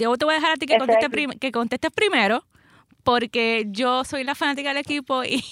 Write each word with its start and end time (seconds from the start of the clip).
yo 0.00 0.16
te 0.16 0.24
voy 0.24 0.32
a 0.32 0.36
dejar 0.36 0.52
a 0.52 0.56
ti 0.56 0.66
que 0.66 0.78
contestes, 0.78 1.10
que 1.38 1.52
contestes 1.52 1.90
primero, 1.92 2.44
porque 3.04 3.66
yo 3.68 4.04
soy 4.04 4.24
la 4.24 4.34
fanática 4.34 4.70
del 4.70 4.78
equipo 4.78 5.22
y, 5.24 5.44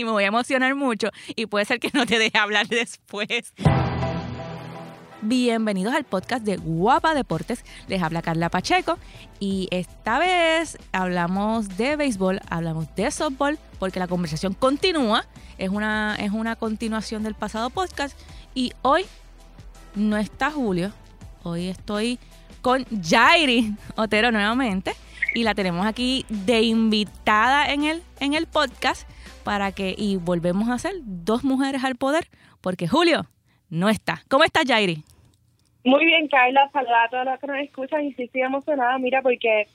me 0.04 0.10
voy 0.10 0.24
a 0.24 0.28
emocionar 0.28 0.74
mucho 0.74 1.10
y 1.36 1.46
puede 1.46 1.66
ser 1.66 1.80
que 1.80 1.90
no 1.92 2.06
te 2.06 2.18
deje 2.18 2.38
hablar 2.38 2.66
después. 2.68 3.52
Bienvenidos 5.20 5.94
al 5.94 6.04
podcast 6.04 6.44
de 6.44 6.56
Guapa 6.56 7.14
Deportes. 7.14 7.64
Les 7.88 8.02
habla 8.02 8.20
Carla 8.20 8.50
Pacheco 8.50 8.98
y 9.38 9.68
esta 9.70 10.18
vez 10.18 10.78
hablamos 10.92 11.76
de 11.76 11.96
béisbol, 11.96 12.40
hablamos 12.48 12.94
de 12.94 13.10
softball 13.10 13.58
porque 13.78 13.98
la 14.00 14.08
conversación 14.08 14.54
continúa. 14.54 15.26
Es 15.56 15.70
una, 15.70 16.16
es 16.18 16.32
una 16.32 16.56
continuación 16.56 17.22
del 17.22 17.34
pasado 17.34 17.70
podcast 17.70 18.18
y 18.54 18.72
hoy 18.82 19.04
no 19.94 20.16
está 20.16 20.50
Julio. 20.50 20.92
Hoy 21.42 21.68
estoy 21.68 22.18
con 22.64 22.86
Jairi 23.02 23.74
Otero 23.94 24.32
nuevamente 24.32 24.92
y 25.34 25.42
la 25.42 25.54
tenemos 25.54 25.86
aquí 25.86 26.24
de 26.30 26.62
invitada 26.62 27.70
en 27.70 27.84
el, 27.84 28.02
en 28.20 28.32
el 28.32 28.46
podcast 28.46 29.06
para 29.44 29.70
que, 29.72 29.94
y 29.98 30.16
volvemos 30.16 30.70
a 30.70 30.78
ser 30.78 30.94
dos 31.02 31.44
mujeres 31.44 31.84
al 31.84 31.96
poder, 31.96 32.24
porque 32.62 32.88
Julio 32.88 33.26
no 33.68 33.90
está. 33.90 34.22
¿Cómo 34.30 34.44
estás, 34.44 34.64
Jairi? 34.66 35.04
Muy 35.84 36.06
bien, 36.06 36.26
Carla. 36.28 36.70
Saludos 36.72 36.96
a 37.04 37.08
todos 37.10 37.24
los 37.26 37.38
que 37.38 37.46
nos 37.48 37.58
escuchan 37.58 38.04
y 38.06 38.14
sí 38.14 38.22
estoy 38.22 38.40
emocionada, 38.40 38.96
mira, 38.96 39.20
porque 39.20 39.68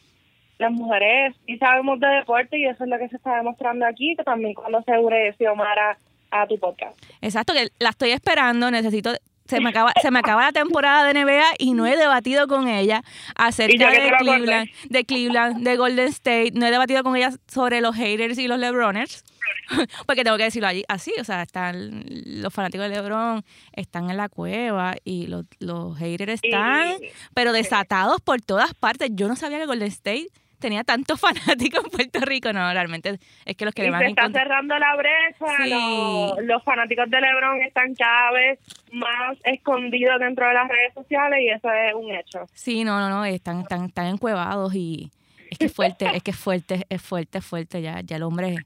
las 0.57 0.71
mujeres 0.71 1.35
sí 1.45 1.59
sabemos 1.59 1.99
de 1.99 2.07
deporte 2.07 2.57
y 2.57 2.65
eso 2.65 2.85
es 2.85 2.89
lo 2.89 2.97
que 2.97 3.09
se 3.09 3.17
está 3.17 3.35
demostrando 3.35 3.85
aquí, 3.85 4.15
que 4.15 4.23
también 4.23 4.55
cuando 4.55 4.81
se 4.81 4.97
une 4.97 5.31
Xiomara 5.37 5.99
a 6.31 6.47
tu 6.47 6.57
podcast. 6.57 6.97
Exacto, 7.21 7.53
que 7.53 7.67
la 7.77 7.89
estoy 7.89 8.09
esperando, 8.11 8.71
necesito 8.71 9.11
se 9.49 9.59
me 9.59 9.69
acaba 9.69 9.91
se 10.01 10.11
me 10.11 10.19
acaba 10.19 10.43
la 10.43 10.51
temporada 10.51 11.11
de 11.11 11.23
NBA 11.23 11.55
y 11.57 11.73
no 11.73 11.87
he 11.87 11.97
debatido 11.97 12.47
con 12.47 12.67
ella 12.67 13.03
acerca 13.35 13.89
de 13.89 14.11
Cleveland, 14.19 14.69
de 14.89 15.05
Cleveland, 15.05 15.63
de 15.63 15.75
Golden 15.75 16.07
State, 16.09 16.51
no 16.53 16.65
he 16.65 16.71
debatido 16.71 17.03
con 17.03 17.15
ella 17.15 17.31
sobre 17.47 17.81
los 17.81 17.95
haters 17.95 18.37
y 18.37 18.47
los 18.47 18.59
LeBroners. 18.59 19.23
Porque 20.05 20.23
tengo 20.23 20.37
que 20.37 20.43
decirlo 20.43 20.67
allí 20.67 20.83
así, 20.87 21.11
o 21.19 21.23
sea, 21.23 21.41
están 21.41 22.03
los 22.07 22.53
fanáticos 22.53 22.87
de 22.87 22.95
LeBron 22.95 23.43
están 23.73 24.09
en 24.09 24.17
la 24.17 24.29
cueva 24.29 24.95
y 25.03 25.27
los, 25.27 25.45
los 25.59 25.97
haters 25.97 26.39
están, 26.43 26.97
pero 27.33 27.51
desatados 27.51 28.21
por 28.21 28.41
todas 28.41 28.73
partes. 28.75 29.09
Yo 29.13 29.27
no 29.27 29.35
sabía 29.35 29.57
que 29.57 29.65
Golden 29.65 29.87
State 29.87 30.27
tenía 30.59 30.83
tantos 30.83 31.19
fanáticos 31.21 31.83
en 31.83 31.89
Puerto 31.89 32.19
Rico. 32.21 32.53
No, 32.53 32.71
realmente 32.71 33.19
es 33.45 33.55
que 33.55 33.65
los 33.65 33.73
que 33.73 33.83
le 33.83 33.91
van 33.91 34.01
se 34.01 34.07
está 34.09 34.29
cerrando 34.29 34.77
la 34.77 34.95
brecha. 34.95 36.37
Los, 36.41 36.63
fanáticos 36.63 37.09
de 37.09 37.21
LeBron 37.21 37.61
están 37.61 37.95
cada 37.95 38.31
vez 38.31 38.59
más 38.91 39.37
escondidos 39.43 40.19
dentro 40.19 40.47
de 40.47 40.53
las 40.53 40.67
redes 40.67 40.93
sociales 40.93 41.39
y 41.41 41.49
eso 41.49 41.71
es 41.71 41.93
un 41.95 42.11
hecho. 42.11 42.45
Sí, 42.53 42.83
no, 42.83 42.99
no, 42.99 43.09
no, 43.09 43.25
están, 43.25 43.61
están, 43.61 43.85
están 43.85 44.07
encuevados 44.07 44.75
y 44.75 45.11
es 45.49 45.57
que 45.57 45.65
es 45.65 45.73
fuerte, 45.73 46.05
es 46.13 46.21
que 46.21 46.31
es 46.31 46.37
fuerte, 46.37 46.85
es 46.89 47.01
fuerte, 47.01 47.37
es 47.39 47.45
fuerte. 47.45 47.81
Ya, 47.81 48.01
ya 48.01 48.17
el 48.17 48.23
hombre 48.23 48.57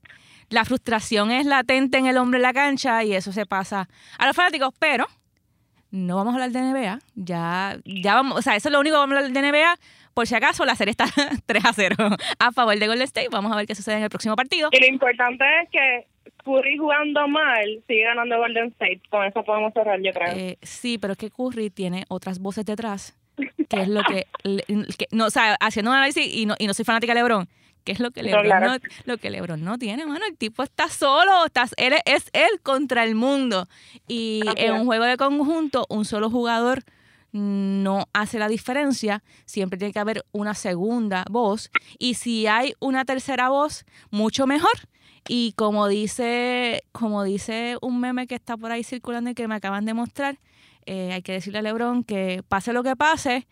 la 0.50 0.66
frustración 0.66 1.31
es 1.31 1.45
latente 1.45 1.97
en 1.97 2.05
el 2.05 2.17
hombre 2.17 2.38
en 2.38 2.44
la 2.44 2.53
cancha 2.53 3.03
y 3.03 3.13
eso 3.13 3.31
se 3.31 3.45
pasa 3.45 3.89
a 4.17 4.28
los 4.28 4.35
fanáticos, 4.35 4.73
pero 4.78 5.07
no 5.91 6.16
vamos 6.16 6.33
a 6.33 6.35
hablar 6.35 6.52
de 6.52 6.61
NBA. 6.61 7.00
Ya, 7.16 7.78
ya 7.85 8.16
vamos, 8.16 8.38
o 8.38 8.41
sea, 8.41 8.55
eso 8.55 8.69
es 8.69 8.73
lo 8.73 8.80
único 8.80 8.95
que 8.95 9.00
vamos 9.00 9.16
a 9.16 9.19
hablar 9.19 9.31
de 9.31 9.52
NBA. 9.52 9.80
Por 10.14 10.28
si 10.28 10.36
acaso, 10.36 10.66
la 10.66 10.75
serie 10.75 10.92
está 10.92 11.06
3 11.45 11.66
a 11.66 11.73
0 11.73 11.95
a 12.39 12.52
favor 12.52 12.78
de 12.78 12.88
Golden 12.88 13.03
State. 13.03 13.30
Vamos 13.31 13.52
a 13.52 13.56
ver 13.56 13.66
qué 13.66 13.75
sucede 13.75 13.97
en 13.97 14.03
el 14.03 14.09
próximo 14.09 14.36
partido. 14.36 14.69
Y 14.72 14.80
lo 14.80 14.88
importante 14.88 15.44
es 15.64 15.69
que 15.69 16.08
Curry 16.44 16.78
jugando 16.78 17.28
mal 17.28 17.83
sigue 17.88 18.03
ganando 18.03 18.38
Golden 18.38 18.67
State. 18.67 19.02
Con 19.09 19.25
eso 19.25 19.44
podemos 19.44 19.73
cerrar, 19.73 20.00
yo 20.02 20.11
creo. 20.11 20.34
Eh, 20.36 20.58
sí, 20.61 20.97
pero 20.97 21.14
es 21.14 21.17
que 21.19 21.30
Curry 21.30 21.69
tiene 21.69 22.06
otras 22.09 22.39
voces 22.39 22.66
detrás, 22.66 23.17
que 23.69 23.81
es 23.81 23.88
lo 23.88 24.02
que, 24.03 24.28
no, 25.11 25.25
o 25.25 25.30
sea, 25.30 25.56
haciendo 25.59 25.91
un 25.91 25.97
análisis 25.97 26.34
y 26.34 26.45
no, 26.45 26.56
y 26.59 26.67
no 26.67 26.73
soy 26.73 26.86
fanática 26.86 27.14
de 27.14 27.22
LeBron 27.22 27.47
que 27.84 27.91
es 27.91 28.00
lo 28.00 28.11
que 28.11 28.23
LeBron 28.23 28.47
no, 28.47 28.78
lo 29.06 29.17
que 29.17 29.30
LeBron 29.30 29.64
no 29.64 29.78
tiene, 29.78 30.06
mano. 30.06 30.25
El 30.25 30.38
tipo 30.38 30.64
está 30.64 30.88
solo, 30.88 31.45
está, 31.45 31.66
él 31.78 31.95
es 32.06 32.30
él 32.34 32.61
contra 32.61 33.03
el 33.03 33.16
mundo. 33.16 33.68
Y 34.07 34.41
en 34.56 34.73
un 34.73 34.85
juego 34.85 35.03
de 35.06 35.18
conjunto, 35.18 35.85
un 35.90 36.06
solo 36.06 36.29
jugador 36.29 36.84
no 37.33 38.07
hace 38.13 38.39
la 38.39 38.47
diferencia. 38.47 39.21
Siempre 39.45 39.77
tiene 39.77 39.91
que 39.91 39.99
haber 39.99 40.23
una 40.31 40.53
segunda 40.53 41.25
voz. 41.29 41.69
Y 41.99 42.13
si 42.13 42.47
hay 42.47 42.73
una 42.79 43.03
tercera 43.03 43.49
voz, 43.49 43.85
mucho 44.11 44.47
mejor. 44.47 44.71
Y 45.27 45.53
como 45.53 45.88
dice, 45.88 46.83
como 46.91 47.23
dice 47.23 47.77
un 47.81 47.99
meme 47.99 48.27
que 48.27 48.35
está 48.35 48.55
por 48.55 48.72
ahí 48.72 48.83
circulando 48.83 49.29
y 49.29 49.33
que 49.33 49.47
me 49.47 49.55
acaban 49.55 49.85
de 49.85 49.93
mostrar, 49.93 50.39
eh, 50.85 51.11
hay 51.13 51.22
que 51.22 51.33
decirle 51.33 51.59
a 51.59 51.61
LeBron 51.61 52.03
que 52.03 52.43
pase 52.47 52.73
lo 52.73 52.83
que 52.83 52.95
pase, 52.95 53.47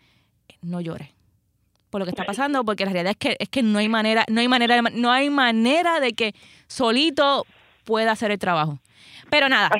no 0.60 0.80
llore 0.80 1.14
por 1.92 2.00
lo 2.00 2.06
que 2.06 2.12
está 2.12 2.24
pasando, 2.24 2.64
porque 2.64 2.86
la 2.86 2.92
realidad 2.92 3.10
es 3.10 3.18
que 3.18 3.36
es 3.38 3.50
que 3.50 3.62
no 3.62 3.78
hay 3.78 3.86
manera, 3.86 4.24
no 4.28 4.40
hay 4.40 4.48
manera, 4.48 4.80
no 4.80 5.12
hay 5.12 5.28
manera 5.28 6.00
de 6.00 6.14
que 6.14 6.34
solito 6.66 7.44
pueda 7.84 8.12
hacer 8.12 8.30
el 8.30 8.38
trabajo. 8.38 8.78
Pero 9.28 9.50
nada, 9.50 9.70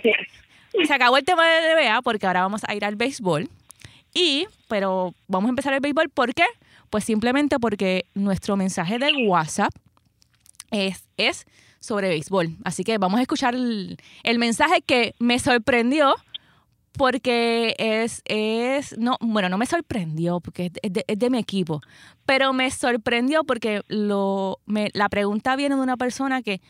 se 0.84 0.92
acabó 0.92 1.16
el 1.16 1.24
tema 1.24 1.48
de 1.48 1.74
NBA 1.74 2.02
porque 2.02 2.26
ahora 2.26 2.42
vamos 2.42 2.60
a 2.68 2.74
ir 2.74 2.84
al 2.84 2.96
béisbol. 2.96 3.48
Y, 4.14 4.46
pero 4.68 5.14
vamos 5.28 5.48
a 5.48 5.50
empezar 5.50 5.72
el 5.72 5.80
béisbol, 5.80 6.10
¿por 6.10 6.34
qué? 6.34 6.44
Pues 6.90 7.04
simplemente 7.04 7.58
porque 7.58 8.06
nuestro 8.14 8.56
mensaje 8.56 8.98
de 8.98 9.26
WhatsApp 9.26 9.72
es, 10.70 11.04
es 11.16 11.46
sobre 11.82 12.08
béisbol. 12.08 12.56
Así 12.64 12.84
que 12.84 12.98
vamos 12.98 13.18
a 13.18 13.22
escuchar 13.22 13.54
el, 13.54 13.98
mensaje 14.38 14.82
que 14.82 15.14
me 15.18 15.38
sorprendió 15.38 16.14
porque 16.92 17.74
es, 17.78 18.22
es, 18.26 18.96
no, 18.98 19.16
bueno, 19.20 19.48
no 19.48 19.58
me 19.58 19.66
sorprendió 19.66 20.40
porque 20.40 20.70
es 20.82 21.18
de, 21.18 21.30
mi 21.30 21.38
equipo, 21.38 21.80
pero 22.26 22.52
me 22.52 22.70
sorprendió 22.70 23.44
porque 23.44 23.82
lo, 23.88 24.60
la 24.66 25.08
pregunta 25.08 25.56
viene 25.56 25.74
de 25.74 25.80
una 25.80 25.96
persona 25.96 26.42
que 26.42 26.60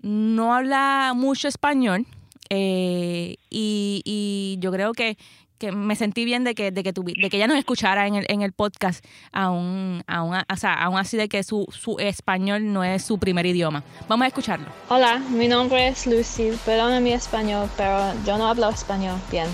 no 0.00 0.54
habla 0.54 1.12
mucho 1.14 1.46
español 1.46 2.06
eh, 2.48 3.36
y, 3.50 4.02
y 4.04 4.56
yo 4.60 4.72
creo 4.72 4.92
que, 4.92 5.18
que 5.58 5.72
me 5.72 5.96
sentí 5.96 6.24
bien 6.24 6.44
de 6.44 6.54
que, 6.54 6.70
de 6.70 6.82
que, 6.82 6.92
de 6.92 7.30
que 7.30 7.36
ella 7.36 7.46
nos 7.46 7.58
escuchara 7.58 8.06
en 8.06 8.16
el, 8.16 8.26
en 8.28 8.42
el 8.42 8.52
podcast, 8.52 9.04
aún, 9.32 10.02
aún, 10.06 10.36
o 10.36 10.56
sea, 10.56 10.74
aún 10.74 10.98
así 10.98 11.16
de 11.16 11.28
que 11.28 11.42
su, 11.42 11.66
su 11.70 11.98
español 11.98 12.72
no 12.72 12.84
es 12.84 13.04
su 13.04 13.18
primer 13.18 13.46
idioma. 13.46 13.82
Vamos 14.08 14.24
a 14.24 14.28
escucharlo. 14.28 14.66
Hola, 14.88 15.18
mi 15.18 15.48
nombre 15.48 15.88
es 15.88 16.06
Lucy, 16.06 16.52
perdona 16.64 17.00
mi 17.00 17.12
español, 17.12 17.68
pero 17.76 18.12
yo 18.24 18.38
no 18.38 18.48
hablo 18.48 18.68
español 18.68 19.18
bien. 19.30 19.48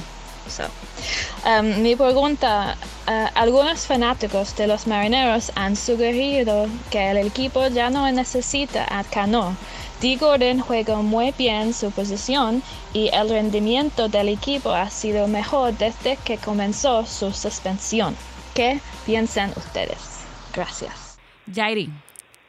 Um, 1.46 1.82
mi 1.82 1.94
pregunta, 1.94 2.76
uh, 3.06 3.28
algunos 3.34 3.86
fanáticos 3.86 4.56
de 4.56 4.66
los 4.66 4.86
marineros 4.86 5.52
han 5.54 5.76
sugerido 5.76 6.66
que 6.90 7.10
el 7.10 7.18
equipo 7.18 7.68
ya 7.68 7.88
no 7.90 8.10
necesita 8.10 8.84
a 8.90 9.04
Cano. 9.04 9.56
Gordon 10.02 10.60
juega 10.60 10.96
muy 11.02 11.32
bien 11.36 11.74
su 11.74 11.90
posición 11.90 12.62
y 12.94 13.08
el 13.12 13.28
rendimiento 13.28 14.08
del 14.08 14.30
equipo 14.30 14.70
ha 14.72 14.88
sido 14.88 15.28
mejor 15.28 15.76
desde 15.76 16.16
que 16.24 16.38
comenzó 16.38 17.04
su 17.04 17.32
suspensión. 17.32 18.16
¿Qué 18.54 18.80
piensan 19.04 19.50
ustedes? 19.56 20.24
Gracias. 20.54 21.18
Jairi, 21.52 21.90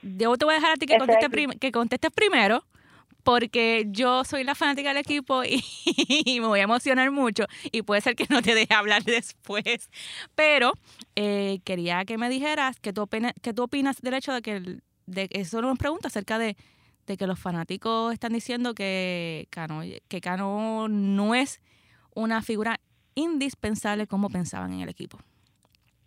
yo 0.01 0.38
te 0.38 0.45
voy 0.45 0.53
a 0.53 0.57
dejar 0.57 0.72
a 0.72 0.75
ti 0.78 0.85
que 0.85 0.97
contestes, 0.97 1.29
que 1.59 1.72
contestes 1.72 2.11
primero 2.11 2.63
porque 3.23 3.85
yo 3.88 4.23
soy 4.23 4.44
la 4.44 4.56
fanática 4.56 4.90
del 4.90 4.97
equipo 4.97 5.44
y, 5.45 6.40
me 6.40 6.47
voy 6.47 6.59
a 6.61 6.63
emocionar 6.63 7.11
mucho 7.11 7.45
y 7.72 7.81
puede 7.81 8.01
ser 8.01 8.16
que 8.16 8.25
no 8.29 8.41
te 8.41 8.56
deje 8.56 8.73
hablar 8.73 9.03
después. 9.03 9.90
Pero 10.35 10.73
eh, 11.16 11.59
quería 11.63 12.06
que 12.06 12.17
me 12.17 12.29
dijeras 12.29 12.79
qué 12.79 12.94
tú, 12.94 13.01
opinas, 13.01 13.34
qué 13.41 13.53
tú 13.53 13.63
opinas 13.63 14.01
del 14.01 14.13
hecho 14.13 14.34
de 14.34 14.41
que, 14.41 14.79
de, 15.06 15.28
eso 15.31 15.61
nos 15.61 15.78
pregunta 15.78 16.07
acerca 16.07 16.38
de 16.38 16.56
de 17.06 17.17
que 17.17 17.28
los 17.28 17.39
fanáticos 17.39 18.13
están 18.13 18.34
diciendo 18.34 18.73
que 18.73 19.47
Cano, 19.50 19.81
que 20.07 20.22
Cano 20.22 20.88
no 20.88 21.35
es 21.35 21.62
una 22.16 22.41
figura 22.41 22.79
indispensable 23.16 24.07
como 24.07 24.29
pensaban 24.29 24.73
en 24.73 24.81
el 24.81 24.89
equipo. 24.89 25.17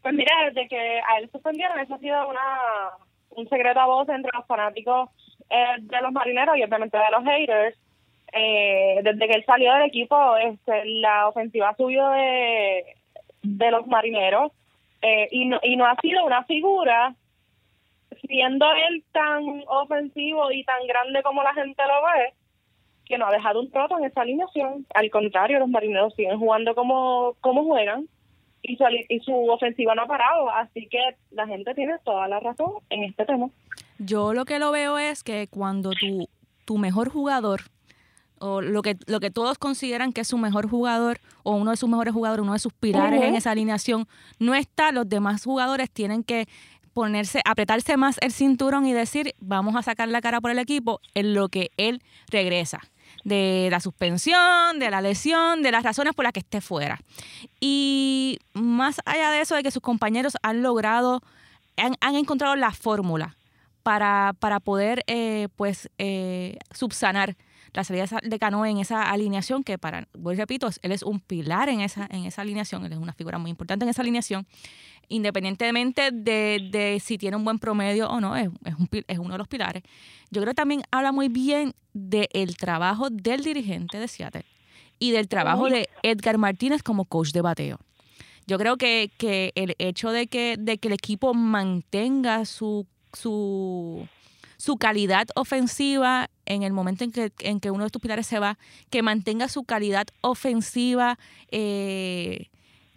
Pues 0.02 0.14
mira, 0.14 0.32
desde 0.48 0.68
que 0.68 0.76
a 0.76 1.18
él 1.18 1.30
suspendieron, 1.30 1.78
eso 1.78 1.94
ha 1.94 1.98
sido 1.98 2.28
una, 2.28 2.90
un 3.30 3.48
secreto 3.48 3.80
a 3.80 3.86
voz 3.86 4.08
entre 4.08 4.30
los 4.34 4.46
fanáticos 4.46 5.10
eh, 5.50 5.76
de 5.80 6.00
los 6.02 6.12
marineros 6.12 6.56
y 6.56 6.62
obviamente 6.62 6.98
de 6.98 7.10
los 7.10 7.24
haters. 7.24 7.78
Eh, 8.32 9.00
desde 9.02 9.28
que 9.28 9.34
él 9.34 9.44
salió 9.46 9.72
del 9.74 9.84
equipo, 9.84 10.36
este, 10.36 10.84
la 11.00 11.28
ofensiva 11.28 11.74
subió 11.76 12.08
de, 12.10 12.84
de 13.42 13.70
los 13.70 13.86
marineros 13.86 14.52
eh, 15.02 15.28
y, 15.30 15.46
no, 15.46 15.60
y 15.62 15.76
no 15.76 15.86
ha 15.86 15.96
sido 15.96 16.24
una 16.24 16.44
figura 16.44 17.14
siendo 18.26 18.66
él 18.72 19.04
tan 19.12 19.42
ofensivo 19.66 20.50
y 20.50 20.64
tan 20.64 20.86
grande 20.86 21.22
como 21.22 21.42
la 21.42 21.54
gente 21.54 21.82
lo 21.82 22.02
ve, 22.02 22.34
que 23.04 23.18
no 23.18 23.26
ha 23.26 23.32
dejado 23.32 23.60
un 23.60 23.70
troto 23.70 23.98
en 23.98 24.04
esa 24.04 24.22
alineación. 24.22 24.86
Al 24.94 25.10
contrario, 25.10 25.58
los 25.58 25.68
marineros 25.68 26.14
siguen 26.14 26.38
jugando 26.38 26.74
como, 26.74 27.36
como 27.40 27.64
juegan 27.64 28.08
y 28.62 28.76
su, 28.76 28.84
y 29.08 29.20
su 29.20 29.32
ofensiva 29.50 29.94
no 29.94 30.02
ha 30.02 30.06
parado. 30.06 30.50
Así 30.50 30.88
que 30.88 30.98
la 31.30 31.46
gente 31.46 31.74
tiene 31.74 31.94
toda 32.04 32.28
la 32.28 32.40
razón 32.40 32.72
en 32.90 33.04
este 33.04 33.26
tema. 33.26 33.48
Yo 33.98 34.32
lo 34.32 34.44
que 34.44 34.58
lo 34.58 34.72
veo 34.72 34.98
es 34.98 35.22
que 35.22 35.48
cuando 35.48 35.90
tu, 35.90 36.28
tu 36.64 36.78
mejor 36.78 37.10
jugador 37.10 37.62
o 38.38 38.60
lo 38.60 38.82
que, 38.82 38.96
lo 39.06 39.20
que 39.20 39.30
todos 39.30 39.58
consideran 39.58 40.12
que 40.12 40.22
es 40.22 40.28
su 40.28 40.38
mejor 40.38 40.68
jugador 40.68 41.18
o 41.44 41.54
uno 41.54 41.70
de 41.70 41.76
sus 41.76 41.88
mejores 41.88 42.12
jugadores, 42.12 42.42
uno 42.42 42.52
de 42.52 42.58
sus 42.58 42.72
pilares 42.72 43.22
en 43.22 43.34
esa 43.34 43.52
alineación, 43.52 44.06
no 44.38 44.54
está, 44.54 44.92
los 44.92 45.08
demás 45.08 45.44
jugadores 45.44 45.90
tienen 45.90 46.24
que 46.24 46.46
ponerse, 46.94 47.40
apretarse 47.44 47.96
más 47.96 48.16
el 48.22 48.32
cinturón 48.32 48.86
y 48.86 48.92
decir, 48.92 49.34
vamos 49.38 49.76
a 49.76 49.82
sacar 49.82 50.08
la 50.08 50.22
cara 50.22 50.40
por 50.40 50.50
el 50.50 50.58
equipo 50.58 51.00
en 51.14 51.34
lo 51.34 51.48
que 51.48 51.70
él 51.76 52.02
regresa 52.30 52.80
de 53.24 53.68
la 53.70 53.80
suspensión, 53.80 54.78
de 54.78 54.90
la 54.90 55.00
lesión, 55.00 55.62
de 55.62 55.72
las 55.72 55.82
razones 55.82 56.14
por 56.14 56.24
las 56.24 56.32
que 56.32 56.40
esté 56.40 56.60
fuera. 56.60 57.00
Y 57.60 58.38
más 58.52 59.00
allá 59.04 59.30
de 59.30 59.40
eso, 59.40 59.54
de 59.54 59.62
que 59.62 59.70
sus 59.70 59.82
compañeros 59.82 60.36
han 60.42 60.62
logrado, 60.62 61.22
han, 61.76 62.14
encontrado 62.14 62.54
la 62.56 62.70
fórmula 62.70 63.36
para, 63.82 64.34
para 64.38 64.60
poder 64.60 65.02
eh, 65.06 65.48
pues 65.56 65.90
eh, 65.98 66.58
subsanar 66.70 67.36
la 67.74 67.82
salida 67.82 68.06
de 68.22 68.38
Cano 68.38 68.64
en 68.64 68.78
esa 68.78 69.10
alineación 69.10 69.64
que 69.64 69.78
para, 69.78 70.08
voy 70.16 70.36
repito, 70.36 70.70
él 70.82 70.92
es 70.92 71.02
un 71.02 71.20
pilar 71.20 71.68
en 71.68 71.80
esa, 71.80 72.06
en 72.10 72.24
esa 72.24 72.42
alineación, 72.42 72.86
él 72.86 72.92
es 72.92 72.98
una 72.98 73.12
figura 73.12 73.38
muy 73.38 73.50
importante 73.50 73.84
en 73.84 73.88
esa 73.90 74.02
alineación, 74.02 74.46
independientemente 75.08 76.10
de, 76.12 76.68
de 76.70 77.00
si 77.00 77.18
tiene 77.18 77.36
un 77.36 77.44
buen 77.44 77.58
promedio 77.58 78.08
o 78.08 78.20
no, 78.20 78.36
es, 78.36 78.48
es, 78.64 78.74
un, 78.74 78.88
es 79.06 79.18
uno 79.18 79.32
de 79.32 79.38
los 79.38 79.48
pilares. 79.48 79.82
Yo 80.30 80.40
creo 80.40 80.52
que 80.52 80.56
también 80.56 80.82
habla 80.92 81.10
muy 81.10 81.28
bien 81.28 81.74
del 81.92 82.56
trabajo 82.56 83.10
del 83.10 83.42
dirigente 83.42 83.98
de 83.98 84.06
Seattle 84.06 84.44
y 85.00 85.10
del 85.10 85.28
trabajo 85.28 85.68
de 85.68 85.88
Edgar 86.04 86.38
Martínez 86.38 86.82
como 86.82 87.04
coach 87.04 87.32
de 87.32 87.40
bateo. 87.40 87.80
Yo 88.46 88.56
creo 88.58 88.76
que, 88.76 89.10
que 89.18 89.52
el 89.56 89.74
hecho 89.78 90.10
de 90.10 90.28
que, 90.28 90.56
de 90.58 90.78
que 90.78 90.88
el 90.88 90.94
equipo 90.94 91.34
mantenga 91.34 92.44
su, 92.44 92.86
su 93.12 94.06
su 94.64 94.78
calidad 94.78 95.26
ofensiva 95.34 96.30
en 96.46 96.62
el 96.62 96.72
momento 96.72 97.04
en 97.04 97.12
que, 97.12 97.30
en 97.40 97.60
que 97.60 97.70
uno 97.70 97.84
de 97.84 97.90
tus 97.90 98.00
pilares 98.00 98.26
se 98.26 98.38
va, 98.38 98.56
que 98.88 99.02
mantenga 99.02 99.48
su 99.48 99.64
calidad 99.64 100.06
ofensiva 100.22 101.18
eh, 101.50 102.46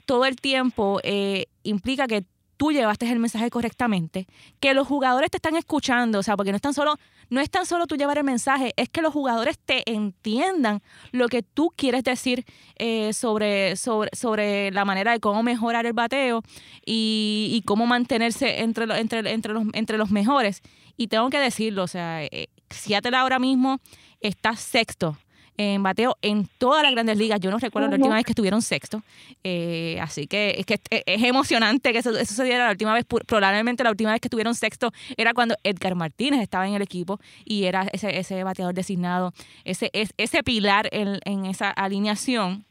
todo 0.05 0.23
el 0.23 0.37
tiempo, 0.37 1.01
eh, 1.03 1.47
implica 1.63 2.07
que 2.07 2.23
tú 2.57 2.71
llevaste 2.71 3.09
el 3.09 3.19
mensaje 3.19 3.49
correctamente, 3.49 4.27
que 4.59 4.73
los 4.73 4.87
jugadores 4.87 5.31
te 5.31 5.37
están 5.37 5.55
escuchando, 5.55 6.19
o 6.19 6.23
sea, 6.23 6.35
porque 6.35 6.51
no 6.51 6.55
es 6.55 6.61
tan 6.61 6.73
solo, 6.73 6.95
no 7.29 7.39
es 7.39 7.49
tan 7.49 7.65
solo 7.65 7.87
tú 7.87 7.95
llevar 7.95 8.17
el 8.17 8.23
mensaje, 8.23 8.73
es 8.75 8.89
que 8.89 9.01
los 9.01 9.13
jugadores 9.13 9.57
te 9.59 9.89
entiendan 9.89 10.81
lo 11.11 11.27
que 11.27 11.43
tú 11.43 11.71
quieres 11.75 12.03
decir 12.03 12.45
eh, 12.77 13.13
sobre, 13.13 13.75
sobre, 13.75 14.09
sobre 14.13 14.71
la 14.71 14.85
manera 14.85 15.11
de 15.11 15.19
cómo 15.19 15.43
mejorar 15.43 15.85
el 15.85 15.93
bateo 15.93 16.41
y, 16.85 17.63
cómo 17.65 17.85
mantenerse 17.85 18.61
entre, 18.61 18.85
entre, 18.99 19.31
entre, 19.31 19.53
los, 19.53 19.63
entre 19.73 19.97
los 19.97 20.09
mejores. 20.09 20.61
Y 20.95 21.07
tengo 21.07 21.29
que 21.29 21.39
decirlo, 21.39 21.83
o 21.83 21.87
sea, 21.87 22.23
eh, 22.23 22.47
Seattle 22.69 23.15
ahora 23.15 23.39
mismo 23.39 23.79
está 24.19 24.55
sexto 24.55 25.17
en 25.57 25.81
bateo 25.81 26.17
en 26.21 26.47
todas 26.59 26.83
las 26.83 26.91
grandes 26.91 27.17
ligas. 27.17 27.39
Yo 27.39 27.49
no 27.49 27.57
recuerdo 27.57 27.89
la 27.89 27.95
última 27.95 28.15
vez 28.15 28.25
que 28.25 28.31
estuvieron 28.31 28.61
sexto. 28.61 29.01
Eh, 29.43 29.99
así 30.01 30.27
que 30.27 30.55
es, 30.59 30.65
que 30.65 30.79
es 30.89 31.23
emocionante 31.23 31.91
que 31.91 31.99
eso, 31.99 32.13
sucediera 32.25 32.65
la 32.65 32.71
última 32.71 32.93
vez. 32.93 33.05
Probablemente 33.05 33.83
la 33.83 33.89
última 33.89 34.11
vez 34.11 34.21
que 34.21 34.27
estuvieron 34.27 34.53
sexto 34.55 34.91
era 35.17 35.33
cuando 35.33 35.55
Edgar 35.63 35.95
Martínez 35.95 36.41
estaba 36.41 36.67
en 36.67 36.75
el 36.75 36.81
equipo 36.81 37.19
y 37.43 37.63
era 37.65 37.87
ese, 37.91 38.17
ese 38.19 38.43
bateador 38.43 38.75
designado, 38.75 39.33
ese, 39.65 39.91
ese 39.93 40.43
pilar 40.43 40.89
en, 40.91 41.19
en 41.25 41.45
esa 41.45 41.71
alineación. 41.71 42.65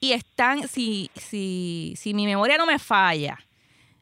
Y 0.00 0.12
están, 0.12 0.68
si, 0.68 1.10
si, 1.16 1.94
si 1.96 2.14
mi 2.14 2.26
memoria 2.26 2.58
no 2.58 2.66
me 2.66 2.78
falla, 2.78 3.38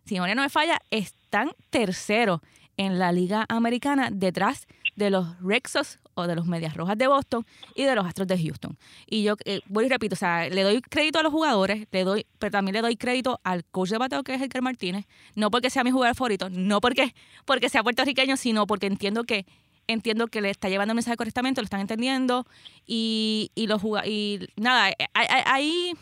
si 0.04 0.14
mi 0.14 0.20
memoria 0.20 0.34
no 0.34 0.42
me 0.42 0.50
falla, 0.50 0.80
están 0.90 1.52
terceros 1.70 2.40
en 2.76 2.98
la 2.98 3.12
Liga 3.12 3.46
Americana 3.48 4.08
detrás 4.10 4.66
de 4.66 4.81
los 4.96 5.40
Rexos 5.40 5.98
o 6.14 6.26
de 6.26 6.34
los 6.34 6.46
Medias 6.46 6.76
Rojas 6.76 6.98
de 6.98 7.06
Boston 7.06 7.46
y 7.74 7.84
de 7.84 7.94
los 7.94 8.06
Astros 8.06 8.28
de 8.28 8.38
Houston. 8.38 8.76
Y 9.06 9.22
yo 9.22 9.36
eh, 9.44 9.60
voy 9.66 9.86
y 9.86 9.88
repito, 9.88 10.14
o 10.14 10.16
sea, 10.16 10.48
le 10.48 10.62
doy 10.62 10.80
crédito 10.82 11.18
a 11.18 11.22
los 11.22 11.32
jugadores, 11.32 11.86
le 11.90 12.04
doy, 12.04 12.26
pero 12.38 12.50
también 12.50 12.74
le 12.74 12.82
doy 12.82 12.96
crédito 12.96 13.40
al 13.44 13.64
coach 13.64 13.90
de 13.90 13.98
bateo 13.98 14.22
que 14.22 14.34
es 14.34 14.42
Edgar 14.42 14.62
Martínez, 14.62 15.06
no 15.34 15.50
porque 15.50 15.70
sea 15.70 15.84
mi 15.84 15.90
jugador 15.90 16.14
favorito, 16.14 16.50
no 16.50 16.80
porque, 16.80 17.14
porque 17.44 17.68
sea 17.68 17.82
puertorriqueño, 17.82 18.36
sino 18.36 18.66
porque 18.66 18.86
entiendo 18.86 19.24
que 19.24 19.46
entiendo 19.88 20.28
que 20.28 20.40
le 20.40 20.50
está 20.50 20.68
llevando 20.68 20.92
el 20.92 20.96
mensaje 20.96 21.16
correctamente, 21.16 21.60
lo 21.60 21.64
están 21.64 21.80
entendiendo 21.80 22.46
y, 22.86 23.50
y 23.54 23.66
los 23.66 23.82
y 24.06 24.38
nada, 24.56 24.90
eh, 24.90 24.94
ahí 25.14 25.94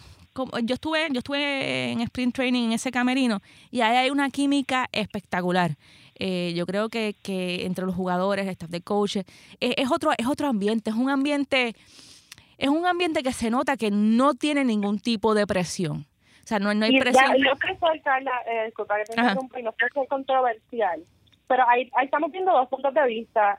yo 0.63 0.75
estuve, 0.75 1.09
yo 1.11 1.19
estuve 1.19 1.93
en 1.93 2.01
sprint 2.03 2.35
training 2.35 2.67
en 2.67 2.73
ese 2.73 2.91
camerino 2.91 3.41
y 3.71 3.81
ahí 3.81 3.97
hay 3.97 4.11
una 4.11 4.31
química 4.31 4.89
espectacular. 4.93 5.77
Eh, 6.23 6.53
yo 6.55 6.67
creo 6.67 6.91
que, 6.91 7.17
que, 7.23 7.65
entre 7.65 7.87
los 7.87 7.95
jugadores, 7.95 8.45
el 8.45 8.53
staff 8.53 8.69
de 8.69 8.83
coaches, 8.83 9.25
es, 9.59 9.91
otro, 9.91 10.11
es 10.19 10.27
otro 10.27 10.49
ambiente, 10.49 10.91
es 10.91 10.97
un 10.97 11.09
ambiente, 11.09 11.75
es 12.59 12.69
un 12.69 12.87
ambiente 12.87 13.23
que 13.23 13.33
se 13.33 13.51
nota 13.51 13.79
que 13.79 13.91
no 13.91 14.35
tiene 14.35 14.63
ningún 14.63 15.01
tipo 15.01 15.35
de 15.35 15.47
presión. 15.47 16.07
O 16.45 16.47
sea, 16.47 16.59
no, 16.59 16.75
no 16.75 16.85
hay 16.85 17.01
presión. 17.01 17.37
yo 17.39 17.57
creo 17.57 17.79
que 17.79 18.01
Carla, 18.03 18.33
eh, 18.47 18.67
disculpa 18.67 18.97
que 18.99 19.05
te 19.05 19.61
y 19.61 19.63
no 19.63 19.73
quiero 19.73 19.95
ser 19.95 20.09
controversial, 20.09 21.01
pero 21.49 21.67
ahí, 21.67 21.91
ahí 21.95 22.05
estamos 22.05 22.31
viendo 22.31 22.53
dos 22.53 22.69
puntos 22.69 22.93
de 22.93 23.07
vista. 23.07 23.59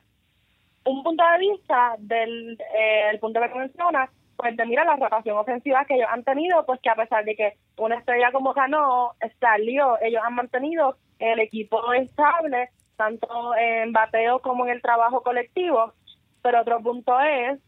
Un 0.85 1.01
punto 1.01 1.23
de 1.23 1.39
vista 1.39 1.95
del 1.97 2.59
eh, 2.59 3.09
el 3.11 3.19
punto 3.19 3.39
que 3.41 3.59
menciona 3.59 4.07
pues 4.41 4.57
de 4.57 4.65
mira 4.65 4.83
la 4.83 4.95
rotación 4.95 5.37
ofensiva 5.37 5.85
que 5.85 5.95
ellos 5.95 6.07
han 6.11 6.23
tenido, 6.23 6.65
pues 6.65 6.79
que 6.81 6.89
a 6.89 6.95
pesar 6.95 7.23
de 7.25 7.35
que 7.35 7.53
una 7.77 7.97
estrella 7.97 8.31
como 8.31 8.53
ganó 8.53 9.11
salió, 9.39 9.99
ellos 10.01 10.21
han 10.25 10.33
mantenido 10.33 10.97
el 11.21 11.39
equipo 11.39 11.93
estable, 11.93 12.69
tanto 12.97 13.55
en 13.55 13.91
bateo 13.93 14.39
como 14.39 14.65
en 14.65 14.71
el 14.71 14.81
trabajo 14.81 15.21
colectivo. 15.21 15.93
Pero 16.41 16.61
otro 16.61 16.81
punto 16.81 17.19
es 17.19 17.59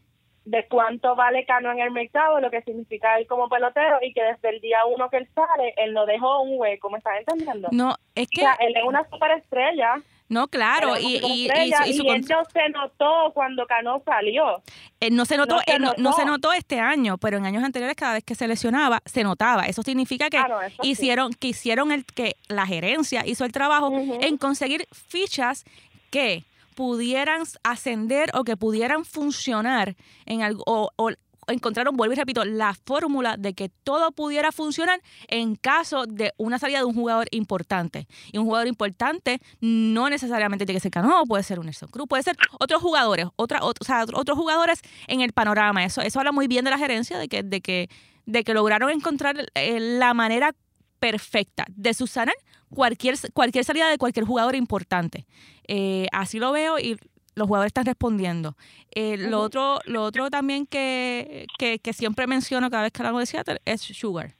de 0.44 0.66
cuánto 0.68 1.14
vale 1.14 1.46
Cano 1.46 1.72
en 1.72 1.80
el 1.80 1.90
mercado, 1.90 2.40
lo 2.40 2.50
que 2.50 2.62
significa 2.62 3.16
él 3.16 3.26
como 3.26 3.48
pelotero 3.48 3.98
y 4.02 4.12
que 4.12 4.22
desde 4.22 4.50
el 4.50 4.60
día 4.60 4.84
uno 4.84 5.08
que 5.08 5.18
él 5.18 5.28
sale, 5.34 5.74
él 5.78 5.94
no 5.94 6.04
dejó 6.04 6.42
un 6.42 6.58
hueco, 6.60 6.90
¿me 6.90 6.98
estás 6.98 7.20
entendiendo? 7.20 7.68
No, 7.72 7.94
es 8.14 8.28
que... 8.28 8.42
O 8.42 8.44
sea, 8.44 8.56
él 8.60 8.74
es 8.76 8.84
una 8.84 9.08
superestrella. 9.08 10.02
No, 10.34 10.48
claro, 10.48 10.98
y, 10.98 11.20
y, 11.24 11.46
y, 11.46 11.98
no 12.28 12.44
se 12.52 12.68
notó 12.70 13.30
cuando 13.32 13.64
Cano 13.68 14.02
salió. 14.04 14.64
Eh, 14.98 15.08
no, 15.12 15.24
se 15.26 15.36
notó, 15.36 15.58
no, 15.78 15.92
se, 15.92 16.02
no, 16.02 16.12
se 16.12 16.24
notó 16.24 16.52
este 16.52 16.80
año, 16.80 17.18
pero 17.18 17.36
en 17.36 17.46
años 17.46 17.62
anteriores 17.62 17.94
cada 17.94 18.14
vez 18.14 18.24
que 18.24 18.34
se 18.34 18.48
lesionaba 18.48 19.00
se 19.04 19.22
notaba. 19.22 19.66
Eso 19.66 19.84
significa 19.84 20.30
que 20.30 20.42
hicieron 20.82 21.34
que 21.34 21.46
hicieron 21.46 21.92
el 21.92 22.04
que 22.04 22.34
la 22.48 22.66
gerencia 22.66 23.24
hizo 23.24 23.44
el 23.44 23.52
trabajo 23.52 23.92
en 24.20 24.36
conseguir 24.36 24.88
fichas 24.90 25.64
que 26.10 26.44
pudieran 26.74 27.44
ascender 27.62 28.32
o 28.34 28.42
que 28.42 28.56
pudieran 28.56 29.04
funcionar 29.04 29.94
en 30.26 30.42
algo 30.42 30.64
o, 30.66 30.90
o, 30.96 31.10
encontraron, 31.48 31.96
vuelvo 31.96 32.12
y 32.12 32.16
repito, 32.16 32.44
la 32.44 32.74
fórmula 32.74 33.36
de 33.36 33.54
que 33.54 33.68
todo 33.68 34.12
pudiera 34.12 34.52
funcionar 34.52 35.00
en 35.28 35.56
caso 35.56 36.06
de 36.06 36.32
una 36.36 36.58
salida 36.58 36.78
de 36.78 36.84
un 36.84 36.94
jugador 36.94 37.26
importante. 37.30 38.06
Y 38.32 38.38
un 38.38 38.44
jugador 38.44 38.66
importante 38.66 39.40
no 39.60 40.08
necesariamente 40.08 40.66
tiene 40.66 40.78
que 40.78 40.82
ser 40.82 40.90
Cano, 40.90 41.24
puede 41.26 41.42
ser 41.42 41.58
un 41.58 41.66
Nelson 41.66 41.88
Cruz, 41.88 42.06
puede 42.08 42.22
ser 42.22 42.36
otros 42.60 42.80
jugadores, 42.80 43.26
otra, 43.36 43.60
o 43.62 43.68
otros 43.68 44.38
jugadores 44.38 44.80
en 45.08 45.20
el 45.20 45.32
panorama. 45.32 45.84
Eso, 45.84 46.02
eso 46.02 46.20
habla 46.20 46.32
muy 46.32 46.46
bien 46.46 46.64
de 46.64 46.70
la 46.70 46.78
gerencia, 46.78 47.18
de 47.18 47.28
que, 47.28 47.42
de 47.42 47.60
que, 47.60 47.88
de 48.26 48.44
que 48.44 48.54
lograron 48.54 48.90
encontrar 48.90 49.46
eh, 49.54 49.80
la 49.80 50.14
manera 50.14 50.54
perfecta 50.98 51.66
de 51.68 51.92
subsanar 51.92 52.34
cualquier, 52.70 53.16
cualquier 53.32 53.64
salida 53.64 53.88
de 53.90 53.98
cualquier 53.98 54.24
jugador 54.24 54.54
importante. 54.54 55.26
Eh, 55.66 56.06
así 56.12 56.38
lo 56.38 56.52
veo 56.52 56.78
y 56.78 56.96
los 57.34 57.46
jugadores 57.46 57.70
están 57.70 57.86
respondiendo. 57.86 58.56
Eh, 58.90 59.16
lo, 59.16 59.40
otro, 59.40 59.80
lo 59.84 60.02
otro 60.02 60.30
también 60.30 60.66
que, 60.66 61.46
que, 61.58 61.92
siempre 61.92 62.26
menciono 62.26 62.70
cada 62.70 62.84
vez 62.84 62.92
que 62.92 63.02
hablamos 63.02 63.22
de 63.22 63.26
Seattle 63.26 63.60
es 63.64 63.80
Sugar. 63.80 64.34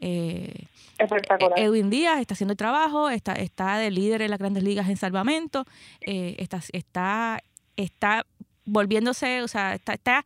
Eh, 0.00 0.66
Espectacular. 0.98 1.58
Edwin 1.58 1.90
Díaz 1.90 2.20
está 2.20 2.34
haciendo 2.34 2.52
el 2.52 2.56
trabajo, 2.56 3.08
está, 3.08 3.34
está 3.34 3.76
de 3.78 3.90
líder 3.90 4.22
en 4.22 4.30
las 4.30 4.38
grandes 4.38 4.62
ligas 4.62 4.88
en 4.88 4.96
salvamento, 4.96 5.64
eh, 6.00 6.36
está, 6.38 6.60
está, 6.72 7.42
está 7.76 8.26
volviéndose, 8.64 9.42
o 9.42 9.48
sea, 9.48 9.74
está, 9.74 9.94
está 9.94 10.24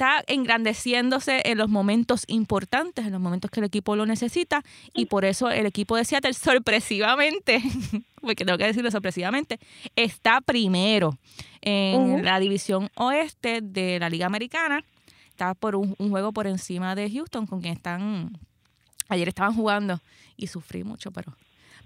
está 0.00 0.24
engrandeciéndose 0.28 1.42
en 1.44 1.58
los 1.58 1.68
momentos 1.68 2.24
importantes, 2.26 3.04
en 3.04 3.12
los 3.12 3.20
momentos 3.20 3.50
que 3.50 3.60
el 3.60 3.66
equipo 3.66 3.96
lo 3.96 4.06
necesita, 4.06 4.62
y 4.94 5.04
por 5.04 5.26
eso 5.26 5.50
el 5.50 5.66
equipo 5.66 5.94
de 5.94 6.06
Seattle 6.06 6.32
sorpresivamente, 6.32 7.60
porque 8.22 8.46
tengo 8.46 8.56
que 8.56 8.64
decirlo 8.64 8.90
sorpresivamente, 8.90 9.58
está 9.96 10.40
primero 10.40 11.18
en 11.60 12.24
la 12.24 12.40
división 12.40 12.88
oeste 12.94 13.60
de 13.60 13.98
la 13.98 14.08
Liga 14.08 14.24
Americana. 14.24 14.82
Está 15.28 15.52
por 15.52 15.76
un, 15.76 15.94
juego 15.98 16.32
por 16.32 16.46
encima 16.46 16.94
de 16.94 17.10
Houston, 17.10 17.46
con 17.46 17.60
quien 17.60 17.74
están. 17.74 18.30
Ayer 19.10 19.28
estaban 19.28 19.54
jugando 19.54 20.00
y 20.34 20.46
sufrí 20.46 20.82
mucho, 20.82 21.10
pero 21.10 21.34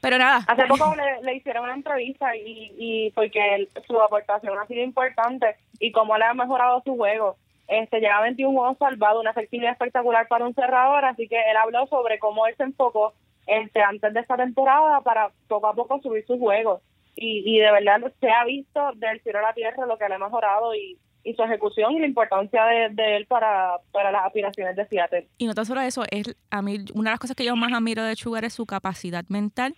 pero 0.00 0.18
nada. 0.18 0.44
Hace 0.46 0.66
poco 0.66 0.94
le, 1.22 1.34
hicieron 1.34 1.64
una 1.64 1.74
entrevista 1.74 2.36
y, 2.36 2.74
y 2.78 3.10
porque 3.12 3.68
su 3.86 4.00
aportación 4.00 4.56
ha 4.56 4.66
sido 4.66 4.84
importante 4.84 5.56
y 5.80 5.90
cómo 5.90 6.16
le 6.16 6.26
ha 6.26 6.34
mejorado 6.34 6.80
su 6.84 6.94
juego. 6.94 7.38
Este, 7.66 8.00
lleva 8.00 8.20
21 8.22 8.58
juegos 8.58 8.78
salvados, 8.78 9.20
una 9.20 9.30
efectividad 9.30 9.72
espectacular 9.72 10.28
para 10.28 10.46
un 10.46 10.54
cerrador, 10.54 11.04
así 11.04 11.28
que 11.28 11.36
él 11.36 11.56
habló 11.56 11.86
sobre 11.86 12.18
cómo 12.18 12.46
él 12.46 12.54
se 12.56 12.64
enfocó 12.64 13.14
este, 13.46 13.82
antes 13.82 14.12
de 14.12 14.20
esta 14.20 14.36
temporada 14.36 15.00
para 15.00 15.30
poco 15.48 15.68
a 15.68 15.74
poco 15.74 16.00
subir 16.00 16.24
sus 16.26 16.38
juegos. 16.38 16.82
Y, 17.16 17.42
y 17.46 17.58
de 17.58 17.70
verdad 17.70 18.12
se 18.20 18.30
ha 18.30 18.44
visto 18.44 18.80
del 18.96 19.20
cielo 19.22 19.38
a 19.38 19.42
la 19.42 19.54
tierra 19.54 19.86
lo 19.86 19.96
que 19.96 20.08
le 20.08 20.16
ha 20.16 20.18
mejorado 20.18 20.74
y, 20.74 20.98
y 21.24 21.34
su 21.34 21.42
ejecución 21.42 21.92
y 21.92 22.00
la 22.00 22.06
importancia 22.06 22.64
de, 22.64 23.16
él 23.16 23.26
para, 23.26 23.78
para 23.92 24.12
las 24.12 24.26
aspiraciones 24.26 24.76
de 24.76 24.86
Seattle. 24.86 25.28
Y 25.38 25.46
no 25.46 25.54
tan 25.54 25.64
solo 25.64 25.80
eso, 25.80 26.04
es 26.10 26.36
a 26.50 26.60
mí 26.60 26.84
una 26.94 27.10
de 27.10 27.14
las 27.14 27.20
cosas 27.20 27.34
que 27.34 27.44
yo 27.44 27.56
más 27.56 27.72
admiro 27.72 28.04
de 28.04 28.14
Sugar 28.14 28.44
es 28.44 28.52
su 28.52 28.66
capacidad 28.66 29.24
mental 29.28 29.74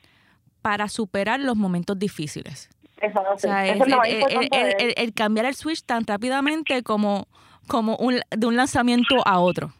para 0.60 0.88
superar 0.88 1.38
los 1.38 1.56
momentos 1.56 1.96
difíciles. 1.98 2.68
o 3.00 3.38
sea, 3.38 3.66
el, 3.66 4.94
el, 4.96 5.14
cambiar 5.14 5.46
el 5.46 5.54
switch 5.54 5.84
tan 5.84 6.04
rápidamente 6.04 6.82
como, 6.82 7.28
como 7.66 7.96
un, 7.96 8.20
de 8.30 8.46
un 8.46 8.56
lanzamiento 8.56 9.16
a 9.26 9.40
otro. 9.40 9.72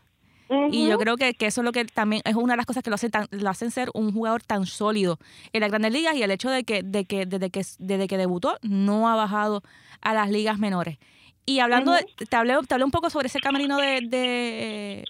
Y 0.70 0.86
yo 0.86 0.96
creo 0.98 1.16
que, 1.16 1.34
que, 1.34 1.46
eso 1.46 1.60
es 1.60 1.64
lo 1.64 1.72
que 1.72 1.84
también 1.86 2.22
es 2.24 2.36
una 2.36 2.52
de 2.52 2.58
las 2.58 2.66
cosas 2.66 2.84
que 2.84 2.90
lo 2.90 2.94
hacen, 2.94 3.10
lo 3.30 3.50
hacen 3.50 3.72
ser 3.72 3.90
un 3.94 4.12
jugador 4.12 4.42
tan 4.42 4.64
sólido 4.64 5.18
en 5.52 5.60
las 5.60 5.70
grandes 5.70 5.92
ligas 5.92 6.14
y 6.14 6.22
el 6.22 6.30
hecho 6.30 6.50
de 6.50 6.62
que, 6.62 6.84
de 6.84 7.04
que, 7.04 7.26
desde, 7.26 7.50
que 7.50 7.66
desde 7.78 8.06
que 8.06 8.16
debutó 8.16 8.56
no 8.62 9.08
ha 9.08 9.16
bajado 9.16 9.62
a 10.00 10.14
las 10.14 10.30
ligas 10.30 10.58
menores. 10.58 10.98
Y 11.46 11.58
hablando, 11.58 11.92
de, 11.92 12.06
te, 12.28 12.36
hablé, 12.36 12.54
te 12.66 12.74
hablé 12.74 12.84
un 12.84 12.90
poco 12.90 13.10
sobre 13.10 13.26
ese 13.26 13.40
camerino 13.40 13.76
de, 13.76 15.04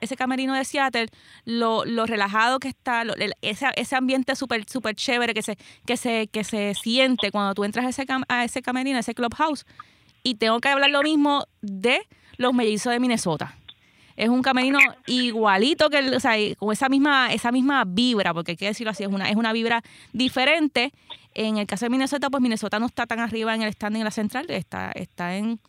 ese 0.00 0.16
camerino 0.16 0.54
de 0.54 0.64
Seattle, 0.64 1.08
lo, 1.44 1.84
lo 1.84 2.04
relajado 2.06 2.58
que 2.58 2.68
está, 2.68 3.04
ese, 3.40 3.66
ese 3.76 3.96
ambiente 3.96 4.36
súper 4.36 4.68
super 4.68 4.94
chévere 4.94 5.32
que 5.32 5.42
se, 5.42 5.56
que, 5.86 5.96
se, 5.96 6.28
que 6.28 6.44
se 6.44 6.74
siente 6.74 7.30
cuando 7.30 7.54
tú 7.54 7.64
entras 7.64 7.86
a 7.86 7.88
ese, 7.88 8.06
a 8.28 8.44
ese 8.44 8.62
camerino, 8.62 8.98
a 8.98 9.00
ese 9.00 9.14
clubhouse. 9.14 9.64
Y 10.26 10.34
tengo 10.34 10.58
que 10.58 10.68
hablar 10.68 10.90
lo 10.90 11.04
mismo 11.04 11.46
de 11.62 12.00
los 12.36 12.52
mellizos 12.52 12.92
de 12.92 12.98
Minnesota. 12.98 13.56
Es 14.16 14.28
un 14.28 14.42
camerino 14.42 14.80
igualito 15.06 15.88
que, 15.88 15.98
o 15.98 16.18
sea, 16.18 16.32
con 16.56 16.72
esa 16.72 16.88
misma, 16.88 17.32
esa 17.32 17.52
misma 17.52 17.84
vibra, 17.86 18.34
porque 18.34 18.50
hay 18.50 18.56
que 18.56 18.66
decirlo 18.66 18.90
así, 18.90 19.04
es 19.04 19.08
una, 19.08 19.30
es 19.30 19.36
una 19.36 19.52
vibra 19.52 19.84
diferente 20.12 20.92
en 21.32 21.58
el 21.58 21.66
caso 21.68 21.84
de 21.84 21.90
Minnesota, 21.90 22.28
pues 22.28 22.42
Minnesota 22.42 22.80
no 22.80 22.86
está 22.86 23.06
tan 23.06 23.20
arriba 23.20 23.54
en 23.54 23.62
el 23.62 23.72
standing 23.72 24.00
en 24.00 24.04
la 24.04 24.10
central, 24.10 24.46
está, 24.48 24.90
está 24.96 25.36
en, 25.36 25.60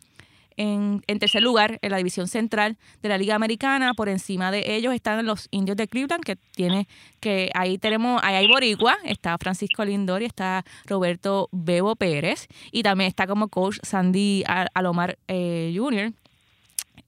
en, 0.58 1.18
tercer 1.20 1.42
lugar 1.42 1.78
en 1.82 1.90
la 1.90 1.96
división 1.96 2.26
central 2.26 2.76
de 3.00 3.08
la 3.08 3.16
Liga 3.16 3.34
Americana. 3.34 3.94
Por 3.94 4.08
encima 4.08 4.50
de 4.50 4.74
ellos 4.76 4.92
están 4.92 5.24
los 5.24 5.48
indios 5.50 5.76
de 5.76 5.86
Cleveland, 5.88 6.24
que 6.24 6.36
tiene, 6.36 6.88
que 7.20 7.50
ahí 7.54 7.78
tenemos, 7.78 8.20
ahí 8.24 8.34
hay 8.34 8.48
Boricua, 8.48 8.98
está 9.04 9.38
Francisco 9.38 9.84
Lindor 9.84 10.22
y 10.22 10.26
está 10.26 10.64
Roberto 10.84 11.48
Bebo 11.52 11.96
Pérez, 11.96 12.48
y 12.72 12.82
también 12.82 13.08
está 13.08 13.26
como 13.26 13.48
coach 13.48 13.78
Sandy 13.82 14.44
Alomar 14.74 15.16
eh, 15.28 15.72
Jr. 15.76 16.12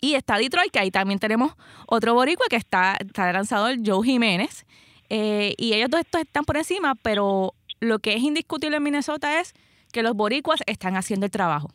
Y 0.01 0.15
está 0.15 0.39
Detroit, 0.39 0.73
que 0.73 0.79
ahí 0.79 0.91
también 0.91 1.19
tenemos 1.19 1.53
otro 1.87 2.15
boricua 2.15 2.47
que 2.49 2.57
está, 2.57 2.97
está 2.99 3.31
lanzador 3.33 3.77
Joe 3.85 4.07
Jiménez. 4.07 4.65
Eh, 5.11 5.55
y 5.59 5.75
ellos 5.75 5.91
dos 5.91 6.01
estos 6.01 6.21
están 6.23 6.45
por 6.45 6.57
encima, 6.57 6.95
pero 6.95 7.53
lo 7.81 7.99
que 7.99 8.15
es 8.15 8.23
indiscutible 8.23 8.77
en 8.77 8.83
Minnesota 8.83 9.41
es 9.41 9.53
que 9.93 10.03
los 10.03 10.15
boricuas 10.15 10.61
están 10.67 10.97
haciendo 10.97 11.27
el 11.27 11.33
trabajo. 11.33 11.69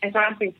Eso 0.00 0.18
es 0.18 0.36
así. 0.36 0.54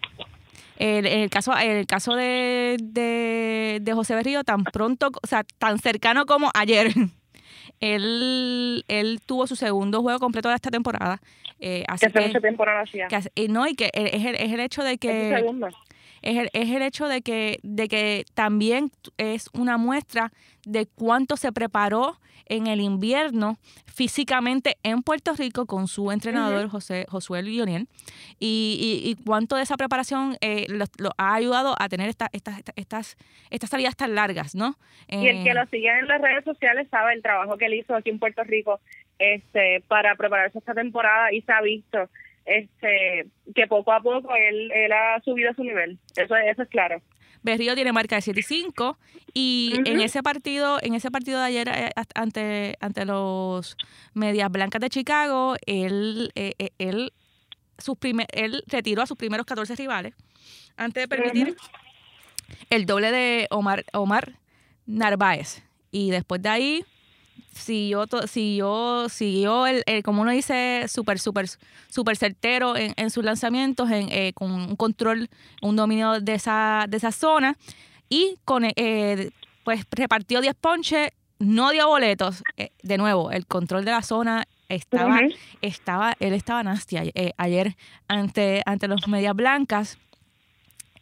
El, 0.76 1.06
el 1.06 1.28
caso, 1.28 1.56
el 1.56 1.86
caso 1.86 2.14
de, 2.14 2.78
de, 2.80 3.92
José 3.92 4.14
Berrío, 4.14 4.44
tan 4.44 4.64
pronto, 4.64 5.10
o 5.22 5.26
sea, 5.26 5.44
tan 5.58 5.78
cercano 5.78 6.24
como 6.24 6.50
ayer, 6.54 6.92
él, 7.80 8.84
él 8.88 9.20
tuvo 9.26 9.46
su 9.46 9.56
segundo 9.56 10.00
juego 10.00 10.18
completo 10.18 10.48
de 10.48 10.54
esta 10.54 10.70
temporada. 10.70 11.20
Eh, 11.60 11.84
así 11.86 12.06
que, 12.10 12.32
que, 12.32 12.40
temporada 12.40 12.80
hacía. 12.80 13.08
y 13.34 13.48
no, 13.48 13.68
y 13.68 13.74
que 13.74 13.90
es 13.92 14.24
el, 14.24 14.36
es 14.36 14.52
el 14.52 14.60
hecho 14.60 14.82
de 14.82 14.96
que... 14.96 15.34
Es, 15.34 15.44
es 16.22 16.36
el, 16.38 16.50
es 16.52 16.70
el 16.70 16.82
hecho 16.82 17.08
de 17.08 17.22
que, 17.22 17.58
de 17.62 17.88
que 17.88 18.24
también 18.34 18.90
es 19.16 19.48
una 19.52 19.76
muestra 19.76 20.32
de 20.64 20.86
cuánto 20.86 21.36
se 21.36 21.52
preparó 21.52 22.18
en 22.50 22.66
el 22.66 22.80
invierno 22.80 23.58
físicamente 23.86 24.76
en 24.82 25.02
Puerto 25.02 25.34
Rico 25.34 25.66
con 25.66 25.86
su 25.86 26.10
entrenador 26.10 26.68
José 26.68 27.06
Josué 27.08 27.42
Lionel 27.42 27.86
y, 28.38 29.02
y, 29.04 29.24
cuánto 29.24 29.56
de 29.56 29.62
esa 29.62 29.76
preparación 29.76 30.36
eh, 30.40 30.66
lo, 30.68 31.12
ha 31.16 31.34
ayudado 31.34 31.76
a 31.78 31.88
tener 31.88 32.08
estas 32.08 32.28
estas 32.32 32.60
estas 32.74 33.16
estas 33.50 33.70
salidas 33.70 33.96
tan 33.96 34.14
largas, 34.16 34.54
¿no? 34.54 34.74
y 35.08 35.28
el 35.28 35.44
que 35.44 35.50
eh, 35.50 35.54
lo 35.54 35.64
sigue 35.66 35.96
en 35.96 36.08
las 36.08 36.20
redes 36.20 36.44
sociales 36.44 36.88
sabe 36.90 37.14
el 37.14 37.22
trabajo 37.22 37.56
que 37.56 37.66
él 37.66 37.74
hizo 37.74 37.94
aquí 37.94 38.10
en 38.10 38.18
Puerto 38.18 38.42
Rico 38.42 38.80
este 39.20 39.84
para 39.86 40.16
prepararse 40.16 40.58
esta 40.58 40.74
temporada 40.74 41.32
y 41.32 41.42
se 41.42 41.52
ha 41.52 41.60
visto 41.60 42.08
este 42.44 43.26
que 43.54 43.66
poco 43.66 43.92
a 43.92 44.00
poco 44.00 44.34
él, 44.34 44.70
él 44.72 44.92
ha 44.92 45.20
subido 45.24 45.52
su 45.54 45.62
nivel. 45.62 45.98
Eso, 46.16 46.36
eso 46.36 46.62
es 46.62 46.68
claro. 46.68 47.00
Berrío 47.42 47.74
tiene 47.74 47.92
marca 47.92 48.16
de 48.16 48.22
7 48.22 48.38
y 48.38 48.42
5 48.42 48.98
y 49.32 49.72
en 49.86 50.00
ese 50.00 50.22
partido 50.22 50.78
en 50.82 50.94
ese 50.94 51.10
partido 51.10 51.38
de 51.38 51.46
ayer 51.46 51.68
eh, 51.68 51.90
ante 52.14 52.76
ante 52.80 53.04
los 53.04 53.76
Medias 54.12 54.50
Blancas 54.50 54.80
de 54.80 54.90
Chicago, 54.90 55.56
él 55.66 56.32
eh, 56.34 56.52
eh, 56.58 56.70
él 56.78 57.12
sus 57.78 57.96
primer, 57.96 58.26
él 58.32 58.62
retiró 58.66 59.02
a 59.02 59.06
sus 59.06 59.16
primeros 59.16 59.46
14 59.46 59.74
rivales 59.76 60.14
antes 60.76 61.02
de 61.02 61.08
permitir 61.08 61.56
el 62.68 62.84
doble 62.84 63.10
de 63.10 63.46
Omar 63.50 63.84
Omar 63.94 64.34
Narváez 64.84 65.62
y 65.90 66.10
después 66.10 66.42
de 66.42 66.48
ahí 66.50 66.84
siguió, 67.52 68.06
siguió, 68.26 69.08
siguió 69.08 69.66
el, 69.66 69.82
el, 69.86 70.02
como 70.02 70.22
uno 70.22 70.30
dice, 70.30 70.86
súper, 70.88 71.18
súper, 71.18 71.46
súper 71.88 72.16
certero 72.16 72.76
en, 72.76 72.94
en, 72.96 73.10
sus 73.10 73.24
lanzamientos, 73.24 73.90
en, 73.90 74.08
eh, 74.10 74.32
con 74.34 74.52
un 74.52 74.76
control, 74.76 75.28
un 75.62 75.76
dominio 75.76 76.20
de 76.20 76.34
esa, 76.34 76.86
de 76.88 76.96
esa 76.96 77.12
zona 77.12 77.56
y 78.08 78.36
con, 78.44 78.64
eh, 78.64 79.30
pues 79.64 79.84
repartió 79.90 80.40
10 80.40 80.54
ponches, 80.54 81.10
no 81.38 81.70
dio 81.70 81.88
boletos. 81.88 82.42
Eh, 82.56 82.70
de 82.82 82.98
nuevo, 82.98 83.30
el 83.30 83.46
control 83.46 83.84
de 83.84 83.90
la 83.92 84.02
zona 84.02 84.44
estaba, 84.68 85.20
estaba, 85.60 86.14
él 86.20 86.32
estaba 86.32 86.62
nasty 86.62 86.96
ayer 87.36 87.76
ante, 88.08 88.62
ante 88.66 88.88
los 88.88 89.08
medias 89.08 89.34
blancas 89.34 89.98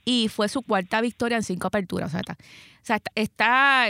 y 0.04 0.28
fue 0.28 0.48
su 0.48 0.62
cuarta 0.62 1.02
victoria 1.02 1.36
en 1.36 1.42
cinco 1.42 1.66
aperturas. 1.66 2.08
O 2.08 2.10
sea, 2.12 2.20
está, 2.20 2.38
está, 3.14 3.88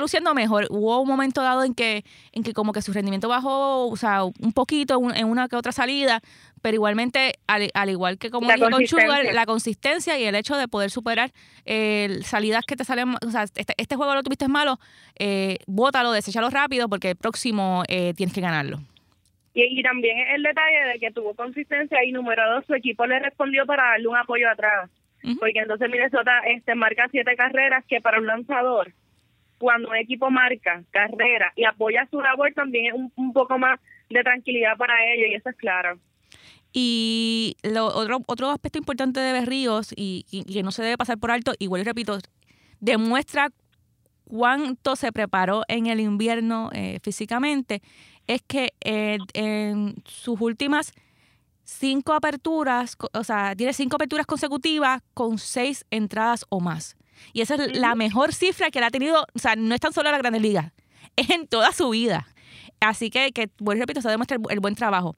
luciendo 0.00 0.34
mejor. 0.34 0.66
Hubo 0.70 1.00
un 1.00 1.08
momento 1.08 1.42
dado 1.42 1.64
en 1.64 1.74
que, 1.74 2.04
en 2.32 2.42
que 2.42 2.52
como 2.52 2.72
que 2.72 2.82
su 2.82 2.92
rendimiento 2.92 3.28
bajó, 3.28 3.88
o 3.88 3.96
sea, 3.96 4.24
un 4.24 4.52
poquito 4.52 5.00
en 5.14 5.26
una 5.26 5.48
que 5.48 5.56
otra 5.56 5.72
salida, 5.72 6.20
pero 6.62 6.74
igualmente, 6.74 7.34
al, 7.46 7.90
igual 7.90 8.18
que 8.18 8.30
como 8.30 8.48
con 8.48 8.86
Sugar, 8.86 9.24
la 9.32 9.46
consistencia 9.46 10.18
y 10.18 10.24
el 10.24 10.34
hecho 10.34 10.56
de 10.56 10.66
poder 10.66 10.90
superar 10.90 11.30
eh, 11.64 12.18
salidas 12.22 12.64
que 12.66 12.76
te 12.76 12.84
salen, 12.84 13.14
o 13.14 13.30
sea, 13.30 13.44
este, 13.44 13.74
este 13.76 13.96
juego 13.96 14.14
lo 14.14 14.22
tuviste 14.22 14.48
malo, 14.48 14.78
eh, 15.18 15.58
bótalo, 15.66 16.12
deséchalo 16.12 16.50
rápido 16.50 16.88
porque 16.88 17.10
el 17.10 17.16
próximo 17.16 17.82
eh, 17.88 18.14
tienes 18.16 18.34
que 18.34 18.40
ganarlo. 18.40 18.80
Y, 19.52 19.78
y, 19.78 19.82
también 19.84 20.18
el 20.34 20.42
detalle 20.42 20.92
de 20.92 20.98
que 20.98 21.12
tuvo 21.12 21.34
consistencia 21.34 22.02
y 22.04 22.10
número 22.10 22.42
dos, 22.52 22.64
su 22.66 22.74
equipo 22.74 23.06
le 23.06 23.20
respondió 23.20 23.64
para 23.66 23.90
darle 23.90 24.08
un 24.08 24.16
apoyo 24.16 24.50
atrás 24.50 24.90
porque 25.38 25.60
entonces 25.60 25.90
Minnesota 25.90 26.40
este 26.46 26.74
marca 26.74 27.08
siete 27.10 27.34
carreras 27.36 27.84
que 27.86 28.00
para 28.00 28.18
un 28.18 28.26
lanzador 28.26 28.92
cuando 29.58 29.88
un 29.88 29.96
equipo 29.96 30.30
marca 30.30 30.82
carrera 30.90 31.52
y 31.56 31.64
apoya 31.64 32.06
su 32.10 32.20
labor 32.20 32.52
también 32.54 32.94
es 32.94 33.00
un, 33.16 33.32
poco 33.32 33.58
más 33.58 33.80
de 34.10 34.22
tranquilidad 34.22 34.76
para 34.76 34.94
ellos 35.12 35.28
y 35.30 35.34
eso 35.34 35.48
es 35.48 35.56
claro. 35.56 35.98
Y 36.72 37.56
lo, 37.62 37.86
otro, 37.86 38.18
otro 38.26 38.50
aspecto 38.50 38.78
importante 38.78 39.20
de 39.20 39.32
Berríos 39.32 39.94
y, 39.96 40.24
que 40.52 40.62
no 40.62 40.72
se 40.72 40.82
debe 40.82 40.98
pasar 40.98 41.18
por 41.18 41.30
alto, 41.30 41.54
igual 41.58 41.82
y 41.82 41.84
repito, 41.84 42.18
demuestra 42.80 43.50
cuánto 44.24 44.96
se 44.96 45.12
preparó 45.12 45.62
en 45.68 45.86
el 45.86 46.00
invierno 46.00 46.70
eh, 46.74 46.98
físicamente, 47.02 47.80
es 48.26 48.42
que 48.42 48.72
eh, 48.80 49.18
en 49.34 49.94
sus 50.04 50.40
últimas 50.40 50.92
cinco 51.64 52.12
aperturas, 52.12 52.96
o 53.12 53.24
sea, 53.24 53.54
tiene 53.56 53.72
cinco 53.72 53.96
aperturas 53.96 54.26
consecutivas 54.26 55.02
con 55.14 55.38
seis 55.38 55.84
entradas 55.90 56.44
o 56.48 56.60
más. 56.60 56.96
Y 57.32 57.40
esa 57.40 57.54
es 57.54 57.76
la 57.76 57.94
mejor 57.94 58.34
cifra 58.34 58.70
que 58.70 58.78
él 58.78 58.84
ha 58.84 58.90
tenido, 58.90 59.26
o 59.34 59.38
sea, 59.38 59.56
no 59.56 59.74
es 59.74 59.80
tan 59.80 59.92
solo 59.92 60.08
en 60.08 60.12
la 60.12 60.18
Grandes 60.18 60.42
Ligas, 60.42 60.72
es 61.16 61.30
en 61.30 61.46
toda 61.46 61.72
su 61.72 61.90
vida. 61.90 62.26
Así 62.80 63.10
que, 63.10 63.32
que 63.32 63.50
bueno, 63.58 63.80
repito, 63.80 64.02
se 64.02 64.08
demuestra 64.08 64.38
el, 64.50 64.60
buen 64.60 64.74
trabajo. 64.74 65.16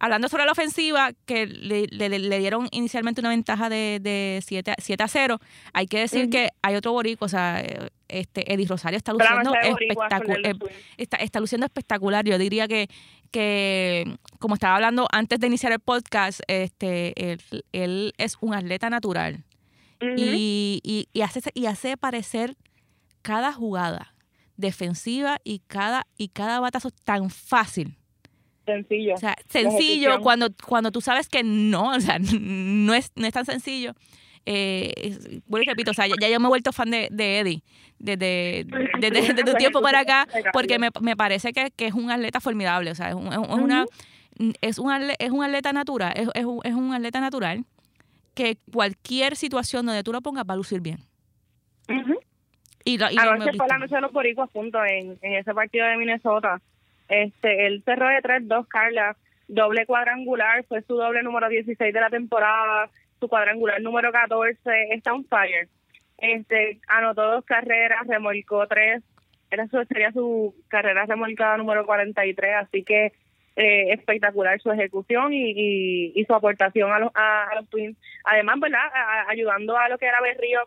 Hablando 0.00 0.28
sobre 0.28 0.44
la 0.44 0.52
ofensiva, 0.52 1.12
que 1.24 1.46
le, 1.46 1.86
le, 1.86 2.38
dieron 2.38 2.68
inicialmente 2.72 3.20
una 3.20 3.30
ventaja 3.30 3.68
de, 3.68 4.00
de 4.02 4.42
7, 4.44 4.74
7 4.78 5.02
a 5.02 5.08
0, 5.08 5.38
hay 5.72 5.86
que 5.86 6.00
decir 6.00 6.28
que 6.28 6.50
hay 6.62 6.74
otro 6.74 6.92
borico, 6.92 7.24
o 7.24 7.28
sea, 7.28 7.62
este 8.08 8.52
Eddie 8.52 8.66
Rosario 8.66 8.96
está 8.96 9.12
luciendo 9.12 9.54
espectacular, 9.54 10.40
eh, 10.44 10.54
está, 10.96 11.16
está 11.18 11.40
luciendo 11.40 11.66
espectacular. 11.66 12.24
Yo 12.24 12.36
diría 12.38 12.66
que, 12.66 12.88
que, 13.34 14.16
como 14.38 14.54
estaba 14.54 14.76
hablando 14.76 15.08
antes 15.10 15.40
de 15.40 15.48
iniciar 15.48 15.72
el 15.72 15.80
podcast, 15.80 16.38
este, 16.46 17.36
él, 17.72 18.12
es 18.16 18.36
un 18.40 18.54
atleta 18.54 18.88
natural. 18.90 19.42
y, 20.16 20.80
y, 21.12 21.20
hace, 21.20 21.40
y 21.52 21.66
hace 21.66 21.96
parecer 21.96 22.56
cada 23.22 23.52
jugada 23.52 24.14
defensiva 24.56 25.40
y 25.42 25.62
cada, 25.66 26.06
y 26.16 26.28
cada 26.28 26.60
batazo 26.60 26.90
tan 26.92 27.28
fácil. 27.28 27.96
Sencillo. 28.66 29.14
O 29.14 29.18
sea, 29.18 29.34
sencillo 29.48 30.20
cuando, 30.20 30.46
cuando 30.64 30.92
tú 30.92 31.00
sabes 31.00 31.28
que 31.28 31.42
no, 31.42 31.90
o 31.90 32.00
sea, 32.00 32.18
no 32.40 32.94
es, 32.94 33.10
no 33.16 33.26
es 33.26 33.32
tan 33.32 33.46
sencillo 33.46 33.94
eh, 34.46 35.40
bueno, 35.46 35.64
repito, 35.66 35.90
o 35.90 35.94
sea, 35.94 36.06
ya, 36.06 36.28
yo 36.28 36.40
me 36.40 36.46
he 36.46 36.48
vuelto 36.48 36.72
fan 36.72 36.90
de, 36.90 37.08
de 37.10 37.38
Eddie 37.38 37.62
desde, 37.98 38.66
desde, 39.00 39.44
tu 39.44 39.54
tiempo 39.54 39.80
para 39.80 40.00
acá, 40.00 40.26
porque 40.52 40.78
me, 40.78 40.90
me 41.00 41.16
parece 41.16 41.52
que, 41.52 41.70
que, 41.70 41.86
es 41.86 41.94
un 41.94 42.10
atleta 42.10 42.40
formidable, 42.40 42.90
o 42.90 42.94
sea, 42.94 43.08
es, 43.08 43.14
un, 43.14 43.32
es 43.32 43.38
una 43.38 43.86
es 44.60 44.78
un, 44.78 44.92
es 45.18 45.30
un 45.30 45.44
atleta 45.44 45.72
natural, 45.72 46.12
es, 46.16 46.28
es, 46.34 46.44
un, 46.44 46.60
es 46.64 46.74
un 46.74 46.92
atleta 46.92 47.20
natural 47.20 47.64
que 48.34 48.56
cualquier 48.72 49.36
situación 49.36 49.86
donde 49.86 50.02
tú 50.02 50.12
lo 50.12 50.20
pongas 50.20 50.44
va 50.48 50.54
a 50.54 50.56
lucir 50.56 50.80
bien. 50.80 50.98
Y, 52.84 52.98
lo, 52.98 53.10
y 53.10 53.16
Anoche 53.16 53.56
fue 53.56 53.66
la 53.68 53.78
noche 53.78 53.94
de 53.94 54.00
los 54.00 54.12
boricuas 54.12 54.50
punto 54.50 54.84
en, 54.84 55.16
en 55.22 55.34
ese 55.34 55.54
partido 55.54 55.86
de 55.86 55.96
Minnesota. 55.96 56.60
Este, 57.08 57.66
él 57.66 57.82
cerró 57.84 58.08
de 58.08 58.16
3-2, 58.16 58.66
Carla, 58.68 59.16
doble 59.48 59.86
cuadrangular, 59.86 60.64
fue 60.64 60.82
su 60.82 60.94
doble 60.94 61.22
número 61.22 61.48
16 61.48 61.94
de 61.94 62.00
la 62.00 62.10
temporada, 62.10 62.90
su 63.20 63.28
cuadrangular 63.28 63.80
número 63.80 64.12
14, 64.12 64.58
está 64.92 65.12
on 65.12 65.24
fire. 65.24 65.68
Este, 66.18 66.80
anotó 66.88 67.22
dos 67.30 67.44
carreras, 67.44 68.06
remolcó 68.06 68.66
tres, 68.66 69.02
era 69.50 69.66
su, 69.68 69.84
sería 69.84 70.12
su 70.12 70.54
carrera 70.68 71.06
remolcada 71.06 71.56
número 71.56 71.84
43, 71.86 72.56
así 72.56 72.82
que 72.82 73.12
eh, 73.56 73.92
espectacular 73.92 74.60
su 74.60 74.70
ejecución 74.72 75.32
y, 75.32 76.12
y, 76.14 76.24
su 76.24 76.34
aportación 76.34 76.90
a 76.92 76.98
los, 76.98 77.10
a, 77.14 77.48
los 77.56 77.68
Twins. 77.68 77.96
Además, 78.24 78.58
¿verdad? 78.58 78.80
ayudando 79.28 79.76
a 79.76 79.88
lo 79.88 79.96
que 79.98 80.06
era 80.06 80.20
Berrío 80.20 80.60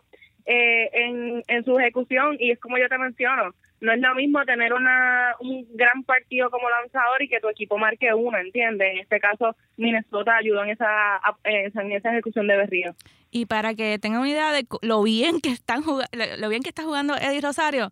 eh, 0.45 0.89
en, 0.93 1.43
en 1.47 1.65
su 1.65 1.77
ejecución 1.77 2.37
y 2.39 2.51
es 2.51 2.59
como 2.59 2.77
yo 2.77 2.87
te 2.87 2.97
menciono, 2.97 3.53
no 3.79 3.93
es 3.93 4.00
lo 4.00 4.15
mismo 4.15 4.43
tener 4.46 4.74
una, 4.74 5.36
un 5.39 5.67
gran 5.74 6.03
partido 6.03 6.50
como 6.50 6.69
lanzador 6.69 7.22
y 7.22 7.29
que 7.29 7.39
tu 7.39 7.50
equipo 7.50 7.77
marque 7.77 8.13
uno, 8.13 8.38
¿entiendes? 8.38 8.93
En 8.93 9.00
este 9.00 9.19
caso, 9.19 9.55
Minnesota 9.77 10.38
ayudó 10.38 10.63
en 10.63 10.72
esa, 10.72 11.19
en 11.43 11.91
esa 11.91 12.12
ejecución 12.12 12.48
de 12.48 12.57
Berrío. 12.57 12.96
Y 13.29 13.46
para 13.46 13.75
que 13.75 14.00
tengan 14.00 14.22
una 14.22 14.29
idea 14.29 14.51
de 14.51 14.65
lo 14.81 15.03
bien 15.03 15.41
que 15.41 15.50
están 15.50 15.84
lo 15.84 16.50
bien 16.50 16.63
que 16.63 16.69
está 16.69 16.84
jugando 16.84 17.15
Eddie 17.15 17.41
Rosario, 17.41 17.91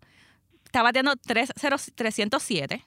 está 0.64 0.82
bateando 0.82 1.16
307 1.16 2.84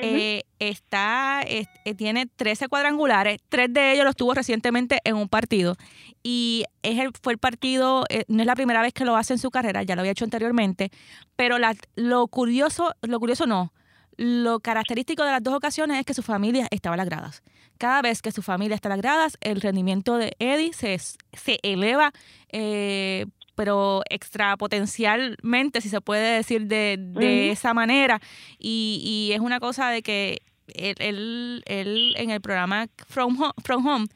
eh, 0.00 0.42
está, 0.58 1.42
eh, 1.46 1.66
tiene 1.96 2.26
13 2.26 2.68
cuadrangulares, 2.68 3.40
tres 3.48 3.72
de 3.72 3.92
ellos 3.92 4.04
los 4.04 4.16
tuvo 4.16 4.34
recientemente 4.34 5.00
en 5.04 5.16
un 5.16 5.28
partido. 5.28 5.76
Y 6.22 6.64
es 6.82 6.98
el, 6.98 7.10
fue 7.22 7.34
el 7.34 7.38
partido, 7.38 8.04
eh, 8.08 8.24
no 8.28 8.42
es 8.42 8.46
la 8.46 8.54
primera 8.54 8.82
vez 8.82 8.92
que 8.92 9.04
lo 9.04 9.16
hace 9.16 9.34
en 9.34 9.38
su 9.38 9.50
carrera, 9.50 9.82
ya 9.82 9.94
lo 9.94 10.00
había 10.00 10.12
hecho 10.12 10.24
anteriormente, 10.24 10.90
pero 11.36 11.56
lo 11.96 12.26
curioso, 12.28 12.94
lo 13.02 13.20
curioso 13.20 13.46
no, 13.46 13.72
lo 14.16 14.60
característico 14.60 15.24
de 15.24 15.32
las 15.32 15.42
dos 15.42 15.54
ocasiones 15.54 15.98
es 15.98 16.06
que 16.06 16.14
su 16.14 16.22
familia 16.22 16.68
estaba 16.70 16.94
a 16.94 16.96
las 16.96 17.06
gradas. 17.06 17.42
Cada 17.78 18.02
vez 18.02 18.22
que 18.22 18.30
su 18.30 18.42
familia 18.42 18.74
está 18.74 18.88
a 18.88 18.90
las 18.90 19.00
gradas, 19.00 19.36
el 19.40 19.60
rendimiento 19.60 20.16
de 20.16 20.34
Eddie 20.38 20.72
se, 20.72 20.98
se 20.98 21.58
eleva 21.62 22.12
eh, 22.50 23.26
pero 23.54 24.02
extrapotencialmente, 24.10 25.80
si 25.80 25.88
se 25.88 26.00
puede 26.00 26.36
decir 26.36 26.66
de, 26.66 27.50
esa 27.50 27.74
manera. 27.74 28.20
Y, 28.58 29.00
y, 29.04 29.32
es 29.32 29.40
una 29.40 29.60
cosa 29.60 29.90
de 29.90 30.02
que 30.02 30.42
él, 30.68 31.62
él, 31.66 32.14
en 32.16 32.30
el 32.30 32.40
programa 32.40 32.86
From 33.08 33.40
Home, 33.40 33.54
From 33.62 33.86
Home 33.86 34.06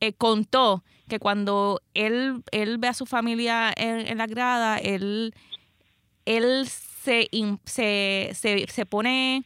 eh, 0.00 0.12
contó 0.12 0.84
que 1.08 1.18
cuando 1.18 1.80
él, 1.94 2.42
él 2.52 2.78
ve 2.78 2.88
a 2.88 2.94
su 2.94 3.06
familia 3.06 3.72
en, 3.76 4.18
la 4.18 4.26
grada, 4.26 4.78
él, 4.78 5.34
él 6.26 6.66
se, 6.68 7.28
se, 7.64 8.30
se, 8.34 8.66
se 8.68 8.86
pone 8.86 9.44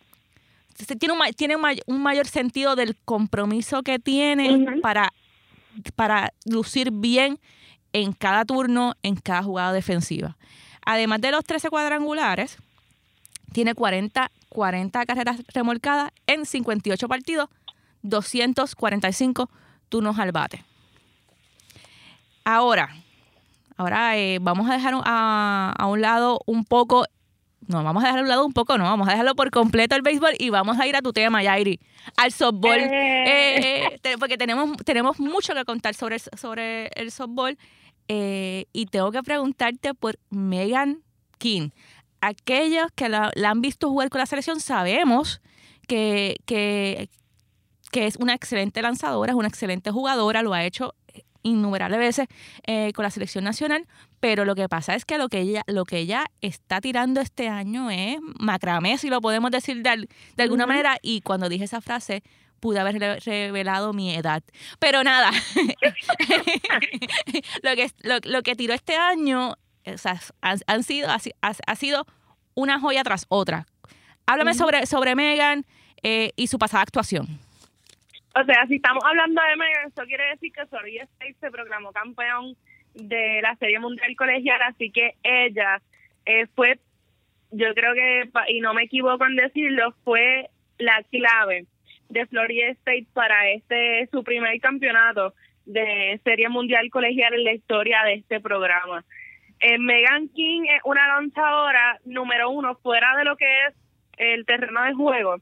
tiene, 0.98 1.14
un, 1.14 1.20
tiene 1.34 1.56
un, 1.86 2.02
mayor 2.02 2.26
sentido 2.26 2.76
del 2.76 2.96
compromiso 3.04 3.82
que 3.82 3.98
tiene 3.98 4.80
para, 4.82 5.12
para 5.94 6.32
lucir 6.44 6.90
bien 6.90 7.38
en 7.92 8.12
cada 8.12 8.44
turno, 8.44 8.94
en 9.02 9.16
cada 9.16 9.42
jugada 9.42 9.72
defensiva. 9.72 10.36
Además 10.84 11.20
de 11.20 11.30
los 11.30 11.44
13 11.44 11.70
cuadrangulares, 11.70 12.58
tiene 13.52 13.74
40, 13.74 14.30
40 14.48 15.06
carreras 15.06 15.40
remolcadas 15.52 16.10
en 16.26 16.46
58 16.46 17.08
partidos, 17.08 17.48
245 18.02 19.50
turnos 19.88 20.18
al 20.18 20.32
bate. 20.32 20.64
Ahora, 22.44 22.96
ahora 23.76 24.16
eh, 24.16 24.38
vamos 24.40 24.68
a 24.68 24.74
dejar 24.74 24.94
a, 25.04 25.74
a, 25.76 25.86
un 25.86 26.00
lado 26.00 26.40
un 26.46 26.64
poco, 26.64 27.04
no, 27.68 27.84
vamos 27.84 28.02
a 28.02 28.06
dejar 28.06 28.20
a 28.20 28.22
un 28.22 28.28
lado 28.28 28.44
un 28.44 28.52
poco, 28.52 28.76
no, 28.76 28.84
vamos 28.84 29.08
a 29.08 29.12
dejarlo 29.12 29.34
por 29.34 29.50
completo 29.50 29.94
el 29.94 30.02
béisbol 30.02 30.34
y 30.38 30.50
vamos 30.50 30.78
a 30.80 30.86
ir 30.86 30.96
a 30.96 31.02
tu 31.02 31.12
tema, 31.12 31.42
Yairi, 31.42 31.80
al 32.16 32.32
softball, 32.32 32.78
eh. 32.78 33.98
Eh, 34.02 34.16
porque 34.18 34.36
tenemos, 34.36 34.76
tenemos 34.84 35.20
mucho 35.20 35.54
que 35.54 35.64
contar 35.64 35.94
sobre, 35.94 36.18
sobre 36.18 36.88
el 36.94 37.10
softball 37.10 37.56
eh, 38.08 38.66
y 38.72 38.86
tengo 38.86 39.12
que 39.12 39.22
preguntarte 39.22 39.94
por 39.94 40.18
Megan 40.30 41.02
King. 41.38 41.70
Aquellos 42.20 42.88
que 42.94 43.08
la, 43.08 43.32
han 43.44 43.60
visto 43.60 43.88
jugar 43.88 44.08
con 44.08 44.18
la 44.18 44.26
selección 44.26 44.60
sabemos 44.60 45.40
que, 45.86 46.36
que, 46.46 47.08
es 47.92 48.16
una 48.16 48.34
excelente 48.34 48.82
lanzadora, 48.82 49.32
es 49.32 49.36
una 49.36 49.48
excelente 49.48 49.90
jugadora, 49.90 50.42
lo 50.42 50.52
ha 50.54 50.64
hecho 50.64 50.94
innumerables 51.42 51.98
veces 51.98 52.28
eh, 52.66 52.92
con 52.94 53.02
la 53.02 53.10
selección 53.10 53.44
nacional, 53.44 53.86
pero 54.20 54.44
lo 54.44 54.54
que 54.54 54.68
pasa 54.68 54.94
es 54.94 55.04
que 55.04 55.18
lo 55.18 55.28
que 55.28 55.40
ella, 55.40 55.62
lo 55.66 55.84
que 55.84 55.98
ella 55.98 56.26
está 56.40 56.80
tirando 56.80 57.20
este 57.20 57.48
año 57.48 57.90
es 57.90 58.18
macramé, 58.38 58.98
si 58.98 59.08
lo 59.08 59.20
podemos 59.20 59.50
decir 59.50 59.82
de, 59.82 60.08
de 60.36 60.42
alguna 60.42 60.66
manera, 60.66 60.98
y 61.02 61.20
cuando 61.20 61.48
dije 61.48 61.64
esa 61.64 61.80
frase, 61.80 62.22
pude 62.60 62.78
haber 62.78 63.20
revelado 63.24 63.92
mi 63.92 64.14
edad. 64.14 64.42
Pero 64.78 65.02
nada, 65.02 65.32
lo, 67.62 67.74
que, 67.74 67.90
lo, 68.24 68.42
que 68.42 68.54
tiró 68.54 68.72
este 68.72 68.94
año 68.94 69.54
o 69.84 69.98
sea, 69.98 70.20
han, 70.40 70.84
sido, 70.84 71.08
ha, 71.10 71.74
sido 71.74 72.06
una 72.54 72.78
joya 72.78 73.02
tras 73.02 73.26
otra. 73.28 73.66
Háblame 74.26 74.54
sobre, 74.54 74.86
sobre 74.86 75.16
Megan 75.16 75.66
eh, 76.04 76.30
y 76.36 76.46
su 76.46 76.58
pasada 76.58 76.82
actuación. 76.82 77.40
O 78.34 78.44
sea, 78.44 78.66
si 78.66 78.76
estamos 78.76 79.04
hablando 79.04 79.40
de 79.42 79.56
Megan, 79.56 79.88
eso 79.88 80.02
quiere 80.04 80.30
decir 80.30 80.52
que 80.52 80.66
Florida 80.66 81.04
State 81.04 81.36
se 81.40 81.50
proclamó 81.50 81.92
campeón 81.92 82.56
de 82.94 83.40
la 83.42 83.54
Serie 83.56 83.78
Mundial 83.78 84.14
Colegial, 84.16 84.60
así 84.62 84.90
que 84.90 85.14
ella 85.22 85.82
eh, 86.24 86.46
fue, 86.54 86.78
yo 87.50 87.74
creo 87.74 87.94
que, 87.94 88.30
y 88.48 88.60
no 88.60 88.74
me 88.74 88.84
equivoco 88.84 89.26
en 89.26 89.36
decirlo, 89.36 89.94
fue 90.04 90.48
la 90.78 91.02
clave 91.10 91.66
de 92.08 92.26
Florida 92.26 92.68
State 92.68 93.06
para 93.12 93.50
este 93.50 94.08
su 94.10 94.22
primer 94.24 94.58
campeonato 94.60 95.34
de 95.64 96.20
Serie 96.24 96.48
Mundial 96.48 96.90
Colegial 96.90 97.34
en 97.34 97.44
la 97.44 97.52
historia 97.52 98.02
de 98.04 98.14
este 98.14 98.40
programa. 98.40 99.04
Eh, 99.60 99.78
Megan 99.78 100.28
King 100.28 100.62
es 100.74 100.80
una 100.84 101.06
lanzadora 101.06 102.00
número 102.04 102.50
uno 102.50 102.74
fuera 102.76 103.16
de 103.16 103.24
lo 103.24 103.36
que 103.36 103.66
es 103.66 103.74
el 104.16 104.44
terreno 104.44 104.82
de 104.84 104.94
juego. 104.94 105.36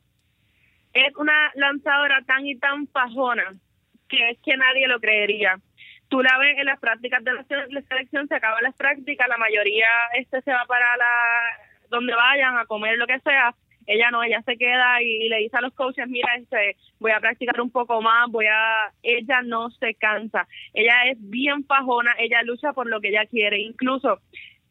Es 0.92 1.14
una 1.16 1.52
lanzadora 1.54 2.22
tan 2.26 2.46
y 2.46 2.56
tan 2.56 2.86
fajona 2.88 3.54
que 4.08 4.30
es 4.30 4.38
que 4.44 4.56
nadie 4.56 4.88
lo 4.88 5.00
creería. 5.00 5.58
Tú 6.08 6.20
la 6.22 6.36
ves 6.38 6.58
en 6.58 6.66
las 6.66 6.80
prácticas 6.80 7.22
de 7.22 7.32
la 7.32 7.44
selección, 7.44 8.26
se 8.26 8.34
acaban 8.34 8.64
las 8.64 8.74
prácticas, 8.74 9.28
la 9.28 9.36
mayoría 9.38 9.86
este 10.14 10.42
se 10.42 10.50
va 10.52 10.64
para 10.66 10.96
la 10.96 11.06
donde 11.88 12.14
vayan 12.14 12.56
a 12.58 12.66
comer 12.66 12.98
lo 12.98 13.06
que 13.06 13.20
sea 13.20 13.54
ella 13.90 14.10
no, 14.10 14.22
ella 14.22 14.40
se 14.42 14.56
queda 14.56 15.02
y, 15.02 15.28
le 15.28 15.38
dice 15.38 15.56
a 15.56 15.60
los 15.60 15.74
coaches, 15.74 16.06
mira, 16.08 16.28
este, 16.36 16.76
voy 17.00 17.10
a 17.10 17.20
practicar 17.20 17.60
un 17.60 17.70
poco 17.70 18.00
más, 18.00 18.30
voy 18.30 18.46
a, 18.46 18.92
ella 19.02 19.42
no 19.42 19.70
se 19.70 19.94
cansa, 19.94 20.46
ella 20.74 20.94
es 21.10 21.18
bien 21.18 21.64
fajona, 21.64 22.14
ella 22.18 22.42
lucha 22.42 22.72
por 22.72 22.86
lo 22.86 23.00
que 23.00 23.08
ella 23.08 23.26
quiere, 23.26 23.58
incluso 23.58 24.20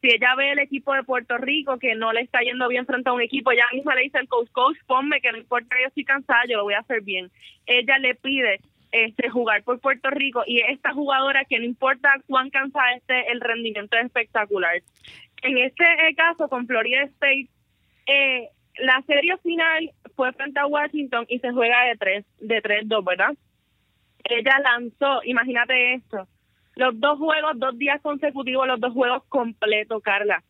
si 0.00 0.08
ella 0.08 0.34
ve 0.34 0.52
el 0.52 0.58
equipo 0.58 0.94
de 0.94 1.02
Puerto 1.02 1.36
Rico 1.36 1.78
que 1.78 1.94
no 1.94 2.12
le 2.12 2.22
está 2.22 2.40
yendo 2.40 2.68
bien 2.68 2.86
frente 2.86 3.10
a 3.10 3.12
un 3.12 3.20
equipo, 3.20 3.52
ella 3.52 3.66
misma 3.72 3.94
le 3.94 4.02
dice 4.02 4.18
al 4.18 4.28
coach, 4.28 4.48
coach, 4.50 4.78
ponme 4.86 5.20
que 5.20 5.30
no 5.30 5.38
importa 5.38 5.76
yo 5.80 5.88
estoy 5.88 6.04
cansada, 6.04 6.42
yo 6.48 6.56
lo 6.56 6.64
voy 6.64 6.74
a 6.74 6.80
hacer 6.80 7.02
bien. 7.02 7.30
Ella 7.66 7.98
le 7.98 8.14
pide 8.14 8.60
este 8.92 9.28
jugar 9.28 9.62
por 9.62 9.78
Puerto 9.78 10.10
Rico 10.10 10.42
y 10.46 10.60
esta 10.62 10.92
jugadora 10.92 11.44
que 11.44 11.58
no 11.58 11.64
importa 11.64 12.14
cuán 12.26 12.50
cansada 12.50 12.94
esté, 12.94 13.30
el 13.30 13.40
rendimiento 13.40 13.96
es 13.96 14.06
espectacular. 14.06 14.82
En 15.42 15.58
este 15.58 15.84
eh, 15.84 16.14
caso 16.14 16.48
con 16.48 16.66
Florida 16.66 17.02
State, 17.02 17.48
eh, 18.06 18.48
la 18.78 19.02
serie 19.06 19.36
final 19.38 19.90
fue 20.16 20.32
frente 20.32 20.60
a 20.60 20.66
Washington 20.66 21.26
y 21.28 21.38
se 21.38 21.52
juega 21.52 21.84
de 21.84 21.96
tres, 21.96 22.24
de 22.40 22.60
tres 22.60 22.88
dos, 22.88 23.04
¿verdad? 23.04 23.34
Ella 24.24 24.58
lanzó, 24.60 25.22
imagínate 25.24 25.94
esto, 25.94 26.26
los 26.76 26.98
dos 26.98 27.18
juegos, 27.18 27.52
dos 27.56 27.76
días 27.78 28.00
consecutivos, 28.02 28.66
los 28.66 28.80
dos 28.80 28.92
juegos 28.92 29.22
completos, 29.28 30.02
Carla. 30.02 30.42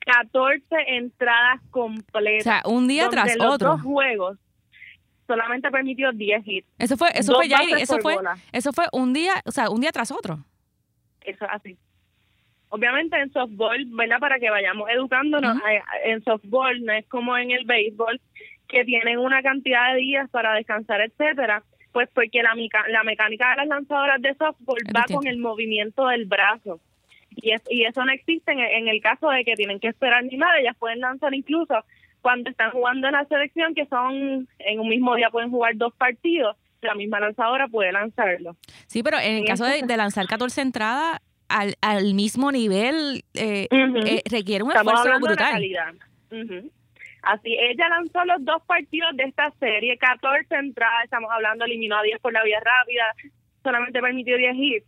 14 0.00 0.64
entradas 0.86 1.60
completas. 1.70 2.46
O 2.46 2.50
sea, 2.50 2.62
un 2.66 2.88
día 2.88 3.08
tras 3.08 3.36
los 3.36 3.54
otro. 3.54 3.70
Dos 3.70 3.82
juegos 3.82 4.38
solamente 5.26 5.70
permitió 5.70 6.12
10 6.12 6.46
hits. 6.46 6.68
Eso 6.78 6.96
fue, 6.96 7.08
eso 7.14 7.34
fue, 7.34 7.46
eso 7.80 7.98
fue, 8.00 8.16
eso 8.52 8.72
fue 8.72 8.86
un 8.92 9.12
día, 9.12 9.34
o 9.44 9.50
sea, 9.50 9.70
un 9.70 9.80
día 9.80 9.92
tras 9.92 10.10
otro. 10.10 10.38
Eso 11.22 11.46
así 11.50 11.76
obviamente 12.70 13.16
en 13.18 13.32
softball, 13.32 13.84
¿verdad? 13.90 14.18
Para 14.18 14.38
que 14.38 14.50
vayamos 14.50 14.88
educándonos, 14.90 15.58
en 16.04 16.22
softball 16.24 16.84
no 16.84 16.92
es 16.92 17.06
como 17.06 17.36
en 17.36 17.50
el 17.50 17.64
béisbol, 17.64 18.20
que 18.66 18.84
tienen 18.84 19.18
una 19.18 19.42
cantidad 19.42 19.94
de 19.94 20.00
días 20.00 20.30
para 20.30 20.54
descansar, 20.54 21.00
etcétera, 21.00 21.62
pues 21.98 22.08
porque 22.14 22.44
la, 22.44 22.54
la 22.90 23.02
mecánica 23.02 23.50
de 23.50 23.56
las 23.56 23.66
lanzadoras 23.66 24.22
de 24.22 24.32
softball 24.34 24.78
va 24.94 25.04
con 25.12 25.26
el 25.26 25.38
movimiento 25.38 26.06
del 26.06 26.26
brazo. 26.26 26.78
Y, 27.34 27.50
es, 27.50 27.62
y 27.68 27.86
eso 27.86 28.04
no 28.04 28.12
existe 28.12 28.52
en, 28.52 28.60
en, 28.60 28.86
el 28.86 29.00
caso 29.00 29.28
de 29.30 29.44
que 29.44 29.56
tienen 29.56 29.80
que 29.80 29.88
esperar 29.88 30.22
ni 30.22 30.36
nada, 30.36 30.60
ellas 30.60 30.76
pueden 30.78 31.00
lanzar 31.00 31.34
incluso 31.34 31.74
cuando 32.20 32.50
están 32.50 32.70
jugando 32.70 33.08
en 33.08 33.14
la 33.14 33.24
selección, 33.24 33.74
que 33.74 33.86
son 33.86 34.46
en 34.60 34.78
un 34.78 34.88
mismo 34.88 35.16
día 35.16 35.28
pueden 35.30 35.50
jugar 35.50 35.72
dos 35.74 35.92
partidos, 35.92 36.56
la 36.82 36.94
misma 36.94 37.18
lanzadora 37.18 37.66
puede 37.66 37.90
lanzarlo. 37.90 38.54
Sí, 38.86 39.02
pero 39.02 39.18
en 39.18 39.38
el 39.38 39.44
caso 39.44 39.64
de, 39.64 39.96
lanzar 39.96 40.28
14 40.28 40.60
entradas 40.60 41.18
al, 41.48 41.74
al 41.80 42.14
mismo 42.14 42.52
nivel, 42.52 43.24
eh, 43.34 43.66
eh, 43.72 44.22
requiere 44.30 44.62
un 44.62 44.70
esfuerzo 44.70 45.18
brutal. 45.20 45.64
Así, 47.22 47.56
ella 47.58 47.88
lanzó 47.88 48.24
los 48.24 48.44
dos 48.44 48.62
partidos 48.66 49.16
de 49.16 49.24
esta 49.24 49.50
serie, 49.58 49.98
14 49.98 50.54
entradas, 50.54 51.04
estamos 51.04 51.30
hablando, 51.30 51.64
eliminó 51.64 51.98
a 51.98 52.02
10 52.02 52.20
por 52.20 52.32
la 52.32 52.44
vía 52.44 52.60
rápida, 52.60 53.14
solamente 53.62 54.00
permitió 54.00 54.36
10 54.36 54.56
hits. 54.56 54.86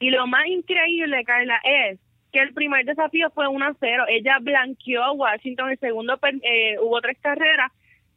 Y 0.00 0.10
lo 0.10 0.26
más 0.26 0.46
increíble, 0.46 1.24
Carla, 1.24 1.60
es 1.64 1.98
que 2.32 2.40
el 2.40 2.52
primer 2.52 2.84
desafío 2.84 3.30
fue 3.30 3.48
1 3.48 3.64
a 3.64 3.74
0. 3.78 4.04
Ella 4.08 4.38
blanqueó 4.40 5.02
a 5.02 5.12
Washington, 5.12 5.70
el 5.70 5.78
segundo 5.78 6.18
eh, 6.42 6.76
hubo 6.80 7.00
tres 7.00 7.18
carreras 7.20 7.72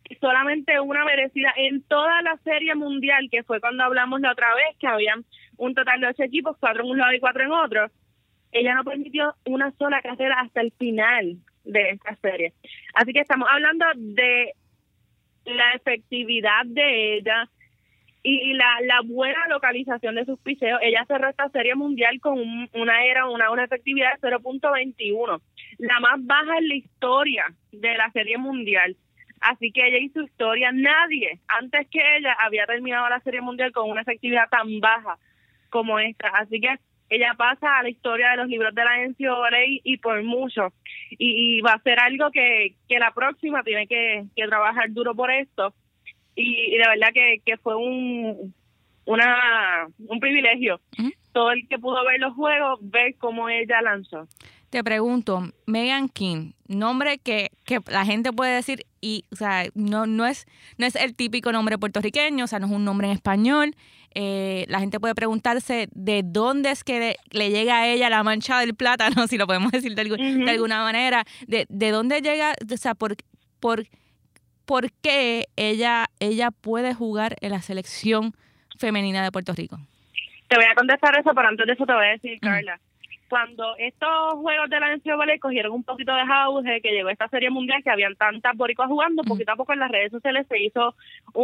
y 0.10 0.16
solamente 0.16 0.80
una 0.80 1.04
merecida 1.06 1.54
en 1.56 1.82
toda 1.84 2.22
la 2.22 2.38
serie 2.44 2.76
mundial, 2.76 3.28
que 3.30 3.44
fue 3.44 3.60
cuando 3.60 3.84
hablamos 3.84 4.22
la 4.22 4.32
otra 4.32 4.54
vez, 4.56 4.78
que 4.80 4.88
habían 4.88 5.26
un 5.58 5.76
total 5.76 6.00
de 6.02 6.08
ocho 6.08 6.24
equipos, 6.24 6.58
cuatro 6.60 6.84
en 6.84 6.92
un 6.92 6.98
lado 6.98 7.14
y 7.14 7.20
cuatro 7.20 7.44
en 7.44 7.52
otro. 7.52 7.88
Ella 8.52 8.76
no 8.76 8.84
permitió 8.84 9.36
una 9.46 9.72
sola 9.72 10.02
carrera 10.02 10.40
hasta 10.40 10.62
el 10.62 10.72
final 10.72 11.38
de 11.68 11.92
esta 11.92 12.16
serie. 12.16 12.54
Así 12.94 13.14
que 13.14 13.20
estamos 13.20 13.48
hablando 13.52 13.86
de 13.96 14.54
la 15.46 15.74
efectividad 15.74 16.66
de 16.66 17.18
ella 17.18 17.50
y 18.24 18.54
la, 18.54 18.80
la 18.84 19.02
buena 19.06 19.48
localización 19.48 20.16
de 20.16 20.26
sus 20.26 20.40
piseos. 20.40 20.80
Ella 20.84 21.06
cerró 21.08 21.30
esta 21.30 21.48
serie 21.50 21.76
mundial 21.76 22.20
con 22.20 22.40
una 22.74 23.06
era 23.06 23.30
una, 23.30 23.52
una 23.52 23.64
efectividad 23.64 24.20
de 24.20 24.30
0.21, 24.30 25.42
la 25.78 26.00
más 26.02 26.26
baja 26.26 26.58
en 26.58 26.68
la 26.68 26.76
historia 26.76 27.46
de 27.72 27.96
la 27.96 28.12
serie 28.12 28.38
mundial. 28.38 28.98
Así 29.40 29.72
que 29.72 29.88
ella 29.88 30.00
hizo 30.00 30.22
historia. 30.22 30.72
Nadie 30.74 31.40
antes 31.48 31.88
que 31.90 32.02
ella 32.18 32.36
había 32.44 32.66
terminado 32.66 33.08
la 33.08 33.20
serie 33.22 33.42
mundial 33.42 33.72
con 33.72 33.90
una 33.90 34.02
efectividad 34.02 34.50
tan 34.50 34.80
baja 34.80 35.18
como 35.70 36.00
esta. 36.00 36.28
Así 36.30 36.60
que 36.60 36.76
ella 37.10 37.34
pasa 37.38 37.78
a 37.78 37.84
la 37.84 37.90
historia 37.90 38.32
de 38.32 38.38
los 38.38 38.48
libros 38.48 38.74
de 38.76 38.84
la 38.84 39.08
NCAA 39.08 39.82
y 39.84 39.98
por 39.98 40.22
mucho. 40.24 40.74
Y, 41.12 41.62
va 41.62 41.74
a 41.74 41.82
ser 41.82 42.00
algo 42.00 42.32
que, 42.32 42.76
que 42.88 43.00
la 43.00 43.12
próxima 43.12 43.64
tiene 43.64 43.88
que, 43.88 44.26
trabajar 44.36 44.92
duro 44.92 45.16
por 45.16 45.32
esto. 45.32 45.74
Y, 46.36 46.72
de 46.72 46.88
verdad 46.88 47.10
que, 47.14 47.42
que 47.46 47.58
fue 47.58 47.76
un, 47.76 48.54
una, 49.06 49.88
un 50.08 50.20
privilegio. 50.20 50.80
Todo 51.32 51.52
el 51.52 51.68
que 51.68 51.80
pudo 51.80 52.04
ver 52.06 52.20
los 52.20 52.34
juegos, 52.34 52.80
ver 52.82 53.16
cómo 53.18 53.50
ella 53.50 53.82
lanzó. 53.82 54.28
Te 54.70 54.84
pregunto, 54.84 55.44
Megan 55.66 56.10
King, 56.10 56.52
nombre 56.68 57.20
que, 57.20 57.52
que 57.64 57.80
la 57.88 58.06
gente 58.06 58.34
puede 58.34 58.54
decir 58.54 58.86
y, 59.00 59.24
o 59.32 59.38
sea, 59.38 59.64
no, 59.76 60.06
no, 60.06 60.26
es, 60.26 60.46
no 60.78 60.86
es 60.86 60.96
el 60.96 61.16
típico 61.16 61.54
nombre 61.54 61.78
puertorriqueño, 61.78 62.44
o 62.44 62.48
sea, 62.48 62.60
no 62.60 62.66
es 62.66 62.74
un 62.74 62.84
nombre 62.84 63.08
en 63.08 63.14
español. 63.14 63.76
Eh, 64.20 64.66
la 64.68 64.80
gente 64.80 65.00
puede 65.00 65.14
preguntarse 65.14 65.90
de 65.92 66.24
dónde 66.26 66.72
es 66.72 66.84
que 66.84 67.18
le 67.30 67.52
llega 67.52 67.82
a 67.82 67.88
ella 67.88 68.10
la 68.10 68.24
mancha 68.24 68.60
del 68.60 68.74
plátano, 68.74 69.28
si 69.28 69.38
lo 69.38 69.46
podemos 69.46 69.72
decir 69.72 69.94
de, 69.94 70.06
de 70.06 70.50
alguna 70.50 70.82
manera, 70.82 71.24
de, 71.46 71.68
de 71.70 71.92
dónde 71.92 72.22
llega, 72.22 72.56
o 72.74 72.78
sea, 72.78 72.96
por, 72.96 73.16
por, 73.60 73.86
por 74.66 74.92
qué 75.04 75.46
ella, 75.56 76.08
ella 76.20 76.50
puede 76.50 76.96
jugar 76.96 77.36
en 77.42 77.52
la 77.52 77.62
selección 77.62 78.34
femenina 78.80 79.24
de 79.24 79.32
Puerto 79.32 79.54
Rico. 79.54 79.78
Te 80.48 80.56
voy 80.56 80.66
a 80.66 80.74
contestar 80.74 81.16
eso, 81.20 81.36
pero 81.36 81.50
antes 81.50 81.68
de 81.68 81.74
eso 81.74 81.86
te 81.86 81.94
voy 81.94 82.06
a 82.06 82.10
decir, 82.10 82.40
Carla 82.40 82.80
cuando 83.30 83.76
estos 83.78 84.34
juegos 84.36 84.70
de 84.70 84.80
la 84.80 84.96
NCAA 84.96 85.40
cogieron 85.40 85.74
un 85.74 85.84
poquito 85.84 86.14
de 86.14 86.22
auge, 86.22 86.82
que 86.82 86.92
llegó 86.92 87.10
esta 87.10 87.28
serie 87.30 87.50
mundial, 87.50 87.84
que 87.84 87.90
habían 87.90 88.16
tantas 88.16 88.56
boricuas 88.56 88.88
jugando, 88.88 89.24
poquito 89.24 89.52
a 89.52 89.56
poco 89.56 89.74
en 89.74 89.80
las 89.80 89.92
redes 89.92 90.12
sociales 90.12 90.46
se 90.48 90.62
hizo 90.62 90.96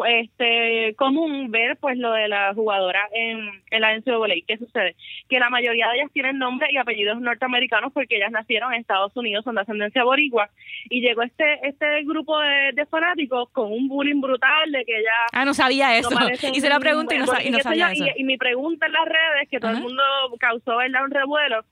este 0.08 0.96
común 0.96 1.52
ver 1.52 1.78
pues 1.78 1.98
lo 1.98 2.12
de 2.14 2.28
la 2.28 2.54
jugadora 2.54 3.08
en, 3.12 3.50
en 3.72 3.82
la 3.82 3.98
NCAA. 3.98 4.44
¿Qué 4.48 4.58
sucede? 4.58 4.96
Que 5.30 5.40
la 5.40 5.50
mayoría 5.50 5.88
de 5.90 5.96
ellas 5.96 6.12
tienen 6.14 6.38
nombres 6.38 6.72
y 6.72 6.78
apellidos 6.78 7.20
norteamericanos 7.20 7.92
porque 7.94 8.18
ellas 8.18 8.32
nacieron 8.32 8.74
en 8.74 8.82
Estados 8.82 9.16
Unidos, 9.16 9.44
son 9.44 9.56
de 9.56 9.62
ascendencia 9.62 10.04
boricua, 10.04 10.50
y 10.90 11.02
llegó 11.02 11.24
este 11.24 11.54
este 11.64 12.04
grupo 12.04 12.40
de, 12.40 12.86
fanáticos 12.86 13.50
con 13.52 13.72
un 13.72 13.88
bullying 13.88 14.22
brutal 14.22 14.72
de 14.72 14.86
que 14.86 15.00
ella... 15.00 15.12
Ah, 15.32 15.46
no 15.46 15.54
sabía 15.54 15.98
eso. 15.98 16.10
y 16.54 16.60
se 16.60 16.70
la 16.70 16.80
pregunta 16.80 17.16
y 17.16 17.20
no, 17.20 17.26
sabía 17.26 17.92
eso. 17.92 18.06
Y, 18.16 18.24
mi 18.24 18.38
pregunta 18.38 18.86
en 18.86 18.92
las 18.92 19.06
redes, 19.06 19.50
que 19.50 19.60
todo 19.60 19.72
el 19.72 19.82
mundo 19.82 20.04
causó 20.40 20.78
¿verdad? 20.78 21.04
un 21.06 21.12
revuelo, 21.12 21.64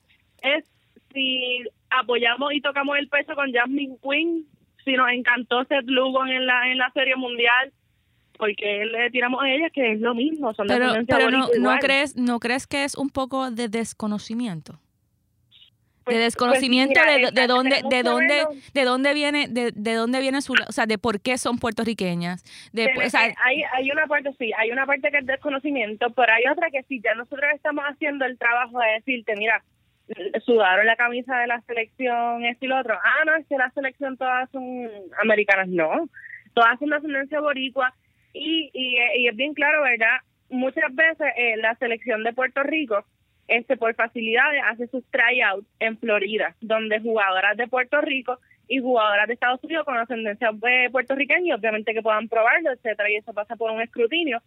es 0.41 0.65
si 1.13 1.63
apoyamos 1.89 2.53
y 2.53 2.61
tocamos 2.61 2.97
el 2.97 3.07
peso 3.09 3.35
con 3.35 3.51
Jasmine 3.51 3.97
Quinn, 4.01 4.45
si 4.83 4.93
nos 4.93 5.11
encantó 5.11 5.63
Seth 5.65 5.85
Lugon 5.85 6.29
en 6.29 6.45
la, 6.45 6.71
en 6.71 6.77
la 6.77 6.89
Serie 6.91 7.15
Mundial, 7.15 7.71
porque 8.37 8.85
le 8.85 9.11
tiramos 9.11 9.43
a 9.43 9.49
ella 9.49 9.69
que 9.69 9.93
es 9.93 9.99
lo 9.99 10.15
mismo, 10.15 10.53
son 10.53 10.67
pero, 10.67 10.93
pero 11.07 11.29
no, 11.29 11.47
no 11.59 11.77
crees 11.79 12.15
no 12.15 12.39
crees 12.39 12.65
que 12.65 12.83
es 12.83 12.95
un 12.95 13.09
poco 13.09 13.51
de 13.51 13.67
desconocimiento 13.69 14.79
de 16.05 16.15
pues, 16.15 16.17
desconocimiento 16.17 16.99
pues 16.99 17.33
de, 17.33 17.41
de, 17.41 17.47
dónde 17.47 17.81
de 17.87 18.01
dónde 18.01 18.47
de 18.73 18.83
dónde 18.83 19.13
viene 19.13 19.47
de, 19.47 19.71
de 19.71 19.93
dónde 19.93 20.19
viene 20.19 20.41
su 20.41 20.53
o 20.53 20.71
sea 20.71 20.87
de 20.87 20.97
por 20.97 21.21
qué 21.21 21.37
son 21.37 21.59
puertorriqueñas 21.59 22.43
de, 22.73 22.89
hay 23.13 23.63
hay 23.71 23.91
una 23.91 24.07
parte 24.07 24.33
sí 24.39 24.51
hay 24.57 24.71
una 24.71 24.87
parte 24.87 25.11
que 25.11 25.19
es 25.19 25.25
desconocimiento 25.27 26.09
pero 26.09 26.33
hay 26.33 26.51
otra 26.51 26.71
que 26.71 26.81
sí 26.83 26.99
ya 27.03 27.13
nosotros 27.13 27.45
estamos 27.53 27.85
haciendo 27.85 28.25
el 28.25 28.39
trabajo 28.39 28.79
de 28.79 28.93
decirte 28.93 29.35
mira 29.35 29.63
sudaron 30.45 30.85
la 30.85 30.95
camisa 30.95 31.37
de 31.37 31.47
la 31.47 31.61
selección, 31.61 32.45
esto 32.45 32.65
y 32.65 32.67
lo 32.67 32.79
otro. 32.79 32.95
Ah, 32.95 33.25
no, 33.25 33.35
es 33.35 33.45
que 33.47 33.57
la 33.57 33.69
selección 33.71 34.17
todas 34.17 34.49
son 34.51 34.89
americanas. 35.21 35.67
No, 35.67 36.09
todas 36.53 36.79
son 36.79 36.89
de 36.89 36.95
ascendencia 36.97 37.39
boricua. 37.39 37.93
Y, 38.33 38.69
y, 38.73 39.27
es 39.27 39.35
bien 39.35 39.53
claro, 39.53 39.83
¿verdad? 39.83 40.19
Muchas 40.49 40.93
veces 40.93 41.27
eh, 41.35 41.57
la 41.57 41.75
selección 41.75 42.23
de 42.23 42.33
Puerto 42.33 42.63
Rico, 42.63 43.05
este 43.47 43.77
por 43.77 43.93
facilidades, 43.95 44.61
hace 44.69 44.87
sus 44.87 45.03
tryouts 45.11 45.67
en 45.79 45.97
Florida, 45.97 46.55
donde 46.61 46.99
jugadoras 46.99 47.57
de 47.57 47.67
Puerto 47.67 47.99
Rico 48.01 48.39
y 48.67 48.79
jugadoras 48.79 49.27
de 49.27 49.33
Estados 49.33 49.61
Unidos 49.63 49.85
con 49.85 49.97
ascendencia 49.97 50.51
eh, 50.67 50.89
puertorriqueña, 50.89 51.55
obviamente 51.55 51.93
que 51.93 52.01
puedan 52.01 52.29
probarlo, 52.29 52.71
etcétera, 52.71 53.09
y 53.09 53.17
eso 53.17 53.33
pasa 53.33 53.57
por 53.57 53.71
un 53.71 53.81
escrutinio, 53.81 54.41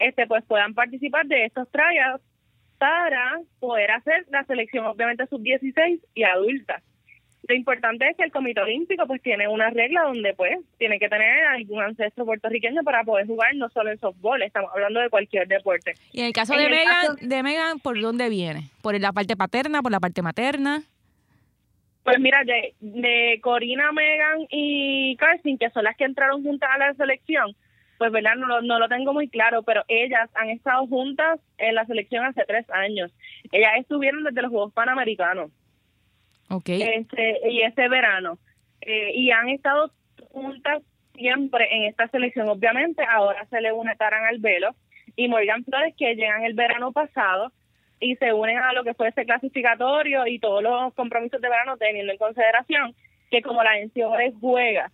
este 0.00 0.26
pues 0.26 0.44
puedan 0.44 0.74
participar 0.74 1.26
de 1.26 1.44
estos 1.44 1.70
tryouts 1.70 2.24
para 2.78 3.40
poder 3.60 3.90
hacer 3.90 4.26
la 4.30 4.44
selección 4.44 4.86
obviamente 4.86 5.26
sub-16 5.26 6.00
y 6.14 6.22
adulta. 6.22 6.80
Lo 7.48 7.54
importante 7.54 8.08
es 8.08 8.16
que 8.16 8.24
el 8.24 8.30
Comité 8.30 8.60
Olímpico 8.60 9.06
pues 9.06 9.22
tiene 9.22 9.48
una 9.48 9.70
regla 9.70 10.02
donde 10.02 10.34
pues 10.34 10.58
tiene 10.76 10.98
que 10.98 11.08
tener 11.08 11.46
algún 11.46 11.82
ancestro 11.82 12.26
puertorriqueño 12.26 12.82
para 12.82 13.04
poder 13.04 13.26
jugar 13.26 13.54
no 13.54 13.68
solo 13.70 13.90
en 13.90 13.98
softball, 13.98 14.42
estamos 14.42 14.70
hablando 14.74 15.00
de 15.00 15.08
cualquier 15.08 15.48
deporte. 15.48 15.94
Y 16.12 16.20
en 16.20 16.26
el 16.26 16.32
caso 16.32 16.54
de 16.54 16.68
Megan, 16.68 17.16
de 17.20 17.42
Megan, 17.42 17.78
¿por 17.80 17.98
dónde 18.00 18.28
viene? 18.28 18.70
¿Por 18.82 19.00
la 19.00 19.12
parte 19.12 19.34
paterna, 19.36 19.82
por 19.82 19.92
la 19.92 20.00
parte 20.00 20.20
materna? 20.20 20.82
Pues 22.04 22.20
mira, 22.20 22.42
de, 22.44 22.74
de 22.80 23.38
Corina, 23.42 23.92
Megan 23.92 24.46
y 24.50 25.16
Carson, 25.16 25.58
que 25.58 25.70
son 25.70 25.84
las 25.84 25.96
que 25.96 26.04
entraron 26.04 26.42
juntas 26.42 26.68
a 26.72 26.78
la 26.78 26.94
selección, 26.94 27.54
pues 27.98 28.12
verdad 28.12 28.36
no, 28.36 28.60
no 28.62 28.78
lo 28.78 28.88
tengo 28.88 29.12
muy 29.12 29.28
claro, 29.28 29.62
pero 29.64 29.84
ellas 29.88 30.30
han 30.34 30.50
estado 30.50 30.86
juntas 30.86 31.40
en 31.58 31.74
la 31.74 31.84
selección 31.84 32.24
hace 32.24 32.44
tres 32.46 32.68
años. 32.70 33.12
Ellas 33.50 33.72
estuvieron 33.78 34.22
desde 34.22 34.42
los 34.42 34.52
Juegos 34.52 34.72
Panamericanos. 34.72 35.50
Ok. 36.48 36.68
Este, 36.68 37.50
y 37.50 37.62
este 37.62 37.88
verano. 37.88 38.38
Eh, 38.80 39.12
y 39.14 39.32
han 39.32 39.48
estado 39.48 39.90
juntas 40.30 40.82
siempre 41.14 41.68
en 41.74 41.84
esta 41.84 42.08
selección. 42.08 42.48
Obviamente 42.48 43.02
ahora 43.04 43.44
se 43.46 43.60
le 43.60 43.72
une 43.72 43.96
Taran 43.96 44.24
al 44.24 44.38
velo 44.38 44.74
y 45.16 45.26
Morgan 45.26 45.64
Flores 45.64 45.94
que 45.98 46.14
llegan 46.14 46.44
el 46.44 46.54
verano 46.54 46.92
pasado 46.92 47.52
y 48.00 48.14
se 48.16 48.32
unen 48.32 48.58
a 48.58 48.72
lo 48.72 48.84
que 48.84 48.94
fue 48.94 49.08
ese 49.08 49.24
clasificatorio 49.24 50.26
y 50.28 50.38
todos 50.38 50.62
los 50.62 50.94
compromisos 50.94 51.40
de 51.40 51.48
verano 51.48 51.76
teniendo 51.76 52.12
en 52.12 52.18
consideración 52.18 52.94
que 53.28 53.42
como 53.42 53.62
la 53.64 53.80
NCAA 53.80 54.38
juega 54.40 54.92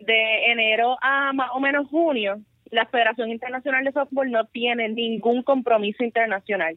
de 0.00 0.52
enero 0.52 0.96
a 1.00 1.32
más 1.32 1.50
o 1.54 1.60
menos 1.60 1.88
junio, 1.88 2.40
la 2.70 2.86
Federación 2.86 3.30
Internacional 3.30 3.84
de 3.84 3.92
Softball 3.92 4.30
no 4.30 4.44
tiene 4.46 4.88
ningún 4.88 5.42
compromiso 5.42 6.04
internacional. 6.04 6.76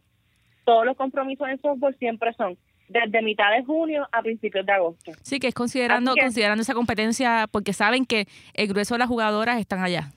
Todos 0.65 0.85
los 0.85 0.97
compromisos 0.97 1.47
en 1.49 1.59
softball 1.59 1.95
siempre 1.97 2.33
son 2.33 2.57
desde 2.87 3.21
mitad 3.21 3.51
de 3.51 3.63
junio 3.63 4.07
a 4.11 4.21
principios 4.21 4.65
de 4.65 4.71
agosto. 4.71 5.11
Sí, 5.23 5.39
que 5.39 5.47
es 5.47 5.53
considerando 5.53 6.13
considerando 6.15 6.61
esa 6.61 6.73
competencia 6.73 7.47
porque 7.51 7.73
saben 7.73 8.05
que 8.05 8.27
el 8.53 8.67
grueso 8.67 8.95
de 8.95 8.99
las 8.99 9.07
jugadoras 9.07 9.59
están 9.59 9.83
allá. 9.83 10.11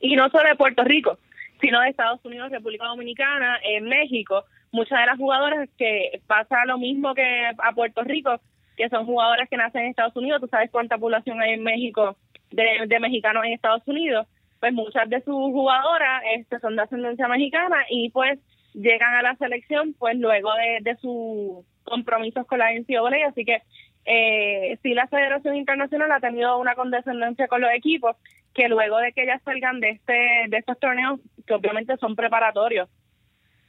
Y 0.00 0.14
no 0.16 0.28
solo 0.30 0.48
de 0.48 0.56
Puerto 0.56 0.84
Rico, 0.84 1.18
sino 1.60 1.80
de 1.80 1.90
Estados 1.90 2.24
Unidos, 2.24 2.50
República 2.50 2.86
Dominicana, 2.86 3.58
en 3.62 3.84
México. 3.84 4.44
Muchas 4.70 5.00
de 5.00 5.06
las 5.06 5.18
jugadoras 5.18 5.68
que 5.76 6.20
pasa 6.26 6.64
lo 6.66 6.78
mismo 6.78 7.14
que 7.14 7.46
a 7.46 7.72
Puerto 7.72 8.02
Rico, 8.04 8.40
que 8.76 8.88
son 8.88 9.06
jugadoras 9.06 9.48
que 9.48 9.56
nacen 9.56 9.82
en 9.82 9.90
Estados 9.90 10.16
Unidos. 10.16 10.40
Tú 10.40 10.48
sabes 10.48 10.70
cuánta 10.70 10.98
población 10.98 11.40
hay 11.40 11.54
en 11.54 11.62
México 11.62 12.16
de, 12.50 13.00
mexicanos 13.00 13.44
en 13.44 13.52
Estados 13.52 13.82
Unidos, 13.86 14.26
pues 14.60 14.72
muchas 14.72 15.08
de 15.08 15.20
sus 15.22 15.34
jugadoras 15.34 16.22
este, 16.36 16.58
son 16.60 16.76
de 16.76 16.82
ascendencia 16.82 17.28
mexicana 17.28 17.76
y 17.90 18.10
pues 18.10 18.38
llegan 18.74 19.14
a 19.14 19.22
la 19.22 19.36
selección 19.36 19.94
pues 19.98 20.16
luego 20.18 20.52
de, 20.54 20.78
de 20.82 20.96
sus 20.96 21.64
compromisos 21.84 22.46
con 22.46 22.58
la 22.58 22.72
NCAA, 22.72 23.28
así 23.28 23.44
que 23.44 23.62
eh, 24.04 24.78
sí 24.82 24.94
la 24.94 25.06
Federación 25.06 25.56
Internacional 25.56 26.10
ha 26.12 26.20
tenido 26.20 26.58
una 26.58 26.74
condescendencia 26.74 27.48
con 27.48 27.60
los 27.60 27.70
equipos 27.72 28.16
que 28.54 28.68
luego 28.68 28.98
de 28.98 29.12
que 29.12 29.22
ellas 29.22 29.42
salgan 29.44 29.80
de 29.80 29.90
este 29.90 30.46
de 30.48 30.56
estos 30.56 30.78
torneos 30.78 31.20
que 31.46 31.54
obviamente 31.54 31.96
son 31.98 32.16
preparatorios 32.16 32.88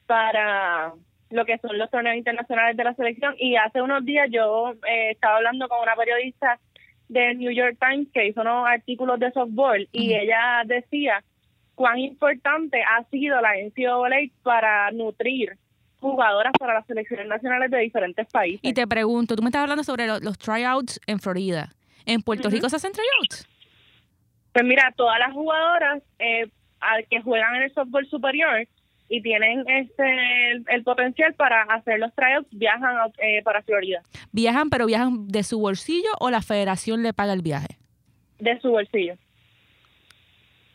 para 0.06 0.94
lo 1.30 1.46
que 1.46 1.58
son 1.60 1.78
los 1.78 1.90
torneos 1.92 2.16
internacionales 2.16 2.76
de 2.76 2.84
la 2.84 2.96
selección. 2.96 3.36
Y 3.38 3.56
hace 3.56 3.82
unos 3.82 4.04
días 4.06 4.30
yo 4.32 4.74
eh, 4.88 5.12
estaba 5.12 5.38
hablando 5.38 5.68
con 5.68 5.82
una 5.82 5.96
periodista 5.96 6.60
del 7.10 7.38
New 7.38 7.52
York 7.52 7.78
Times 7.80 8.08
que 8.14 8.28
hizo 8.28 8.42
unos 8.42 8.68
artículos 8.68 9.20
de 9.20 9.32
softball 9.32 9.88
y 9.92 10.14
ella 10.14 10.64
decía 10.66 11.24
cuán 11.76 11.98
importante 11.98 12.82
ha 12.82 13.04
sido 13.06 13.42
la 13.42 13.56
NCAA 13.56 14.32
para 14.44 14.92
nutrir 14.92 15.58
jugadoras 16.00 16.54
para 16.58 16.76
las 16.76 16.86
selecciones 16.86 17.28
nacionales 17.28 17.72
de 17.72 17.80
diferentes 17.80 18.28
países. 18.28 18.62
Y 18.64 18.74
te 18.74 18.88
pregunto, 18.88 19.36
tú 19.36 19.42
me 19.42 19.50
estás 19.50 19.64
hablando 19.64 19.84
sobre 19.84 20.08
los, 20.08 20.38
tryouts 20.38 21.00
en 21.08 21.20
Florida. 21.20 21.74
¿En 22.06 22.22
Puerto 22.22 22.50
Rico 22.50 22.70
se 22.70 22.78
hacen 22.78 22.94
tryouts? 22.94 23.48
Pues 24.54 24.66
mira, 24.66 24.94
todas 24.96 25.20
las 25.20 25.34
jugadoras 25.34 26.02
eh, 26.20 26.50
que 27.10 27.22
juegan 27.22 27.56
en 27.56 27.64
el 27.64 27.74
softball 27.74 28.08
superior 28.08 28.68
y 29.10 29.22
tienen 29.22 29.64
este 29.68 30.52
el, 30.52 30.84
potencial 30.84 31.34
para 31.34 31.64
hacer 31.64 32.00
los 32.00 32.14
tryouts 32.14 32.48
viajan 32.52 33.12
eh, 33.18 33.42
para 33.44 33.64
Florida. 33.64 34.02
¿Viajan, 34.32 34.70
pero 34.70 34.86
viajan 34.86 35.28
de 35.28 35.44
su 35.44 35.60
bolsillo 35.60 36.10
o 36.20 36.30
la 36.30 36.42
federación 36.42 37.04
le 37.04 37.14
paga 37.14 37.34
el 37.34 37.42
viaje? 37.42 37.78
De 38.40 38.60
su 38.62 38.70
bolsillo. 38.70 39.16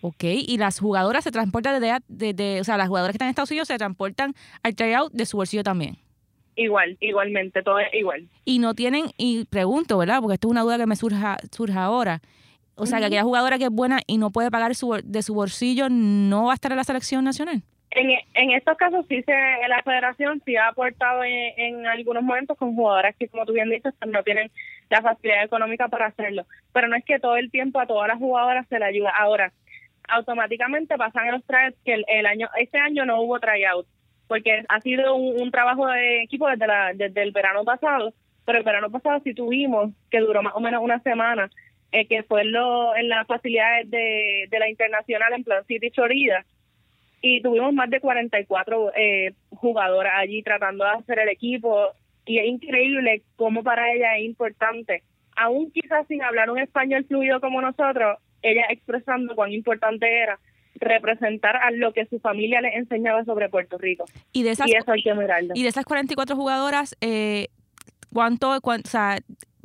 Ok, 0.01 0.25
y 0.25 0.59
las 0.59 0.81
jugadoras 0.81 1.25
se 1.25 1.31
transportan 1.31 1.81
desde, 2.09 2.61
o 2.61 2.65
sea, 2.65 2.77
las 2.77 2.89
jugadoras 2.89 3.13
que 3.13 3.17
están 3.17 3.29
en 3.29 3.31
Estados 3.31 3.51
Unidos 3.51 3.69
se 3.69 3.79
transportan 3.79 4.35
al 4.63 4.75
tryout 4.75 5.11
de 5.13 5.25
su 5.25 5.39
bolsillo 5.39 5.63
también. 5.63 5.97
Igual, 6.57 6.99
igualmente, 7.01 7.63
todo 7.63 7.79
es 7.79 7.93
igual. 7.95 8.29
Y 8.45 8.59
no 8.59 8.75
tienen, 8.75 9.07
y 9.17 9.47
pregunto, 9.47 9.97
¿verdad? 9.97 10.21
Porque 10.21 10.35
esto 10.35 10.49
es 10.49 10.51
una 10.51 10.61
duda 10.61 10.77
que 10.77 10.87
me 10.87 10.97
surja, 10.97 11.39
surja 11.51 11.85
ahora. 11.85 12.21
O 12.75 12.87
sea, 12.87 12.99
que 12.99 13.07
aquella 13.07 13.23
jugadora 13.23 13.57
que 13.57 13.65
es 13.65 13.71
buena 13.71 14.01
y 14.07 14.19
no 14.19 14.31
puede 14.31 14.51
pagar 14.51 14.75
su, 14.75 15.01
de 15.03 15.23
su 15.23 15.33
bolsillo 15.33 15.89
no 15.89 16.47
va 16.47 16.53
a 16.53 16.55
estar 16.55 16.73
en 16.73 16.77
la 16.77 16.85
selección 16.85 17.25
nacional. 17.25 17.63
En, 17.95 18.11
en 18.35 18.51
estos 18.51 18.77
casos 18.77 19.07
sí 19.09 19.23
se, 19.23 19.33
la 19.69 19.83
federación 19.85 20.43
sí 20.45 20.57
ha 20.57 20.69
aportado 20.69 21.23
en, 21.23 21.87
algunos 21.87 22.25
momentos 22.25 22.59
con 22.59 22.75
jugadoras 22.75 23.15
que, 23.17 23.29
como 23.29 23.47
tú 23.47 23.53
bien 23.53 23.71
dices, 23.71 23.95
pues 23.99 24.11
no 24.11 24.23
tienen 24.25 24.51
la 24.91 25.01
facilidad 25.01 25.45
económica 25.45 25.87
para 25.87 26.07
hacerlo. 26.07 26.45
Pero 26.73 26.89
no 26.89 26.97
es 26.97 27.05
que 27.05 27.21
todo 27.21 27.37
el 27.37 27.53
tiempo 27.53 27.79
a 27.79 27.87
todas 27.87 28.09
las 28.09 28.19
jugadoras 28.19 28.67
se 28.69 28.81
le 28.81 28.85
ayuda. 28.85 29.13
Ahora, 29.17 29.53
automáticamente 30.09 30.97
pasan 30.97 31.31
los 31.31 31.45
tryouts 31.45 31.79
que 31.85 32.03
el, 32.07 32.27
año, 32.27 32.49
este 32.59 32.79
año 32.79 33.07
no 33.07 33.21
hubo 33.23 33.39
tryouts, 33.39 33.89
porque 34.27 34.65
ha 34.69 34.81
sido 34.81 35.15
un, 35.15 35.51
trabajo 35.53 35.87
de 35.87 36.23
equipo 36.23 36.49
desde, 36.49 36.67
la, 36.67 36.91
el 36.91 37.33
verano 37.33 37.65
pasado, 37.65 38.13
pero 38.45 38.59
el 38.59 38.65
verano 38.65 38.91
pasado 38.91 39.21
sí 39.23 39.35
tuvimos, 39.35 39.93
que 40.11 40.19
duró 40.19 40.43
más 40.43 40.55
o 40.57 40.61
menos 40.61 40.83
una 40.83 40.99
semana, 41.01 41.49
eh, 41.93 42.07
que 42.07 42.25
fue 42.25 42.43
en, 42.43 42.53
lo, 42.53 42.97
en 42.97 43.09
las 43.09 43.25
facilidades 43.29 43.89
de, 43.89 44.49
de 44.51 44.59
la 44.59 44.69
Internacional 44.69 45.33
en 45.33 45.45
Plan 45.45 45.65
City, 45.67 45.91
Florida, 45.91 46.45
y 47.27 47.41
tuvimos 47.41 47.73
más 47.73 47.89
de 47.89 48.01
44 48.01 48.93
eh, 48.95 49.33
jugadoras 49.49 50.13
allí 50.19 50.43
tratando 50.43 50.85
de 50.85 50.91
hacer 50.91 51.21
el 51.21 51.31
equipo 51.31 51.87
y 52.27 52.39
es 52.39 52.47
increíble 52.47 53.23
cómo 53.37 53.63
para 53.63 53.91
ella 53.95 54.19
es 54.19 54.27
importante, 54.27 55.03
aún 55.35 55.71
quizás 55.71 56.07
sin 56.07 56.23
hablar 56.23 56.51
un 56.51 56.59
español 56.59 57.07
fluido 57.07 57.41
como 57.41 57.63
nosotros, 57.63 58.19
ella 58.43 58.67
expresando 58.69 59.35
cuán 59.35 59.53
importante 59.53 60.07
era 60.07 60.39
representar 60.75 61.57
a 61.57 61.71
lo 61.71 61.95
que 61.95 62.05
su 62.05 62.21
familia 62.21 62.61
le 62.61 62.77
enseñaba 62.77 63.25
sobre 63.25 63.49
Puerto 63.49 63.79
Rico. 63.79 64.05
Y, 64.33 64.43
de 64.43 64.51
esas, 64.51 64.69
eso 64.69 64.93
hay 64.93 65.03
que 65.03 65.15
mirarlo. 65.15 65.55
Y 65.55 65.63
de 65.63 65.71
esas 65.71 65.87
44 65.87 66.37
jugadoras, 66.37 66.95
eh, 67.01 67.49
¿cuánto, 68.13 68.61
cuánto, 68.61 68.87
o 68.87 68.91
sea, 68.91 69.17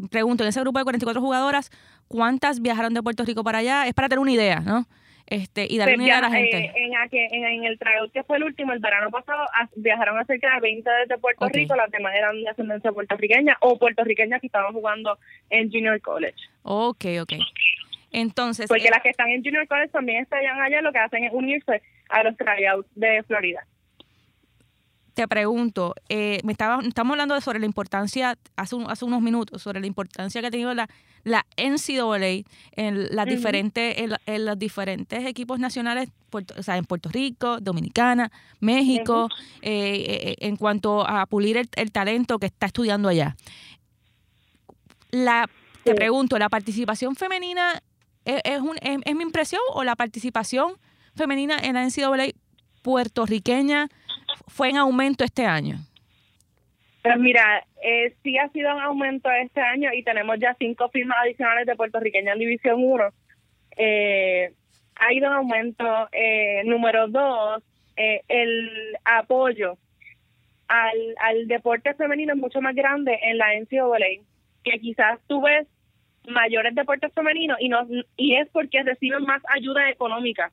pregunto, 0.09 0.43
en 0.43 0.49
ese 0.49 0.61
grupo 0.61 0.79
de 0.79 0.85
44 0.85 1.21
jugadoras, 1.21 1.71
¿cuántas 2.07 2.61
viajaron 2.61 2.93
de 2.93 3.03
Puerto 3.03 3.25
Rico 3.25 3.43
para 3.43 3.57
allá? 3.57 3.85
Es 3.85 3.93
para 3.93 4.07
tener 4.07 4.21
una 4.21 4.31
idea, 4.31 4.61
¿no? 4.61 4.85
Este 5.29 5.67
y 5.69 5.77
darle 5.77 5.95
pues 5.95 5.99
una 5.99 6.07
idea 6.07 6.17
a 6.17 6.21
la 6.21 6.31
gente. 6.31 6.57
Eh, 6.57 6.73
en, 6.75 7.45
en, 7.45 7.63
el 7.63 7.77
tryout 7.77 8.11
que 8.11 8.23
fue 8.23 8.37
el 8.37 8.43
último, 8.43 8.73
el 8.73 8.79
verano 8.79 9.09
pasado, 9.09 9.45
viajaron 9.75 10.17
a 10.17 10.25
cerca 10.25 10.53
de 10.55 10.61
20 10.61 10.89
desde 10.89 11.17
Puerto 11.17 11.47
Rico, 11.47 11.75
las 11.75 11.91
demás 11.91 12.13
eran 12.15 12.41
de 12.41 12.49
ascendencia 12.49 12.91
puertorriqueña 12.91 13.57
o 13.61 13.77
puertorriqueñas 13.77 14.41
que 14.41 14.47
estaban 14.47 14.73
jugando 14.73 15.17
en 15.49 15.71
Junior 15.71 15.99
College. 16.01 16.37
Ok, 16.63 17.05
ok. 17.21 17.33
Entonces. 18.11 18.67
Porque 18.67 18.87
eh, 18.87 18.91
las 18.91 19.01
que 19.01 19.09
están 19.09 19.29
en 19.29 19.43
Junior 19.43 19.67
College 19.67 19.89
también 19.89 20.23
están 20.23 20.43
allá, 20.45 20.81
lo 20.81 20.91
que 20.91 20.99
hacen 20.99 21.23
es 21.23 21.33
unirse 21.33 21.81
a 22.09 22.23
los 22.23 22.35
tryouts 22.37 22.89
de 22.95 23.23
Florida 23.23 23.65
te 25.19 25.27
pregunto, 25.27 25.95
eh, 26.07 26.39
me 26.45 26.53
estaba, 26.53 26.81
estamos 26.81 27.11
hablando 27.11 27.41
sobre 27.41 27.59
la 27.59 27.65
importancia, 27.65 28.37
hace, 28.55 28.77
hace 28.87 29.03
unos 29.03 29.21
minutos, 29.21 29.61
sobre 29.61 29.81
la 29.81 29.85
importancia 29.85 30.39
que 30.39 30.47
ha 30.47 30.49
tenido 30.49 30.73
la, 30.73 30.87
la 31.25 31.45
NCAA 31.57 32.45
en, 32.71 33.13
las 33.13 33.25
diferentes, 33.25 33.95
en, 33.97 34.45
los 34.45 34.57
diferentes 34.57 35.25
equipos 35.25 35.59
nacionales, 35.59 36.07
o 36.31 36.63
sea, 36.63 36.77
en 36.77 36.85
Puerto 36.85 37.09
Rico, 37.09 37.59
Dominicana, 37.59 38.31
México, 38.61 39.27
eh, 39.61 40.05
eh, 40.07 40.35
en 40.39 40.55
cuanto 40.55 41.05
a 41.05 41.25
pulir 41.25 41.57
el, 41.57 41.91
talento 41.91 42.39
que 42.39 42.45
está 42.45 42.67
estudiando 42.67 43.09
allá. 43.09 43.35
La, 45.11 45.49
Te 45.83 45.95
pregunto, 45.95 46.39
¿la 46.39 46.47
participación 46.47 47.17
femenina 47.17 47.83
es, 48.23 48.39
es, 48.45 48.61
un, 48.61 48.77
es 48.81 49.15
mi 49.17 49.23
impresión 49.23 49.61
o 49.73 49.83
la 49.83 49.97
participación 49.97 50.77
femenina 51.13 51.57
en 51.61 51.73
la 51.73 51.85
NCAA 51.85 52.29
puertorriqueña 52.81 53.89
fue 54.49 54.69
en 54.69 54.77
aumento 54.77 55.23
este 55.23 55.45
año? 55.45 55.77
Pues 57.01 57.17
mira, 57.17 57.63
eh, 57.81 58.13
sí 58.23 58.37
ha 58.37 58.49
sido 58.49 58.75
un 58.75 58.81
aumento 58.81 59.29
este 59.31 59.61
año 59.61 59.91
y 59.93 60.03
tenemos 60.03 60.37
ya 60.39 60.55
cinco 60.59 60.89
firmas 60.89 61.17
adicionales 61.23 61.65
de 61.65 61.75
puertorriqueña 61.75 62.33
en 62.33 62.39
División 62.39 62.83
1. 62.83 63.09
Eh, 63.77 64.51
ha 64.95 65.13
ido 65.13 65.27
en 65.27 65.33
aumento. 65.33 66.09
Eh, 66.11 66.63
número 66.65 67.07
dos, 67.07 67.63
eh, 67.95 68.21
el 68.27 68.97
apoyo 69.05 69.77
al, 70.67 71.15
al 71.21 71.47
deporte 71.47 71.93
femenino 71.93 72.33
es 72.33 72.39
mucho 72.39 72.61
más 72.61 72.75
grande 72.75 73.17
en 73.23 73.37
la 73.37 73.53
NCAA, 73.55 74.23
que 74.63 74.79
quizás 74.79 75.19
tú 75.27 75.41
ves 75.41 75.67
mayores 76.27 76.75
deportes 76.75 77.13
femeninos 77.13 77.57
y 77.59 77.69
no 77.69 77.87
y 78.17 78.35
es 78.35 78.47
porque 78.49 78.83
reciben 78.83 79.23
más 79.23 79.41
ayuda 79.49 79.89
económica 79.89 80.51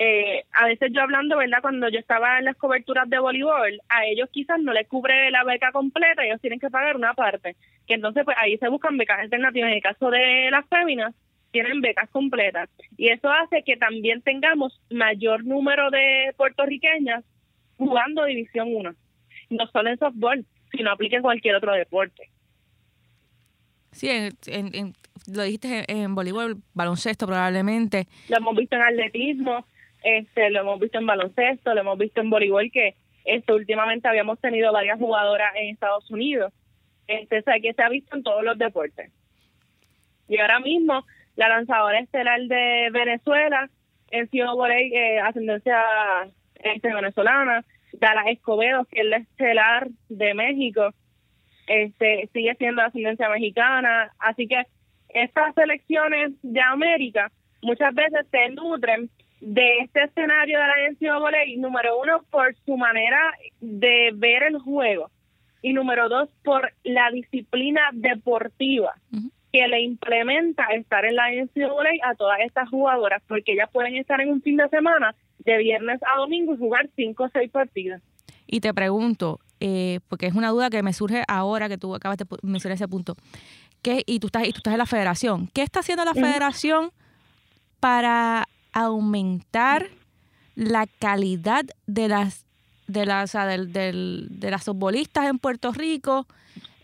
eh, 0.00 0.44
a 0.52 0.66
veces 0.66 0.92
yo 0.92 1.02
hablando, 1.02 1.36
¿verdad? 1.36 1.58
Cuando 1.60 1.88
yo 1.88 1.98
estaba 1.98 2.38
en 2.38 2.44
las 2.44 2.56
coberturas 2.56 3.10
de 3.10 3.18
voleibol, 3.18 3.80
a 3.88 4.06
ellos 4.06 4.28
quizás 4.30 4.60
no 4.60 4.72
les 4.72 4.86
cubre 4.86 5.28
la 5.32 5.42
beca 5.42 5.72
completa, 5.72 6.24
ellos 6.24 6.40
tienen 6.40 6.60
que 6.60 6.70
pagar 6.70 6.94
una 6.94 7.14
parte. 7.14 7.56
Que 7.84 7.94
entonces, 7.94 8.24
pues 8.24 8.36
ahí 8.40 8.56
se 8.58 8.68
buscan 8.68 8.96
becas 8.96 9.18
alternativas. 9.18 9.70
En 9.70 9.76
el 9.76 9.82
caso 9.82 10.08
de 10.10 10.50
las 10.52 10.64
féminas, 10.68 11.16
tienen 11.50 11.80
becas 11.80 12.08
completas. 12.10 12.70
Y 12.96 13.08
eso 13.08 13.28
hace 13.28 13.64
que 13.64 13.76
también 13.76 14.22
tengamos 14.22 14.80
mayor 14.88 15.44
número 15.44 15.90
de 15.90 16.32
puertorriqueñas 16.36 17.24
jugando 17.76 18.24
División 18.24 18.68
1. 18.72 18.94
No 19.50 19.66
solo 19.66 19.90
en 19.90 19.98
softball, 19.98 20.46
sino 20.70 20.92
aplica 20.92 21.16
en 21.16 21.22
cualquier 21.22 21.56
otro 21.56 21.72
deporte. 21.72 22.30
Sí, 23.90 24.08
en, 24.08 24.94
lo 25.26 25.42
dijiste 25.42 25.84
en, 25.88 26.02
en 26.02 26.14
voleibol, 26.14 26.58
baloncesto 26.72 27.26
probablemente. 27.26 28.06
Lo 28.28 28.36
hemos 28.36 28.54
visto 28.54 28.76
en 28.76 28.82
atletismo 28.82 29.66
este, 30.02 30.50
lo 30.50 30.60
hemos 30.60 30.80
visto 30.80 30.98
en 30.98 31.06
baloncesto, 31.06 31.74
lo 31.74 31.80
hemos 31.80 31.98
visto 31.98 32.20
en 32.20 32.30
voleibol, 32.30 32.70
que 32.70 32.94
este, 33.24 33.52
últimamente 33.52 34.08
habíamos 34.08 34.40
tenido 34.40 34.72
varias 34.72 34.98
jugadoras 34.98 35.52
en 35.56 35.70
Estados 35.70 36.10
Unidos. 36.10 36.52
Este, 37.06 37.38
o 37.38 37.42
sea, 37.42 37.60
que 37.60 37.72
se 37.72 37.82
ha 37.82 37.88
visto 37.88 38.16
en 38.16 38.22
todos 38.22 38.42
los 38.44 38.58
deportes. 38.58 39.10
Y 40.28 40.38
ahora 40.38 40.60
mismo, 40.60 41.04
la 41.36 41.48
lanzadora 41.48 42.00
estelar 42.00 42.40
de 42.42 42.90
Venezuela, 42.92 43.70
en 44.10 44.28
Ciudad 44.28 44.52
Voley, 44.52 44.94
eh, 44.94 45.20
ascendencia 45.20 45.82
este, 46.54 46.92
venezolana, 46.92 47.64
Dala 47.94 48.30
Escobedo, 48.30 48.84
que 48.86 49.00
es 49.00 49.06
la 49.06 49.16
estelar 49.18 49.88
de 50.08 50.34
México, 50.34 50.90
este, 51.66 52.28
sigue 52.32 52.54
siendo 52.56 52.82
ascendencia 52.82 53.28
mexicana. 53.28 54.12
Así 54.18 54.46
que 54.46 54.62
estas 55.08 55.54
selecciones 55.54 56.32
de 56.42 56.60
América 56.60 57.30
muchas 57.62 57.94
veces 57.94 58.26
se 58.30 58.50
nutren 58.50 59.10
de 59.40 59.78
este 59.78 60.04
escenario 60.04 60.58
de 60.58 60.66
la 60.66 60.90
NCAA, 60.90 61.58
número 61.58 62.00
uno, 62.00 62.24
por 62.30 62.54
su 62.66 62.76
manera 62.76 63.20
de 63.60 64.10
ver 64.14 64.42
el 64.44 64.58
juego 64.58 65.10
y 65.62 65.72
número 65.72 66.08
dos, 66.08 66.28
por 66.44 66.72
la 66.84 67.10
disciplina 67.10 67.80
deportiva 67.92 68.94
que 69.52 69.66
le 69.66 69.80
implementa 69.80 70.64
estar 70.74 71.04
en 71.04 71.16
la 71.16 71.30
NCAA 71.30 72.10
a 72.10 72.14
todas 72.14 72.40
estas 72.40 72.68
jugadoras, 72.68 73.22
porque 73.26 73.52
ellas 73.52 73.70
pueden 73.72 73.96
estar 73.96 74.20
en 74.20 74.30
un 74.30 74.42
fin 74.42 74.56
de 74.56 74.68
semana 74.68 75.14
de 75.38 75.58
viernes 75.58 76.00
a 76.02 76.18
domingo 76.18 76.54
y 76.54 76.58
jugar 76.58 76.88
cinco 76.96 77.24
o 77.24 77.28
seis 77.30 77.50
partidas. 77.50 78.02
Y 78.46 78.60
te 78.60 78.72
pregunto, 78.74 79.40
eh, 79.60 80.00
porque 80.08 80.26
es 80.26 80.34
una 80.34 80.50
duda 80.50 80.70
que 80.70 80.82
me 80.82 80.92
surge 80.92 81.22
ahora 81.28 81.68
que 81.68 81.78
tú 81.78 81.94
acabas 81.94 82.18
de 82.18 82.26
mencionar 82.42 82.76
ese 82.76 82.88
punto, 82.88 83.14
¿qué, 83.82 84.02
y, 84.06 84.20
tú 84.20 84.26
estás, 84.28 84.46
y 84.46 84.52
tú 84.52 84.58
estás 84.58 84.72
en 84.74 84.78
la 84.78 84.86
federación, 84.86 85.48
¿qué 85.52 85.62
está 85.62 85.80
haciendo 85.80 86.04
la 86.04 86.14
federación 86.14 86.90
para 87.80 88.46
aumentar 88.80 89.88
la 90.54 90.86
calidad 90.86 91.64
de 91.86 92.08
las 92.08 92.44
de 92.86 93.06
las 93.06 93.32
de 93.32 94.48
las 94.50 94.64
futbolistas 94.64 95.26
en 95.26 95.38
Puerto 95.38 95.72
Rico 95.72 96.26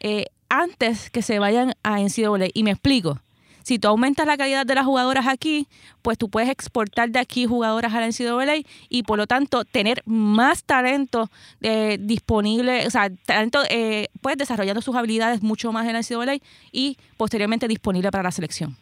eh, 0.01 0.27
antes 0.49 1.11
que 1.11 1.23
se 1.23 1.39
vayan 1.39 1.75
a 1.83 1.99
NCAA. 1.99 2.49
Y 2.53 2.63
me 2.63 2.71
explico. 2.71 3.19
si 3.63 3.79
tú 3.79 3.89
aumentas 3.89 4.27
la 4.27 4.37
calidad 4.37 4.67
de 4.67 4.75
las 4.75 4.85
jugadoras 4.85 5.27
aquí, 5.27 5.67
pues 6.03 6.19
tú 6.19 6.29
puedes 6.29 6.51
exportar 6.51 7.09
de 7.09 7.19
aquí 7.19 7.47
jugadoras 7.47 7.95
a 7.95 8.01
la 8.01 8.07
NCAA 8.07 8.63
y 8.91 9.03
por 9.05 9.17
lo 9.17 9.27
tanto 9.27 9.65
tener 9.65 10.03
más 10.05 10.63
talento 10.65 11.31
eh, 11.63 11.97
disponible, 11.99 12.87
o 12.87 12.91
sea, 12.91 13.11
talento, 13.25 13.63
eh, 13.71 14.09
pues 14.21 14.37
desarrollando 14.37 14.83
sus 14.83 14.95
habilidades 14.95 15.43
mucho 15.43 15.73
más 15.73 15.87
en 15.87 15.95
la 15.95 16.01
NCAA 16.01 16.37
y 16.71 16.99
posteriormente 17.17 17.67
disponible 17.67 18.11
para 18.11 18.25
la 18.25 18.31
selección. 18.31 18.77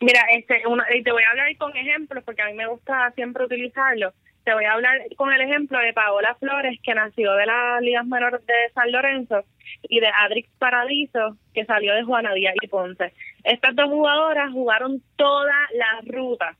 Mira, 0.00 0.20
este, 0.34 0.62
y 0.94 1.02
te 1.02 1.12
voy 1.12 1.22
a 1.22 1.30
hablar 1.30 1.56
con 1.56 1.76
ejemplos 1.76 2.22
porque 2.24 2.42
a 2.42 2.46
mí 2.46 2.54
me 2.54 2.66
gusta 2.66 3.10
siempre 3.12 3.44
utilizarlo. 3.44 4.12
Te 4.44 4.54
voy 4.54 4.64
a 4.64 4.74
hablar 4.74 5.00
con 5.16 5.32
el 5.32 5.40
ejemplo 5.40 5.78
de 5.78 5.92
Paola 5.92 6.36
Flores, 6.38 6.78
que 6.82 6.94
nació 6.94 7.32
de 7.34 7.46
las 7.46 7.80
ligas 7.80 8.06
menores 8.06 8.44
de 8.46 8.54
San 8.74 8.92
Lorenzo, 8.92 9.44
y 9.88 10.00
de 10.00 10.08
Adrix 10.08 10.48
Paradiso, 10.58 11.36
que 11.54 11.64
salió 11.64 11.94
de 11.94 12.04
Juana 12.04 12.32
Díaz 12.34 12.54
y 12.62 12.68
Ponce. 12.68 13.12
Estas 13.44 13.74
dos 13.74 13.86
jugadoras 13.86 14.52
jugaron 14.52 15.02
toda 15.16 15.54
la 15.74 16.00
ruta 16.06 16.56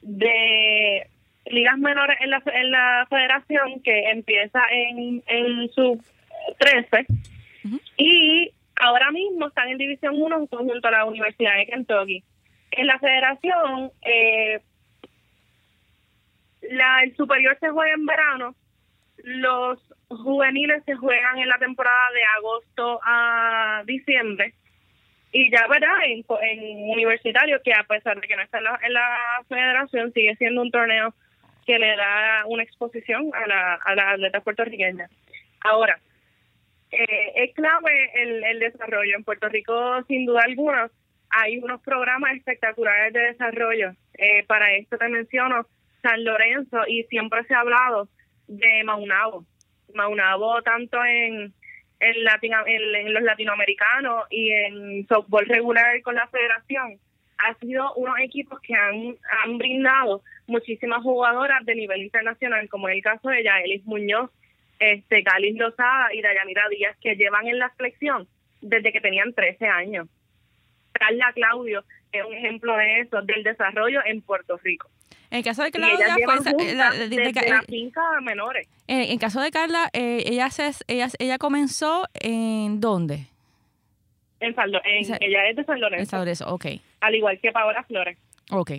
de 0.00 1.06
ligas 1.46 1.78
menores 1.78 2.16
en 2.20 2.30
la, 2.30 2.42
en 2.46 2.70
la 2.70 3.06
federación, 3.10 3.80
que 3.82 4.10
empieza 4.10 4.62
en, 4.70 5.22
en 5.26 5.68
su 5.70 6.02
13, 6.58 7.06
y 7.96 8.50
ahora 8.76 9.10
mismo 9.10 9.48
están 9.48 9.68
en 9.68 9.78
División 9.78 10.14
1 10.16 10.46
junto 10.46 10.88
a 10.88 10.90
la 10.90 11.04
Universidad 11.04 11.56
de 11.56 11.66
Kentucky. 11.66 12.22
En 12.70 12.86
la 12.86 12.98
federación, 12.98 13.90
eh, 14.02 14.60
la, 16.62 17.02
el 17.02 17.16
superior 17.16 17.56
se 17.60 17.70
juega 17.70 17.94
en 17.94 18.06
verano, 18.06 18.54
los 19.24 19.78
juveniles 20.08 20.82
se 20.84 20.94
juegan 20.94 21.38
en 21.38 21.48
la 21.48 21.58
temporada 21.58 22.10
de 22.12 22.24
agosto 22.38 23.00
a 23.02 23.82
diciembre 23.86 24.54
y 25.32 25.50
ya 25.50 25.66
verdad 25.66 25.96
en, 26.06 26.24
en 26.42 26.90
universitario 26.90 27.60
que 27.62 27.74
a 27.74 27.84
pesar 27.84 28.20
de 28.20 28.26
que 28.26 28.36
no 28.36 28.42
está 28.42 28.58
en 28.58 28.92
la, 28.92 29.44
federación 29.48 30.12
sigue 30.12 30.34
siendo 30.36 30.62
un 30.62 30.70
torneo 30.70 31.14
que 31.66 31.78
le 31.78 31.96
da 31.96 32.44
una 32.46 32.62
exposición 32.62 33.30
a 33.34 33.46
la, 33.46 33.74
a 33.74 33.94
la 33.94 34.10
atleta 34.12 34.40
puertorriqueña. 34.40 35.08
Ahora, 35.60 35.98
eh, 36.90 37.32
es 37.34 37.54
clave 37.54 38.10
el, 38.14 38.42
el 38.42 38.58
desarrollo. 38.60 39.16
En 39.16 39.24
Puerto 39.24 39.48
Rico, 39.50 40.02
sin 40.04 40.24
duda 40.24 40.42
alguna, 40.44 40.90
hay 41.30 41.58
unos 41.58 41.80
programas 41.82 42.36
espectaculares 42.36 43.12
de 43.12 43.20
desarrollo. 43.20 43.92
Eh, 44.14 44.44
para 44.46 44.74
esto 44.74 44.98
te 44.98 45.08
menciono 45.08 45.66
San 46.02 46.24
Lorenzo 46.24 46.78
y 46.86 47.04
siempre 47.04 47.44
se 47.44 47.54
ha 47.54 47.60
hablado 47.60 48.08
de 48.46 48.82
Maunabo. 48.84 49.44
Maunabo 49.94 50.62
tanto 50.62 50.98
en 51.04 51.52
los 52.00 53.22
latinoamericanos 53.22 54.26
y 54.30 54.50
en 54.50 55.06
softball 55.08 55.46
regular 55.46 56.00
con 56.02 56.14
la 56.14 56.28
federación 56.28 56.98
ha 57.38 57.54
sido 57.54 57.94
unos 57.94 58.18
equipos 58.20 58.60
que 58.60 58.74
han, 58.74 59.16
han 59.44 59.58
brindado 59.58 60.22
muchísimas 60.46 61.02
jugadoras 61.02 61.64
de 61.64 61.74
nivel 61.74 62.02
internacional, 62.02 62.68
como 62.68 62.88
en 62.88 62.96
el 62.96 63.02
caso 63.02 63.28
de 63.28 63.44
Yaelis 63.44 63.84
Muñoz, 63.86 64.30
este 64.80 65.22
Galis 65.22 65.56
Lozada 65.56 66.12
y 66.12 66.20
Dayanira 66.20 66.68
Díaz, 66.68 66.96
que 67.00 67.14
llevan 67.14 67.46
en 67.46 67.58
la 67.58 67.72
selección 67.76 68.26
desde 68.60 68.92
que 68.92 69.00
tenían 69.00 69.32
13 69.32 69.66
años. 69.66 70.08
Carla 70.98 71.32
Claudio 71.34 71.84
es 72.12 72.24
un 72.24 72.34
ejemplo 72.34 72.76
de 72.76 73.00
eso, 73.00 73.22
del 73.22 73.42
desarrollo 73.42 74.00
en 74.04 74.22
Puerto 74.22 74.56
Rico. 74.58 74.88
En 75.30 75.38
el 75.38 75.44
caso 75.44 75.62
de 75.62 75.70
Claudia, 75.70 76.14
fue 76.14 76.74
la, 76.74 76.90
de, 76.90 77.62
finca 77.66 78.02
menores. 78.22 78.66
En, 78.86 79.10
en, 79.10 79.18
caso 79.18 79.40
de 79.42 79.50
Carla, 79.50 79.90
eh, 79.92 80.24
ella, 80.26 80.48
se, 80.48 80.70
ella, 80.86 81.08
ella 81.18 81.36
comenzó 81.36 82.04
en 82.14 82.80
dónde? 82.80 83.26
En, 84.40 84.54
San, 84.54 84.70
en 84.74 85.22
ella 85.22 85.50
es 85.50 85.56
de 85.56 85.64
San 85.64 85.80
Lorenzo. 85.80 86.02
En 86.02 86.06
San 86.06 86.20
Lorenzo, 86.20 86.54
ok. 86.54 86.66
Al 87.00 87.14
igual 87.14 87.38
que 87.40 87.52
Paola 87.52 87.82
Flores. 87.82 88.16
Ok. 88.50 88.72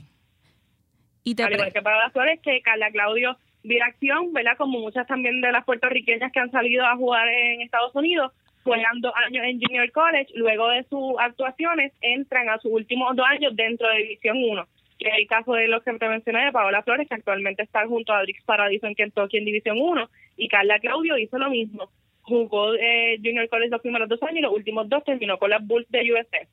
Y 1.23 1.35
te 1.35 1.43
Al 1.43 1.53
igual 1.53 1.71
que 1.71 1.81
Paola 1.81 2.09
Flores, 2.09 2.39
que 2.41 2.61
Carla 2.61 2.89
Claudio 2.91 3.37
vira 3.63 3.85
acción, 3.85 4.33
¿verdad? 4.33 4.57
Como 4.57 4.79
muchas 4.79 5.05
también 5.05 5.41
de 5.41 5.51
las 5.51 5.65
puertorriqueñas 5.65 6.31
que 6.31 6.39
han 6.39 6.49
salido 6.49 6.85
a 6.85 6.95
jugar 6.95 7.27
en 7.27 7.61
Estados 7.61 7.93
Unidos, 7.93 8.31
juegan 8.69 9.01
dos 9.01 9.13
años 9.25 9.43
en 9.45 9.59
Junior 9.59 9.91
College, 9.91 10.27
luego 10.35 10.67
de 10.69 10.83
sus 10.83 11.13
actuaciones 11.19 11.91
entran 12.01 12.49
a 12.49 12.59
sus 12.59 12.71
últimos 12.71 13.15
dos 13.15 13.25
años 13.27 13.55
dentro 13.55 13.89
de 13.89 14.03
División 14.03 14.37
1 14.37 14.67
que 14.99 15.07
es 15.07 15.15
el 15.17 15.27
caso 15.27 15.53
de 15.53 15.69
los 15.69 15.81
que 15.81 15.93
te 15.93 16.09
mencioné 16.09 16.43
de 16.43 16.51
Paola 16.51 16.83
Flores, 16.83 17.07
que 17.07 17.15
actualmente 17.15 17.63
está 17.63 17.87
junto 17.87 18.11
a 18.11 18.19
Adrix 18.19 18.43
Paradiso 18.43 18.85
en 18.85 18.95
Kentucky 18.95 19.37
en 19.37 19.45
División 19.45 19.77
1, 19.79 20.09
y 20.35 20.49
Carla 20.49 20.77
Claudio 20.79 21.17
hizo 21.17 21.37
lo 21.37 21.49
mismo. 21.49 21.89
Jugó 22.21 22.75
eh, 22.75 23.17
Junior 23.23 23.47
College 23.47 23.71
los 23.71 23.81
primeros 23.81 24.09
dos 24.09 24.21
años 24.23 24.39
y 24.39 24.41
los 24.41 24.53
últimos 24.53 24.89
dos 24.89 25.03
terminó 25.05 25.39
con 25.39 25.51
las 25.51 25.65
Bulls 25.65 25.89
de 25.89 26.11
USA. 26.11 26.45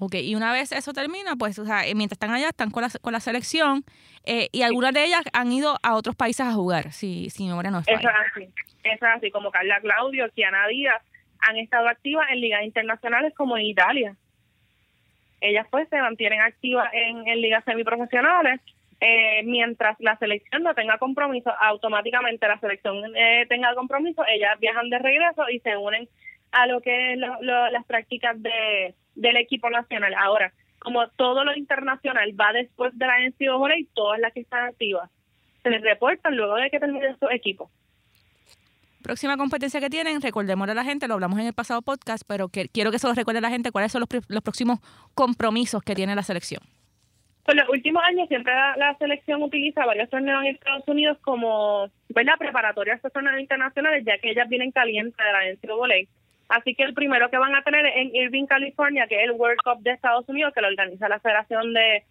Ok, 0.00 0.14
y 0.14 0.34
una 0.34 0.52
vez 0.52 0.72
eso 0.72 0.92
termina, 0.92 1.36
pues, 1.36 1.58
o 1.58 1.64
sea, 1.64 1.82
mientras 1.94 2.16
están 2.16 2.32
allá, 2.32 2.48
están 2.48 2.70
con 2.70 2.82
la, 2.82 2.90
con 3.00 3.12
la 3.12 3.20
selección, 3.20 3.84
eh, 4.24 4.48
y 4.50 4.62
algunas 4.62 4.92
de 4.92 5.04
ellas 5.04 5.22
han 5.32 5.52
ido 5.52 5.76
a 5.82 5.94
otros 5.94 6.16
países 6.16 6.46
a 6.46 6.52
jugar, 6.52 6.92
si, 6.92 7.30
si 7.30 7.44
mi 7.44 7.50
memoria 7.50 7.70
no 7.70 7.78
es 7.80 7.88
Eso 7.88 8.00
es 8.00 8.06
así, 8.06 8.48
eso 8.82 9.06
es 9.06 9.12
así, 9.16 9.30
como 9.30 9.50
Carla 9.50 9.80
Claudio, 9.80 10.28
Kiana 10.34 10.66
Díaz, 10.66 11.02
han 11.40 11.56
estado 11.56 11.88
activas 11.88 12.26
en 12.30 12.40
ligas 12.40 12.64
internacionales 12.64 13.32
como 13.36 13.56
en 13.56 13.66
Italia 13.66 14.16
ellas 15.40 15.66
pues 15.70 15.88
se 15.88 16.00
mantienen 16.00 16.40
activas 16.40 16.90
en, 16.92 17.26
en 17.26 17.40
ligas 17.40 17.64
semiprofesionales. 17.64 18.60
Eh, 19.02 19.42
mientras 19.44 19.98
la 20.00 20.16
selección 20.18 20.62
no 20.62 20.74
tenga 20.74 20.98
compromiso, 20.98 21.50
automáticamente 21.58 22.46
la 22.46 22.60
selección 22.60 22.96
eh, 23.16 23.46
tenga 23.48 23.74
compromiso, 23.74 24.22
ellas 24.28 24.60
viajan 24.60 24.90
de 24.90 24.98
regreso 24.98 25.48
y 25.48 25.58
se 25.60 25.74
unen 25.74 26.06
a 26.52 26.66
lo 26.66 26.82
que 26.82 27.14
es 27.14 27.18
las 27.18 27.84
prácticas 27.86 28.40
de, 28.42 28.94
del 29.14 29.36
equipo 29.36 29.70
nacional. 29.70 30.14
Ahora, 30.14 30.52
como 30.78 31.08
todo 31.08 31.44
lo 31.44 31.54
internacional 31.56 32.38
va 32.38 32.52
después 32.52 32.96
de 32.98 33.06
la 33.06 33.18
NCAA, 33.20 33.86
todas 33.94 34.20
las 34.20 34.32
que 34.32 34.40
están 34.40 34.64
activas 34.68 35.10
se 35.62 35.70
les 35.70 35.82
reportan 35.82 36.36
luego 36.36 36.56
de 36.56 36.70
que 36.70 36.80
terminen 36.80 37.18
su 37.18 37.28
equipo 37.28 37.70
próxima 39.02 39.36
competencia 39.36 39.80
que 39.80 39.90
tienen, 39.90 40.20
recordémosle 40.20 40.72
a 40.72 40.74
la 40.74 40.84
gente, 40.84 41.08
lo 41.08 41.14
hablamos 41.14 41.38
en 41.40 41.46
el 41.46 41.52
pasado 41.52 41.82
podcast, 41.82 42.22
pero 42.26 42.48
que, 42.48 42.68
quiero 42.68 42.90
que 42.90 42.98
se 42.98 43.06
lo 43.06 43.14
recuerde 43.14 43.38
a 43.38 43.42
la 43.42 43.50
gente 43.50 43.72
cuáles 43.72 43.92
son 43.92 44.00
los, 44.00 44.08
los 44.28 44.42
próximos 44.42 44.78
compromisos 45.14 45.82
que 45.82 45.94
tiene 45.94 46.14
la 46.14 46.22
selección. 46.22 46.62
Pues 47.44 47.56
los 47.56 47.68
últimos 47.70 48.02
años 48.04 48.28
siempre 48.28 48.52
la, 48.54 48.96
selección 48.98 49.42
utiliza 49.42 49.84
varios 49.84 50.08
torneos 50.10 50.42
en 50.44 50.54
Estados 50.54 50.86
Unidos 50.86 51.18
como 51.22 51.90
¿verdad? 52.10 52.34
preparatorias 52.38 53.04
a 53.04 53.10
torneos 53.10 53.40
internacionales, 53.40 54.04
ya 54.06 54.18
que 54.18 54.30
ellas 54.30 54.48
vienen 54.48 54.70
calientes 54.70 55.16
de 55.16 55.32
la 55.32 55.52
NCAA. 55.52 56.08
Así 56.50 56.74
que 56.74 56.82
el 56.82 56.94
primero 56.94 57.30
que 57.30 57.38
van 57.38 57.54
a 57.54 57.62
tener 57.62 57.86
es 57.86 57.96
en 57.96 58.14
Irving, 58.14 58.46
California, 58.46 59.06
que 59.06 59.16
es 59.16 59.24
el 59.24 59.32
World 59.32 59.60
Cup 59.62 59.82
de 59.82 59.92
Estados 59.92 60.28
Unidos, 60.28 60.52
que 60.52 60.60
lo 60.60 60.66
organiza 60.66 61.08
la 61.08 61.20
Federación 61.20 61.72
de, 61.72 62.02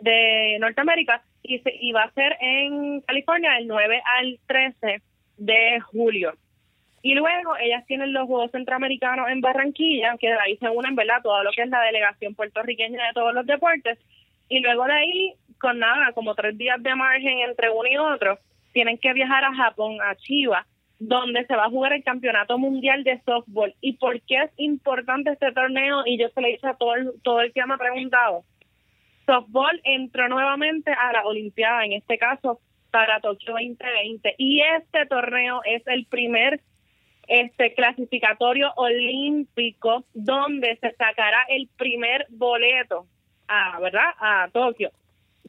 de 0.00 0.58
Norteamérica, 0.60 1.22
y, 1.42 1.58
se, 1.58 1.74
y 1.74 1.90
va 1.90 2.04
a 2.04 2.12
ser 2.12 2.36
en 2.40 3.00
California 3.00 3.58
el 3.58 3.66
9 3.66 4.00
al 4.18 4.38
13 4.46 5.02
de 5.38 5.80
julio. 5.80 6.34
Y 7.02 7.14
luego 7.14 7.56
ellas 7.56 7.84
tienen 7.86 8.12
los 8.12 8.28
Juegos 8.28 8.52
Centroamericanos 8.52 9.28
en 9.28 9.40
Barranquilla, 9.40 10.16
que 10.20 10.28
de 10.28 10.38
ahí 10.38 10.56
se 10.58 10.68
unen, 10.68 10.94
¿verdad? 10.94 11.22
Todo 11.22 11.42
lo 11.42 11.50
que 11.50 11.62
es 11.62 11.68
la 11.68 11.80
delegación 11.82 12.36
puertorriqueña 12.36 13.08
de 13.08 13.12
todos 13.12 13.34
los 13.34 13.44
deportes. 13.44 13.98
Y 14.48 14.60
luego 14.60 14.84
de 14.84 14.92
ahí, 14.92 15.34
con 15.58 15.80
nada, 15.80 16.12
como 16.12 16.36
tres 16.36 16.56
días 16.56 16.80
de 16.80 16.94
margen 16.94 17.40
entre 17.40 17.70
uno 17.70 17.88
y 17.90 17.96
otro, 17.96 18.38
tienen 18.72 18.98
que 18.98 19.12
viajar 19.14 19.44
a 19.44 19.54
Japón, 19.54 19.98
a 20.00 20.14
Chiba, 20.14 20.64
donde 21.00 21.44
se 21.46 21.56
va 21.56 21.64
a 21.64 21.70
jugar 21.70 21.94
el 21.94 22.04
Campeonato 22.04 22.58
Mundial 22.58 23.02
de 23.02 23.20
Softball. 23.24 23.74
¿Y 23.80 23.94
por 23.94 24.20
qué 24.22 24.36
es 24.44 24.50
importante 24.58 25.30
este 25.30 25.50
torneo? 25.52 26.02
Y 26.06 26.18
yo 26.18 26.28
se 26.28 26.40
le 26.40 26.52
hice 26.52 26.68
a 26.68 26.74
todo 26.74 26.94
el, 26.94 27.12
todo 27.22 27.40
el 27.40 27.52
que 27.52 27.64
me 27.66 27.74
ha 27.74 27.78
preguntado. 27.78 28.44
Softball 29.26 29.80
entró 29.82 30.28
nuevamente 30.28 30.92
a 30.92 31.12
la 31.12 31.24
Olimpiada, 31.24 31.84
en 31.84 31.94
este 31.94 32.18
caso 32.18 32.60
para 32.90 33.20
Tokio 33.20 33.52
2020 33.52 34.34
y 34.38 34.60
este 34.60 35.06
torneo 35.06 35.60
es 35.64 35.86
el 35.86 36.06
primer 36.06 36.60
este 37.28 37.74
clasificatorio 37.74 38.72
olímpico 38.76 40.04
donde 40.14 40.76
se 40.80 40.90
sacará 40.96 41.44
el 41.48 41.68
primer 41.76 42.26
boleto 42.30 43.06
a 43.46 43.78
verdad 43.80 44.10
a 44.18 44.48
Tokio 44.52 44.90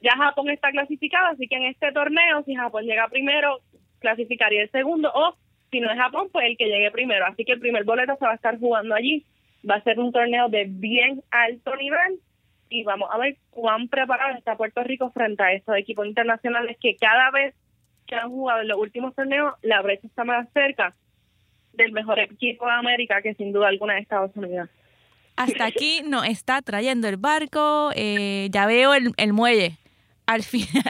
ya 0.02 0.12
Japón 0.12 0.50
está 0.50 0.72
clasificado 0.72 1.28
así 1.30 1.48
que 1.48 1.56
en 1.56 1.64
este 1.64 1.92
torneo 1.92 2.44
si 2.44 2.56
Japón 2.56 2.86
llega 2.86 3.08
primero 3.08 3.60
clasificaría 4.02 4.64
el 4.64 4.72
segundo 4.72 5.10
o 5.14 5.36
si 5.72 5.80
no 5.80 5.90
es 5.90 5.98
Japón 5.98 6.28
pues 6.34 6.46
el 6.46 6.58
que 6.58 6.68
llegue 6.68 6.92
primero 6.92 7.26
así 7.26 7.46
que 7.46 7.54
el 7.54 7.60
primer 7.60 7.86
boleto 7.86 8.18
se 8.20 8.26
va 8.26 8.32
a 8.32 8.36
estar 8.36 8.60
jugando 8.60 8.94
allí 8.94 9.26
va 9.68 9.76
a 9.76 9.84
ser 9.84 10.00
un 10.00 10.12
torneo 10.12 10.50
de 10.50 10.66
bien 10.68 11.24
alto 11.32 11.76
nivel 11.78 12.20
y 12.70 12.84
vamos 12.84 13.10
a 13.12 13.18
ver 13.18 13.38
cuán 13.52 13.88
preparado 13.90 14.38
está 14.38 14.56
Puerto 14.56 14.84
Rico 14.84 15.12
frente 15.12 15.44
a 15.44 15.54
estos 15.54 15.76
equipos 15.76 16.08
internacionales 16.08 16.78
que 16.82 16.96
cada 16.96 17.30
vez 17.32 17.54
que 18.08 18.16
han 18.16 18.30
jugado 18.30 18.62
en 18.62 18.68
los 18.68 18.78
últimos 18.78 19.14
torneos, 19.14 19.54
la 19.62 19.82
brecha 19.82 20.08
está 20.08 20.24
más 20.24 20.48
cerca 20.54 20.94
del 21.74 21.92
mejor 21.92 22.20
equipo 22.20 22.66
de 22.66 22.72
América 22.72 23.22
que 23.22 23.34
sin 23.36 23.52
duda 23.52 23.68
alguna 23.68 23.98
es 23.98 24.04
Estados 24.04 24.36
Unidos. 24.36 24.70
Hasta 25.36 25.66
aquí 25.66 26.02
nos 26.06 26.26
está 26.26 26.62
trayendo 26.62 27.08
el 27.08 27.18
barco, 27.18 27.92
eh, 27.96 28.50
ya 28.52 28.66
veo 28.66 28.94
el, 28.94 29.12
el 29.18 29.34
muelle. 29.34 29.78
Al 30.32 30.44
final, 30.44 30.84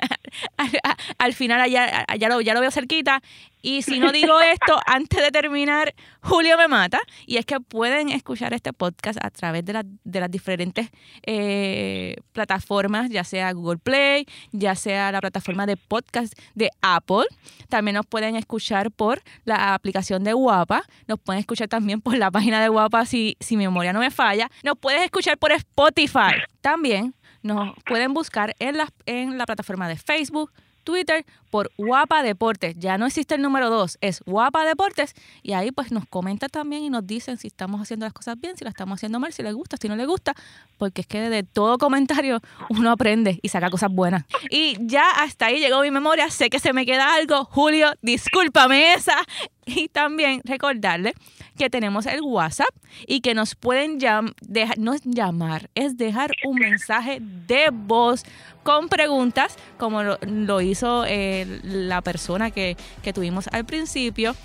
al 0.58 0.70
al 1.18 1.34
final 1.34 1.70
ya, 1.70 2.06
ya, 2.18 2.30
lo, 2.30 2.42
ya 2.42 2.54
lo 2.54 2.62
veo 2.62 2.72
cerquita. 2.72 3.22
Y 3.62 3.84
si 3.84 4.00
no 4.00 4.12
digo 4.12 4.40
esto, 4.40 4.80
antes 4.86 5.22
de 5.22 5.32
terminar, 5.32 5.94
Julio 6.22 6.58
me 6.58 6.68
mata. 6.68 7.00
Y 7.26 7.38
es 7.38 7.46
que 7.46 7.60
pueden 7.60 8.10
escuchar 8.10 8.54
este 8.54 8.74
podcast 8.74 9.20
a 9.24 9.30
través 9.30 9.64
de, 9.66 9.84
de 10.04 10.20
las 10.20 10.32
diferentes 10.32 10.90
eh, 11.26 12.16
plataformas, 12.32 13.10
ya 13.10 13.24
sea 13.24 13.52
Google 13.52 13.78
Play, 13.78 14.26
ya 14.52 14.76
sea 14.76 15.12
la 15.12 15.22
plataforma 15.22 15.66
de 15.66 15.78
podcast 15.78 16.34
de 16.56 16.70
Apple. 16.82 17.26
También 17.70 17.96
nos 17.96 18.06
pueden 18.06 18.36
escuchar 18.36 18.92
por 18.92 19.22
la 19.46 19.74
aplicación 19.74 20.24
de 20.24 20.34
Guapa. 20.34 20.84
Nos 21.08 21.20
pueden 21.20 21.40
escuchar 21.40 21.68
también 21.68 22.02
por 22.02 22.18
la 22.18 22.32
página 22.32 22.62
de 22.62 22.70
Guapa 22.70 23.06
si, 23.06 23.38
si 23.40 23.58
mi 23.58 23.66
memoria 23.66 23.94
no 23.94 24.00
me 24.00 24.12
falla. 24.12 24.50
Nos 24.64 24.78
pueden 24.78 25.04
escuchar 25.04 25.38
por 25.38 25.52
Spotify. 25.52 26.34
También 26.62 27.14
nos 27.44 27.76
pueden 27.86 28.14
buscar 28.14 28.56
en 28.60 28.78
la, 28.78 28.90
en 29.06 29.38
la 29.38 29.46
plataforma 29.46 29.88
de 29.88 29.98
Facebook, 29.98 30.52
Twitter 30.84 31.26
por 31.50 31.72
Guapa 31.78 32.24
Deportes. 32.24 32.76
Ya 32.78 32.98
no 32.98 33.06
existe 33.06 33.36
el 33.36 33.42
número 33.42 33.70
2, 33.70 33.98
es 34.02 34.22
Guapa 34.26 34.66
Deportes. 34.66 35.14
Y 35.44 35.54
ahí 35.54 35.72
pues 35.72 35.92
nos 35.92 36.06
comentan 36.08 36.50
también 36.50 36.84
y 36.84 36.90
nos 36.90 37.06
dicen 37.06 37.38
si 37.38 37.48
estamos 37.48 37.82
haciendo 37.82 38.06
las 38.06 38.14
cosas 38.14 38.40
bien, 38.40 38.58
si 38.58 38.64
las 38.64 38.72
estamos 38.72 38.98
haciendo 38.98 39.20
mal, 39.20 39.34
si 39.34 39.44
les 39.44 39.54
gusta, 39.54 39.78
si 39.78 39.88
no 39.88 39.96
les 39.96 40.08
gusta. 40.08 40.34
Porque 40.78 41.02
es 41.02 41.08
que 41.08 41.30
de 41.30 41.44
todo 41.44 41.78
comentario 41.78 42.42
uno 42.70 42.92
aprende 42.92 43.40
y 43.42 43.50
saca 43.50 43.70
cosas 43.70 43.92
buenas. 43.92 44.26
Y 44.50 44.78
ya 44.82 45.10
hasta 45.10 45.48
ahí 45.48 45.60
llegó 45.60 45.82
mi 45.82 45.92
memoria. 45.92 46.30
Sé 46.30 46.50
que 46.50 46.60
se 46.60 46.74
me 46.74 46.86
queda 46.86 47.14
algo. 47.16 47.46
Julio, 47.46 47.92
discúlpame 48.02 48.94
esa. 48.94 49.18
Y 49.66 49.88
también 49.88 50.42
recordarle 50.44 51.14
que 51.58 51.70
tenemos 51.70 52.06
el 52.06 52.22
WhatsApp 52.22 52.68
y 53.08 53.22
que 53.22 53.34
nos 53.34 53.56
pueden 53.56 53.98
dejar, 54.42 54.78
no 54.80 54.96
llamar, 55.04 55.70
es 55.76 55.98
dejar 55.98 56.32
un 56.46 56.56
mensaje 56.56 57.20
de 57.22 57.70
voz 57.72 58.24
con 58.64 58.90
preguntas, 58.90 59.56
como 59.78 60.04
lo, 60.04 60.62
hizo 60.62 61.06
eh, 61.08 61.62
la 61.64 62.02
persona 62.02 62.52
que, 62.52 62.76
que 63.04 63.14
tuvimos 63.14 63.48
al 63.52 63.66
principio, 63.66 64.36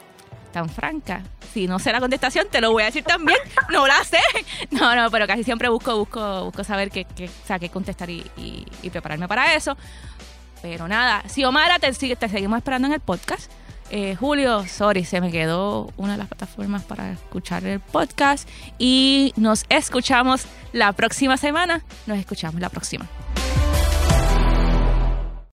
tan 0.52 0.68
franca. 0.68 1.22
Si 1.52 1.66
no 1.66 1.78
sé 1.78 1.92
la 1.92 2.00
contestación, 2.00 2.46
te 2.50 2.60
lo 2.60 2.72
voy 2.72 2.82
a 2.82 2.86
decir 2.86 3.04
también. 3.04 3.38
No 3.70 3.86
la 3.86 4.02
sé. 4.02 4.20
No, 4.70 4.94
no, 4.94 5.10
pero 5.10 5.26
casi 5.26 5.44
siempre 5.44 5.68
busco, 5.68 5.96
busco, 5.96 6.46
busco 6.46 6.64
saber 6.64 6.90
qué, 6.90 7.04
qué, 7.04 7.28
qué 7.60 7.68
contestar 7.68 8.08
y, 8.08 8.24
y, 8.82 8.90
prepararme 8.90 9.28
para 9.28 9.54
eso. 9.54 9.76
Pero 10.62 10.88
nada, 10.88 11.22
si 11.28 11.44
Omar 11.44 11.78
te, 11.80 11.92
te 11.92 12.28
seguimos 12.28 12.58
esperando 12.58 12.88
en 12.88 12.94
el 12.94 13.00
podcast. 13.00 13.50
Eh, 13.90 14.16
Julio, 14.16 14.66
sorry, 14.66 15.04
se 15.04 15.20
me 15.20 15.30
quedó 15.30 15.90
una 15.96 16.12
de 16.12 16.18
las 16.18 16.28
plataformas 16.28 16.82
para 16.82 17.12
escuchar 17.12 17.64
el 17.64 17.80
podcast 17.80 18.48
y 18.78 19.32
nos 19.36 19.64
escuchamos 19.70 20.44
la 20.72 20.92
próxima 20.92 21.36
semana. 21.36 21.82
Nos 22.06 22.18
escuchamos 22.18 22.60
la 22.60 22.68
próxima. 22.68 23.08